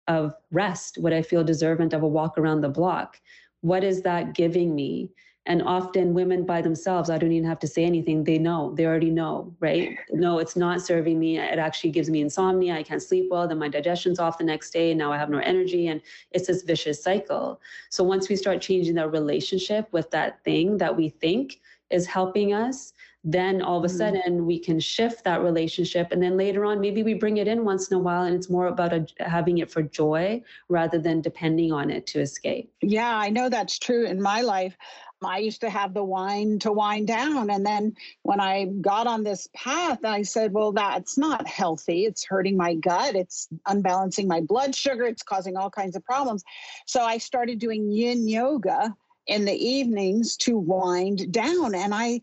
of 0.09 0.35
rest? 0.51 0.97
Would 0.99 1.12
I 1.12 1.23
feel 1.23 1.45
deserving 1.45 1.92
of 1.92 2.03
a 2.03 2.09
walk 2.09 2.38
around 2.38 2.62
the 2.62 2.68
block? 2.68 3.21
What 3.61 3.85
is 3.85 4.03
that 4.03 4.35
giving 4.35 4.75
me? 4.75 5.11
And 5.46 5.61
often 5.62 6.14
women 6.14 6.46
by 6.46 6.62
themselves, 6.62 7.11
I 7.11 7.18
don't 7.18 7.33
even 7.33 7.48
have 7.48 7.59
to 7.61 7.66
say 7.66 7.85
anything. 7.85 8.22
They 8.22 8.38
know, 8.38 8.72
they 8.76 8.87
already 8.87 9.11
know, 9.11 9.52
right? 9.59 9.98
No, 10.11 10.38
it's 10.38 10.55
not 10.55 10.81
serving 10.81 11.18
me. 11.18 11.38
It 11.38 11.59
actually 11.59 11.90
gives 11.90 12.09
me 12.09 12.20
insomnia. 12.20 12.74
I 12.74 12.85
can't 12.85 13.02
sleep 13.02 13.26
well. 13.28 13.48
Then 13.48 13.59
my 13.59 13.68
digestion's 13.68 14.20
off 14.20 14.38
the 14.38 14.44
next 14.44 14.70
day. 14.70 14.92
And 14.92 14.98
now 14.98 15.12
I 15.12 15.18
have 15.18 15.31
no 15.31 15.38
energy. 15.38 15.88
And 15.88 16.00
it's 16.31 16.46
this 16.46 16.62
vicious 16.62 17.02
cycle. 17.02 17.61
So 17.90 18.05
once 18.05 18.28
we 18.28 18.37
start 18.37 18.61
changing 18.61 18.94
that 18.94 19.11
relationship 19.11 19.92
with 19.92 20.11
that 20.12 20.45
thing 20.45 20.78
that 20.78 20.97
we 20.97 21.09
think 21.09 21.61
is 21.90 22.07
helping 22.07 22.55
us, 22.55 22.93
then 23.24 23.62
all 23.62 23.78
of 23.78 23.84
a 23.84 23.86
mm-hmm. 23.86 23.99
sudden 23.99 24.47
we 24.47 24.59
can 24.59 24.80
shift 24.80 25.22
that 25.24 25.43
relationship 25.43 26.09
and 26.11 26.22
then 26.22 26.36
later 26.36 26.64
on 26.64 26.80
maybe 26.80 27.03
we 27.03 27.14
bring 27.14 27.36
it 27.36 27.47
in 27.47 27.64
once 27.64 27.88
in 27.88 27.97
a 27.97 28.01
while 28.01 28.24
and 28.24 28.34
it's 28.34 28.51
more 28.51 28.66
about 28.66 28.93
a, 28.93 29.07
having 29.18 29.59
it 29.59 29.70
for 29.70 29.82
joy 29.82 30.43
rather 30.68 30.99
than 30.99 31.20
depending 31.20 31.72
on 31.72 31.90
it 31.90 32.07
to 32.07 32.20
escape 32.20 32.72
yeah 32.80 33.16
i 33.16 33.28
know 33.28 33.49
that's 33.49 33.78
true 33.78 34.07
in 34.07 34.20
my 34.20 34.40
life 34.40 34.76
I 35.25 35.39
used 35.39 35.61
to 35.62 35.70
have 35.70 35.95
the 35.95 36.05
wine 36.05 36.59
to 36.61 36.73
wind 36.73 37.07
down. 37.07 37.51
And 37.51 37.64
then 37.64 37.97
when 38.23 38.41
I 38.41 38.66
got 38.81 39.07
on 39.07 39.25
this 39.25 39.49
path, 39.55 40.05
I 40.05 40.23
said, 40.23 40.53
well, 40.53 40.73
that's 40.73 41.16
not 41.18 41.47
healthy. 41.47 42.05
It's 42.05 42.25
hurting 42.25 42.57
my 42.57 42.75
gut. 42.75 43.14
It's 43.14 43.49
unbalancing 43.66 44.29
my 44.29 44.41
blood 44.41 44.75
sugar. 44.75 45.05
It's 45.05 45.23
causing 45.23 45.57
all 45.57 45.70
kinds 45.70 45.97
of 45.97 46.05
problems. 46.05 46.45
So 46.87 47.03
I 47.03 47.18
started 47.18 47.59
doing 47.59 47.91
yin 47.91 48.29
yoga 48.29 48.97
in 49.27 49.45
the 49.45 49.55
evenings 49.55 50.37
to 50.37 50.59
wind 50.59 51.33
down. 51.33 51.75
And 51.75 51.95
I, 51.95 52.20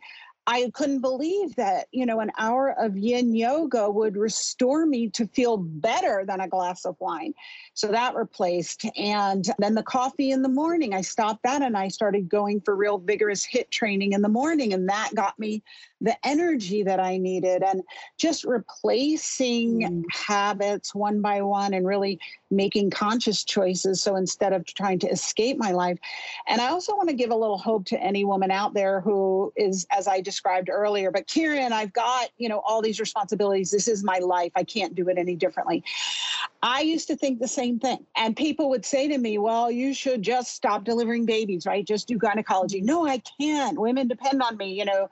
I 0.49 0.71
couldn't 0.73 1.01
believe 1.01 1.55
that, 1.57 1.89
you 1.91 2.07
know, 2.07 2.21
an 2.21 2.31
hour 2.39 2.71
of 2.71 2.97
yin 2.97 3.35
yoga 3.35 3.87
would 3.87 4.17
restore 4.17 4.87
me 4.87 5.07
to 5.11 5.27
feel 5.27 5.57
better 5.57 6.23
than 6.25 6.39
a 6.39 6.47
glass 6.47 6.85
of 6.85 6.95
wine. 6.99 7.35
So 7.75 7.89
that 7.89 8.15
replaced. 8.15 8.83
And 8.97 9.45
then 9.59 9.75
the 9.75 9.83
coffee 9.83 10.31
in 10.31 10.41
the 10.41 10.49
morning, 10.49 10.95
I 10.95 11.01
stopped 11.01 11.43
that 11.43 11.61
and 11.61 11.77
I 11.77 11.87
started 11.87 12.29
going 12.29 12.61
for 12.61 12.75
real 12.75 12.97
vigorous 12.97 13.45
HIIT 13.45 13.69
training 13.69 14.13
in 14.13 14.23
the 14.23 14.27
morning. 14.27 14.73
And 14.73 14.89
that 14.89 15.11
got 15.13 15.37
me 15.37 15.61
the 16.01 16.15
energy 16.25 16.83
that 16.83 16.99
I 16.99 17.17
needed 17.17 17.63
and 17.63 17.83
just 18.17 18.43
replacing 18.43 19.81
mm. 19.81 20.03
habits 20.11 20.95
one 20.95 21.21
by 21.21 21.41
one 21.41 21.73
and 21.73 21.85
really 21.85 22.19
making 22.51 22.89
conscious 22.89 23.43
choices. 23.43 24.01
So 24.01 24.15
instead 24.15 24.53
of 24.53 24.65
trying 24.65 24.99
to 24.99 25.09
escape 25.09 25.57
my 25.57 25.71
life. 25.71 25.99
And 26.47 26.61
I 26.61 26.69
also 26.69 26.95
want 26.95 27.09
to 27.09 27.15
give 27.15 27.31
a 27.31 27.35
little 27.35 27.57
hope 27.57 27.85
to 27.87 28.01
any 28.01 28.25
woman 28.25 28.49
out 28.49 28.73
there 28.73 29.01
who 29.01 29.53
is, 29.55 29.85
as 29.91 30.07
I 30.07 30.21
described 30.21 30.69
earlier, 30.69 31.11
but 31.11 31.27
Kyrin, 31.27 31.71
I've 31.71 31.93
got, 31.93 32.29
you 32.37 32.49
know, 32.49 32.59
all 32.65 32.81
these 32.81 32.99
responsibilities. 32.99 33.69
This 33.71 33.87
is 33.87 34.03
my 34.03 34.19
life. 34.19 34.51
I 34.55 34.63
can't 34.63 34.95
do 34.95 35.09
it 35.09 35.17
any 35.17 35.35
differently. 35.35 35.83
I 36.61 36.81
used 36.81 37.07
to 37.07 37.15
think 37.15 37.39
the 37.39 37.47
same 37.47 37.79
thing. 37.79 38.05
And 38.17 38.35
people 38.35 38.69
would 38.69 38.85
say 38.85 39.07
to 39.07 39.17
me, 39.17 39.37
well, 39.37 39.71
you 39.71 39.93
should 39.93 40.21
just 40.21 40.55
stop 40.55 40.83
delivering 40.83 41.25
babies, 41.25 41.65
right? 41.65 41.85
Just 41.85 42.07
do 42.07 42.17
gynecology. 42.17 42.81
No, 42.81 43.07
I 43.07 43.21
can't. 43.39 43.79
Women 43.79 44.07
depend 44.07 44.41
on 44.41 44.57
me, 44.57 44.73
you 44.73 44.85
know. 44.85 45.09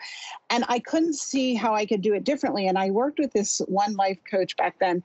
And 0.50 0.66
I 0.68 0.77
couldn't 0.80 1.16
see 1.16 1.54
how 1.54 1.74
I 1.74 1.86
could 1.86 2.02
do 2.02 2.14
it 2.14 2.24
differently. 2.24 2.68
And 2.68 2.78
I 2.78 2.90
worked 2.90 3.20
with 3.20 3.32
this 3.34 3.60
one 3.68 3.96
life 3.96 4.20
coach 4.30 4.56
back 4.58 4.80
then. 4.80 5.04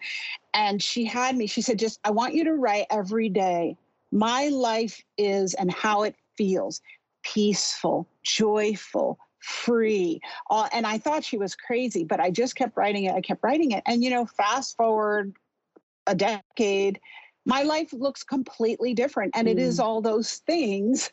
And 0.54 0.82
she 0.82 1.04
had 1.04 1.36
me, 1.36 1.46
she 1.46 1.62
said, 1.62 1.78
just, 1.78 2.00
I 2.04 2.10
want 2.10 2.34
you 2.34 2.44
to 2.44 2.54
write 2.54 2.86
every 2.90 3.28
day. 3.28 3.76
My 4.10 4.48
life 4.48 5.02
is 5.16 5.54
and 5.54 5.72
how 5.72 6.02
it 6.02 6.14
feels 6.36 6.80
peaceful, 7.22 8.06
joyful, 8.22 9.18
free. 9.38 10.20
Uh, 10.50 10.68
and 10.72 10.86
I 10.86 10.98
thought 10.98 11.24
she 11.24 11.38
was 11.38 11.54
crazy, 11.54 12.04
but 12.04 12.20
I 12.20 12.30
just 12.30 12.54
kept 12.54 12.76
writing 12.76 13.04
it. 13.04 13.14
I 13.14 13.20
kept 13.20 13.42
writing 13.42 13.72
it. 13.72 13.82
And, 13.86 14.02
you 14.02 14.10
know, 14.10 14.26
fast 14.26 14.76
forward 14.76 15.34
a 16.06 16.14
decade, 16.14 17.00
my 17.44 17.62
life 17.62 17.92
looks 17.92 18.22
completely 18.22 18.94
different. 18.94 19.32
And 19.36 19.48
mm. 19.48 19.52
it 19.52 19.58
is 19.58 19.78
mm. 19.78 19.84
all 19.84 20.00
those 20.00 20.38
things 20.46 21.10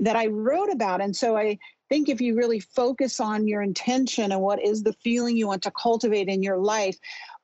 that 0.00 0.16
I 0.16 0.26
wrote 0.26 0.70
about. 0.70 1.00
And 1.00 1.14
so 1.14 1.36
I 1.36 1.58
think 1.88 2.08
if 2.08 2.20
you 2.20 2.36
really 2.36 2.60
focus 2.60 3.20
on 3.20 3.46
your 3.46 3.62
intention 3.62 4.32
and 4.32 4.40
what 4.40 4.62
is 4.62 4.82
the 4.82 4.92
feeling 5.04 5.36
you 5.36 5.46
want 5.46 5.62
to 5.62 5.70
cultivate 5.70 6.28
in 6.28 6.42
your 6.42 6.58
life, 6.58 6.96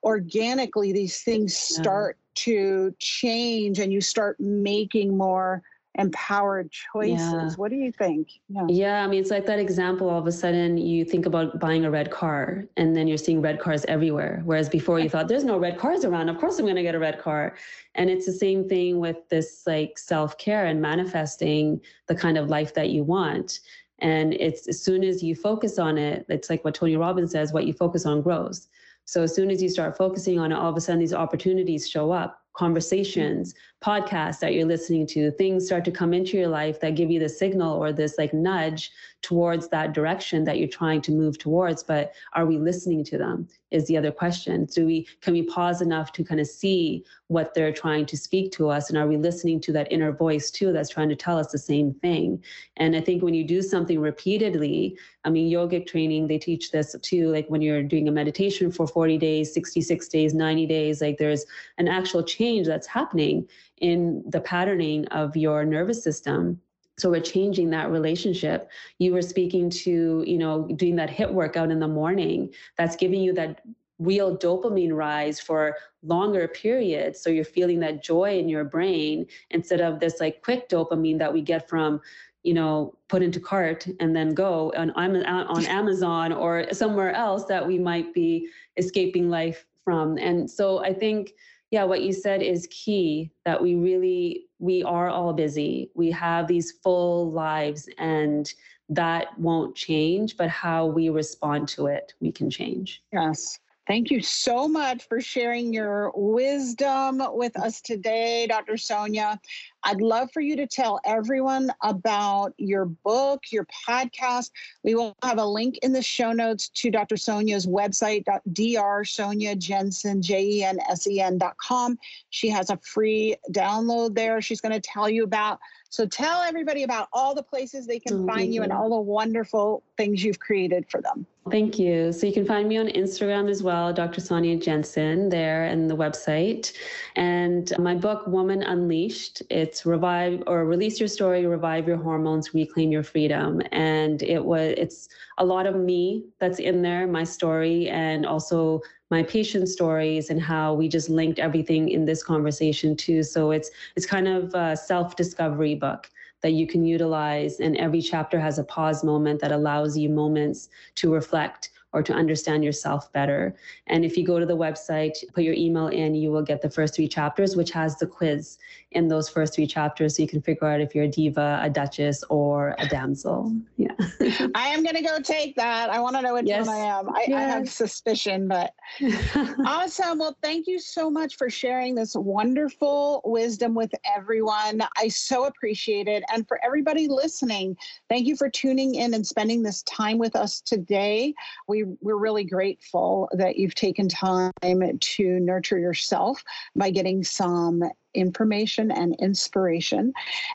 organically 0.03 0.93
these 0.93 1.23
things 1.23 1.57
start 1.57 2.17
yeah. 2.19 2.31
to 2.45 2.95
change 2.99 3.79
and 3.79 3.93
you 3.93 4.01
start 4.01 4.39
making 4.39 5.17
more 5.17 5.63
empowered 5.97 6.71
choices. 6.71 7.21
Yeah. 7.21 7.51
What 7.57 7.71
do 7.71 7.77
you 7.77 7.93
think? 7.93 8.29
Yeah. 8.49 8.67
yeah, 8.69 9.05
I 9.05 9.07
mean, 9.07 9.21
it's 9.21 9.31
like 9.31 9.47
that 9.47 9.59
example. 9.59 10.11
All 10.11 10.19
of 10.19 10.27
a 10.27 10.33
sudden, 10.33 10.77
you 10.77 11.05
think 11.05 11.27
about 11.27 11.61
buying 11.61 11.85
a 11.85 11.91
red 11.91 12.11
car, 12.11 12.65
and 12.77 12.97
then 12.97 13.07
you're 13.07 13.19
seeing 13.19 13.41
red 13.41 13.61
cars 13.61 13.85
everywhere. 13.87 14.43
Whereas 14.45 14.69
before, 14.69 14.99
you 14.99 15.09
thought, 15.09 15.29
there's 15.29 15.45
no 15.45 15.59
red 15.59 15.79
cars 15.79 16.05
around. 16.05 16.29
Of 16.29 16.39
course, 16.39 16.59
I'm 16.59 16.65
going 16.65 16.77
to 16.77 16.83
get 16.83 16.95
a 16.95 16.99
red 16.99 17.21
car. 17.21 17.57
And 17.95 18.11
it's 18.11 18.27
the 18.27 18.33
same 18.33 18.69
thing 18.69 18.99
with 18.99 19.29
this 19.29 19.63
like 19.67 19.99
self 19.99 20.37
care 20.37 20.67
and 20.67 20.83
manifesting 20.83 21.81
the 22.09 22.15
kind 22.15 22.39
of 22.39 22.49
life 22.49 22.75
that 22.75 22.91
you 22.91 23.05
want. 23.05 23.61
And 24.01 24.35
it's 24.35 24.69
as 24.69 24.83
soon 24.83 25.05
as 25.05 25.23
you 25.23 25.35
focus 25.35 25.79
on 25.79 25.99
it, 25.99 26.27
it's 26.29 26.51
like 26.51 26.65
what 26.65 26.75
Tony 26.75 26.97
Robbins 26.97 27.33
says 27.33 27.53
what 27.53 27.67
you 27.67 27.73
focus 27.73 28.07
on 28.07 28.23
grows. 28.23 28.69
So 29.05 29.23
as 29.23 29.35
soon 29.35 29.51
as 29.51 29.63
you 29.63 29.69
start 29.69 29.97
focusing 29.97 30.39
on 30.39 30.53
it, 30.53 30.57
all 30.57 30.71
of 30.71 30.77
a 30.77 30.81
sudden 30.81 31.01
these 31.01 31.15
opportunities 31.15 31.89
show 31.89 32.11
up 32.11 32.44
conversations, 32.55 33.55
podcasts 33.85 34.39
that 34.39 34.55
you're 34.55 34.65
listening 34.65 35.07
to, 35.07 35.31
things 35.33 35.67
start 35.67 35.85
to 35.85 35.91
come 35.91 36.15
into 36.15 36.39
your 36.39 36.49
life 36.49 36.81
that 36.81 36.95
give 36.95 37.11
you 37.11 37.21
the 37.21 37.29
signal 37.29 37.77
or 37.77 37.93
this 37.93 38.17
like 38.17 38.33
nudge 38.33 38.91
towards 39.21 39.69
that 39.69 39.93
direction 39.93 40.45
that 40.45 40.59
you're 40.59 40.69
trying 40.69 41.01
to 41.01 41.13
move 41.13 41.39
towards. 41.39 41.83
But 41.83 42.13
are 42.35 42.47
we 42.47 42.59
listening 42.59 43.05
to 43.05 43.19
them? 43.19 43.49
Is 43.71 43.87
the 43.89 43.97
other 43.97 44.13
question. 44.13 44.67
Do 44.67 44.87
we 44.87 45.09
can 45.21 45.33
we 45.33 45.43
pause 45.43 45.81
enough 45.81 46.13
to 46.13 46.23
kind 46.23 46.41
of 46.41 46.47
see 46.47 47.05
what 47.27 47.55
they're 47.55 47.73
trying 47.73 48.07
to 48.07 48.17
speak 48.17 48.53
to 48.53 48.69
us? 48.69 48.89
And 48.89 48.97
are 48.97 49.09
we 49.09 49.17
listening 49.17 49.61
to 49.63 49.73
that 49.73 49.91
inner 49.91 50.13
voice 50.13 50.51
too 50.51 50.73
that's 50.73 50.91
trying 50.91 51.09
to 51.09 51.17
tell 51.17 51.39
us 51.39 51.51
the 51.51 51.59
same 51.59 51.93
thing? 51.95 52.45
And 52.77 52.95
I 52.95 53.01
think 53.01 53.23
when 53.23 53.35
you 53.35 53.43
do 53.43 53.63
something 53.63 53.99
repeatedly, 53.99 54.97
I 55.25 55.31
mean, 55.31 55.53
yogic 55.53 55.89
training, 55.89 56.29
they 56.29 56.39
teach 56.39 56.71
this 56.71 56.95
too, 57.03 57.33
like 57.33 57.49
when 57.49 57.63
you're 57.63 57.83
doing 57.83 58.07
a 58.07 58.13
meditation 58.13 58.71
for 58.71 58.87
40 58.87 59.19
days, 59.19 59.53
66 59.53 60.07
days, 60.09 60.35
90 60.35 60.67
days, 60.67 61.01
like 61.01 61.19
there's 61.19 61.45
an 61.79 61.89
actual 61.89 62.23
change 62.23 62.44
that's 62.67 62.87
happening 62.87 63.49
in 63.79 64.23
the 64.29 64.41
patterning 64.41 65.07
of 65.09 65.37
your 65.37 65.65
nervous 65.65 66.03
system. 66.03 66.61
So 66.99 67.11
we're 67.11 67.21
changing 67.21 67.71
that 67.71 67.91
relationship. 67.91 68.71
You 68.99 69.13
were 69.13 69.23
speaking 69.23 69.71
to 69.71 70.25
you 70.27 70.39
know 70.39 70.69
doing 70.77 70.97
that 70.97 71.11
HIIT 71.11 71.33
workout 71.33 71.71
in 71.71 71.81
the 71.81 71.89
morning. 71.89 72.53
That's 72.79 72.97
giving 72.97 73.21
you 73.21 73.33
that 73.35 73.63
real 73.99 74.37
dopamine 74.37 74.93
rise 74.93 75.41
for 75.41 75.77
longer 76.03 76.49
periods. 76.49 77.21
So 77.21 77.31
you're 77.31 77.45
feeling 77.45 77.81
that 77.81 78.03
joy 78.03 78.39
in 78.39 78.49
your 78.49 78.65
brain 78.65 79.27
instead 79.51 79.81
of 79.81 80.01
this 80.01 80.21
like 80.21 80.43
quick 80.43 80.69
dopamine 80.69 81.19
that 81.19 81.33
we 81.33 81.43
get 81.43 81.69
from 81.69 82.01
you 82.43 82.55
know 82.55 82.95
put 83.09 83.23
into 83.23 83.41
cart 83.41 83.87
and 84.01 84.15
then 84.15 84.35
go 84.35 84.73
on, 84.77 84.91
on 84.91 85.67
amazon 85.81 86.33
or 86.33 86.67
somewhere 86.73 87.13
else 87.13 87.47
that 87.47 87.67
we 87.67 87.79
might 87.79 88.13
be 88.13 88.49
escaping 88.77 89.31
life 89.31 89.67
from. 89.85 90.19
And 90.19 90.51
so 90.51 90.85
i 90.85 90.93
think 90.93 91.35
yeah, 91.71 91.85
what 91.85 92.03
you 92.03 92.13
said 92.13 92.43
is 92.43 92.69
key 92.71 93.33
that 93.45 93.61
we 93.61 93.75
really, 93.75 94.47
we 94.59 94.83
are 94.83 95.09
all 95.09 95.33
busy. 95.33 95.91
We 95.95 96.11
have 96.13 96.47
these 96.47 96.73
full 96.83 97.33
lives 97.33 97.89
and 97.99 98.53
that 98.89 99.39
won't 99.39 99.75
change, 99.75 100.37
but 100.37 100.49
how 100.49 100.87
we 100.87 101.09
respond 101.09 101.69
to 101.69 101.87
it, 101.87 102.13
we 102.21 102.31
can 102.31 102.51
change. 102.51 103.03
Yes. 103.13 103.59
Thank 103.87 104.11
you 104.11 104.23
so 104.23 104.67
much 104.67 105.07
for 105.07 105.21
sharing 105.21 105.75
your 105.75 106.11
wisdom 106.15 107.23
with 107.33 107.59
us 107.59 107.83
today, 107.83 108.47
Dr. 108.47 108.79
Sonya. 108.79 109.39
I'd 109.83 110.01
love 110.01 110.31
for 110.33 110.41
you 110.41 110.57
to 110.57 110.67
tell 110.67 111.01
everyone 111.05 111.71
about 111.83 112.55
your 112.57 112.87
book, 112.87 113.43
your 113.53 113.67
podcast. 113.87 114.53
We 114.85 114.95
will 114.95 115.15
have 115.23 115.37
a 115.37 115.45
link 115.45 115.79
in 115.83 115.93
the 115.93 116.01
show 116.01 116.33
notes 116.33 116.71
to 116.71 116.91
Dr. 116.91 117.19
Sonya's 117.19 117.67
website, 117.67 118.25
dr. 118.25 119.05
Sonya 119.05 119.55
Jensen, 119.57 120.23
J-E-N-S-E-N.com. 120.23 121.99
She 122.31 122.49
has 122.49 122.71
a 122.71 122.79
free 122.79 123.37
download 123.51 124.15
there. 124.15 124.41
She's 124.41 124.63
going 124.63 124.73
to 124.73 124.81
tell 124.81 125.11
you 125.11 125.25
about 125.25 125.59
so 125.95 126.05
tell 126.07 126.43
everybody 126.43 126.83
about 126.83 127.07
all 127.13 127.37
the 127.37 127.43
places 127.43 127.87
they 127.87 128.01
can 128.01 128.27
find 128.27 128.53
you 128.53 128.65
and 128.65 128.73
all 128.73 128.91
the 128.91 129.01
wonderful 129.01 129.85
things 129.97 130.25
you've 130.25 130.41
created 130.41 130.91
for 130.91 131.01
them. 131.01 131.25
Thank 131.53 131.79
you. 131.79 132.11
So 132.13 132.27
you 132.27 132.33
can 132.33 132.45
find 132.45 132.69
me 132.69 132.79
on 132.79 132.89
Instagram 132.89 133.49
as 133.49 133.63
well, 133.63 133.93
Dr. 133.93 134.21
Sonya 134.21 134.57
Jensen, 134.57 135.29
there 135.29 135.67
and 135.67 135.89
the 135.89 135.97
website. 135.97 136.73
And 137.15 137.73
my 137.79 137.95
book, 137.95 138.27
Woman 138.27 138.65
Unleashed, 138.65 139.45
it's 139.51 139.87
revive 139.87 140.43
or 140.49 140.65
release 140.65 140.99
your 140.99 141.09
story, 141.09 141.47
revive 141.47 141.87
your 141.87 141.99
hormones, 141.99 142.55
reclaim 142.55 142.91
your 142.91 143.05
freedom. 143.05 143.63
And 143.71 144.21
it 144.25 144.45
was 144.45 144.75
it's 144.77 145.09
a 145.39 145.45
lot 145.45 145.67
of 145.67 145.77
me 145.77 146.25
that's 146.41 146.59
in 146.59 146.83
there, 146.83 147.07
my 147.07 147.23
story, 147.23 147.89
and 147.89 148.27
also 148.27 148.81
my 149.15 149.23
patient 149.23 149.69
stories 149.69 150.29
and 150.29 150.43
how 150.43 150.75
we 150.75 150.89
just 150.89 151.09
linked 151.09 151.39
everything 151.39 151.89
in 151.89 152.05
this 152.05 152.21
conversation 152.25 152.97
too. 152.97 153.23
So 153.23 153.53
it's 153.53 153.71
it's 153.95 154.07
kind 154.07 154.27
of 154.27 154.53
a 154.55 154.77
self-discovery 154.77 155.77
book 155.77 156.11
that 156.43 156.55
you 156.59 156.67
can 156.67 156.85
utilize 156.85 157.61
and 157.61 157.77
every 157.77 158.03
chapter 158.03 158.41
has 158.41 158.59
a 158.59 158.65
pause 158.65 159.05
moment 159.05 159.41
that 159.41 159.53
allows 159.53 159.97
you 159.97 160.09
moments 160.09 160.69
to 160.97 161.15
reflect 161.15 161.71
or 161.95 162.03
to 162.03 162.13
understand 162.13 162.65
yourself 162.65 163.11
better. 163.13 163.55
And 163.87 164.05
if 164.05 164.17
you 164.17 164.27
go 164.27 164.41
to 164.41 164.45
the 164.45 164.57
website, 164.57 165.13
put 165.33 165.45
your 165.45 165.55
email 165.55 165.87
in, 165.87 166.17
you 166.17 166.33
will 166.33 166.43
get 166.43 166.61
the 166.61 166.69
first 166.69 166.97
three 166.97 167.07
chapters, 167.07 167.55
which 167.55 167.71
has 167.71 167.97
the 167.97 168.07
quiz 168.07 168.59
in 168.91 169.07
those 169.07 169.29
first 169.29 169.55
three 169.55 169.67
chapters. 169.67 170.17
So 170.17 170.23
you 170.23 170.29
can 170.29 170.43
figure 170.43 170.67
out 170.67 170.81
if 170.81 170.93
you're 170.93 171.05
a 171.05 171.09
diva, 171.09 171.61
a 171.63 171.71
duchess, 171.71 172.25
or 172.31 172.75
a 172.79 172.89
damsel. 172.89 173.55
Yeah. 173.77 173.93
I 174.57 174.69
am 174.69 174.83
going 174.83 174.97
to 174.97 175.03
go 175.03 175.21
take 175.21 175.55
that. 175.55 175.89
I 175.89 176.01
want 176.01 176.17
to 176.17 176.23
know 176.23 176.35
which 176.35 176.47
yes. 176.47 176.67
one 176.67 176.77
I 176.77 176.81
am. 176.81 177.09
I, 177.11 177.27
yes. 177.29 177.37
I 177.37 177.41
have 177.43 177.71
suspicion, 177.71 178.49
but 178.49 178.75
awesome. 179.65 180.19
Well, 180.19 180.37
thank 180.43 180.67
you 180.67 180.81
so 180.81 181.09
much 181.09 181.37
for 181.37 181.49
sharing 181.49 181.95
this 181.95 182.17
wonderful 182.17 183.23
wisdom 183.25 183.73
with 183.75 183.93
everyone. 184.05 184.83
I 184.97 185.07
so 185.07 185.45
appreciate 185.45 186.09
it. 186.09 186.25
And 186.33 186.47
for 186.49 186.59
everybody 186.65 187.07
listening, 187.07 187.77
thank 188.09 188.27
you 188.27 188.35
for 188.35 188.51
tuning 188.51 188.97
in 188.97 189.15
and 189.15 189.25
spending 189.25 189.63
this 189.63 189.83
time 189.85 190.19
with 190.19 190.35
us 190.35 190.61
today. 190.61 191.35
We 191.69 191.84
we, 191.85 191.97
we're 192.01 192.17
really 192.17 192.45
grateful 192.45 193.29
that 193.33 193.57
you've 193.57 193.75
taken 193.75 194.09
time 194.09 194.53
to 194.63 195.41
nurture 195.41 195.79
yourself 195.79 196.43
by 196.75 196.91
getting 196.91 197.23
some 197.23 197.83
information 198.15 198.91
and 198.91 199.17
inspiration. 199.21 200.13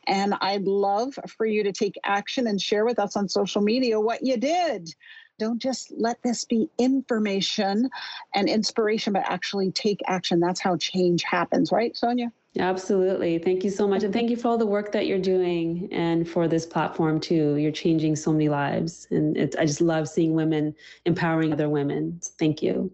And 0.08 0.36
I'd 0.42 0.64
love 0.64 1.18
for 1.28 1.46
you 1.46 1.64
to 1.64 1.72
take 1.72 1.96
action 2.04 2.48
and 2.48 2.62
share 2.62 2.86
with 2.86 3.00
us 3.00 3.16
on 3.16 3.28
social 3.28 3.62
media 3.62 4.00
what 4.00 4.26
you 4.26 4.38
did. 4.38 4.94
Don't 5.40 5.60
just 5.60 5.92
let 5.98 6.22
this 6.22 6.46
be 6.46 6.70
information 6.78 7.90
and 8.36 8.48
inspiration, 8.48 9.14
but 9.14 9.24
actually 9.26 9.72
take 9.72 10.02
action. 10.06 10.40
That's 10.40 10.60
how 10.60 10.78
change 10.78 11.24
happens, 11.24 11.72
right, 11.72 11.96
Sonya? 11.98 12.32
Absolutely. 12.58 13.38
Thank 13.38 13.64
you 13.64 13.70
so 13.70 13.88
much. 13.88 14.04
And 14.04 14.12
thank 14.12 14.30
you 14.30 14.36
for 14.36 14.50
all 14.50 14.58
the 14.58 14.66
work 14.66 14.92
that 14.92 15.08
you're 15.08 15.20
doing 15.20 15.88
and 15.92 16.28
for 16.28 16.48
this 16.48 16.66
platform 16.66 17.20
too. 17.20 17.56
You're 17.56 17.72
changing 17.72 18.16
so 18.16 18.32
many 18.32 18.50
lives. 18.50 19.08
And 19.12 19.38
it's, 19.38 19.56
I 19.56 19.66
just 19.66 19.82
love 19.82 20.10
seeing 20.10 20.34
women 20.34 20.76
empowering 21.06 21.54
other 21.54 21.70
women. 21.70 22.20
Thank 22.38 22.62
you. 22.62 22.92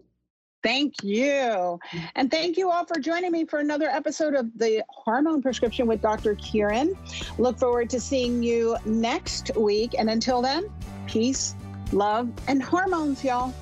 Thank 0.62 0.94
you. 1.02 1.78
And 2.16 2.30
thank 2.30 2.56
you 2.56 2.70
all 2.70 2.84
for 2.84 2.98
joining 2.98 3.30
me 3.30 3.44
for 3.44 3.60
another 3.60 3.88
episode 3.88 4.34
of 4.34 4.46
the 4.58 4.82
Hormone 4.88 5.40
Prescription 5.40 5.86
with 5.86 6.02
Dr. 6.02 6.34
Kyrin. 6.34 6.96
Look 7.38 7.58
forward 7.58 7.88
to 7.90 8.00
seeing 8.00 8.42
you 8.42 8.76
next 8.84 9.56
week. 9.56 9.94
And 9.96 10.10
until 10.10 10.42
then, 10.42 10.68
peace, 11.06 11.54
love, 11.92 12.30
and 12.48 12.62
hormones, 12.62 13.22
y'all. 13.22 13.54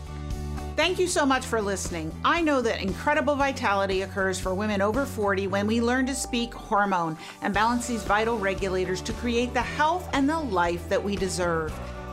Thank 0.76 0.98
you 0.98 1.06
so 1.06 1.24
much 1.24 1.46
for 1.46 1.62
listening. 1.62 2.12
I 2.24 2.40
know 2.40 2.60
that 2.60 2.82
incredible 2.82 3.36
vitality 3.36 4.02
occurs 4.02 4.40
for 4.40 4.54
women 4.54 4.82
over 4.82 5.06
40 5.06 5.46
when 5.46 5.68
we 5.68 5.80
learn 5.80 6.04
to 6.06 6.14
speak 6.14 6.52
hormone 6.52 7.16
and 7.42 7.54
balance 7.54 7.86
these 7.86 8.02
vital 8.02 8.38
regulators 8.38 9.00
to 9.02 9.12
create 9.12 9.54
the 9.54 9.62
health 9.62 10.08
and 10.12 10.28
the 10.28 10.38
life 10.38 10.88
that 10.88 11.02
we 11.02 11.14
deserve. 11.14 11.72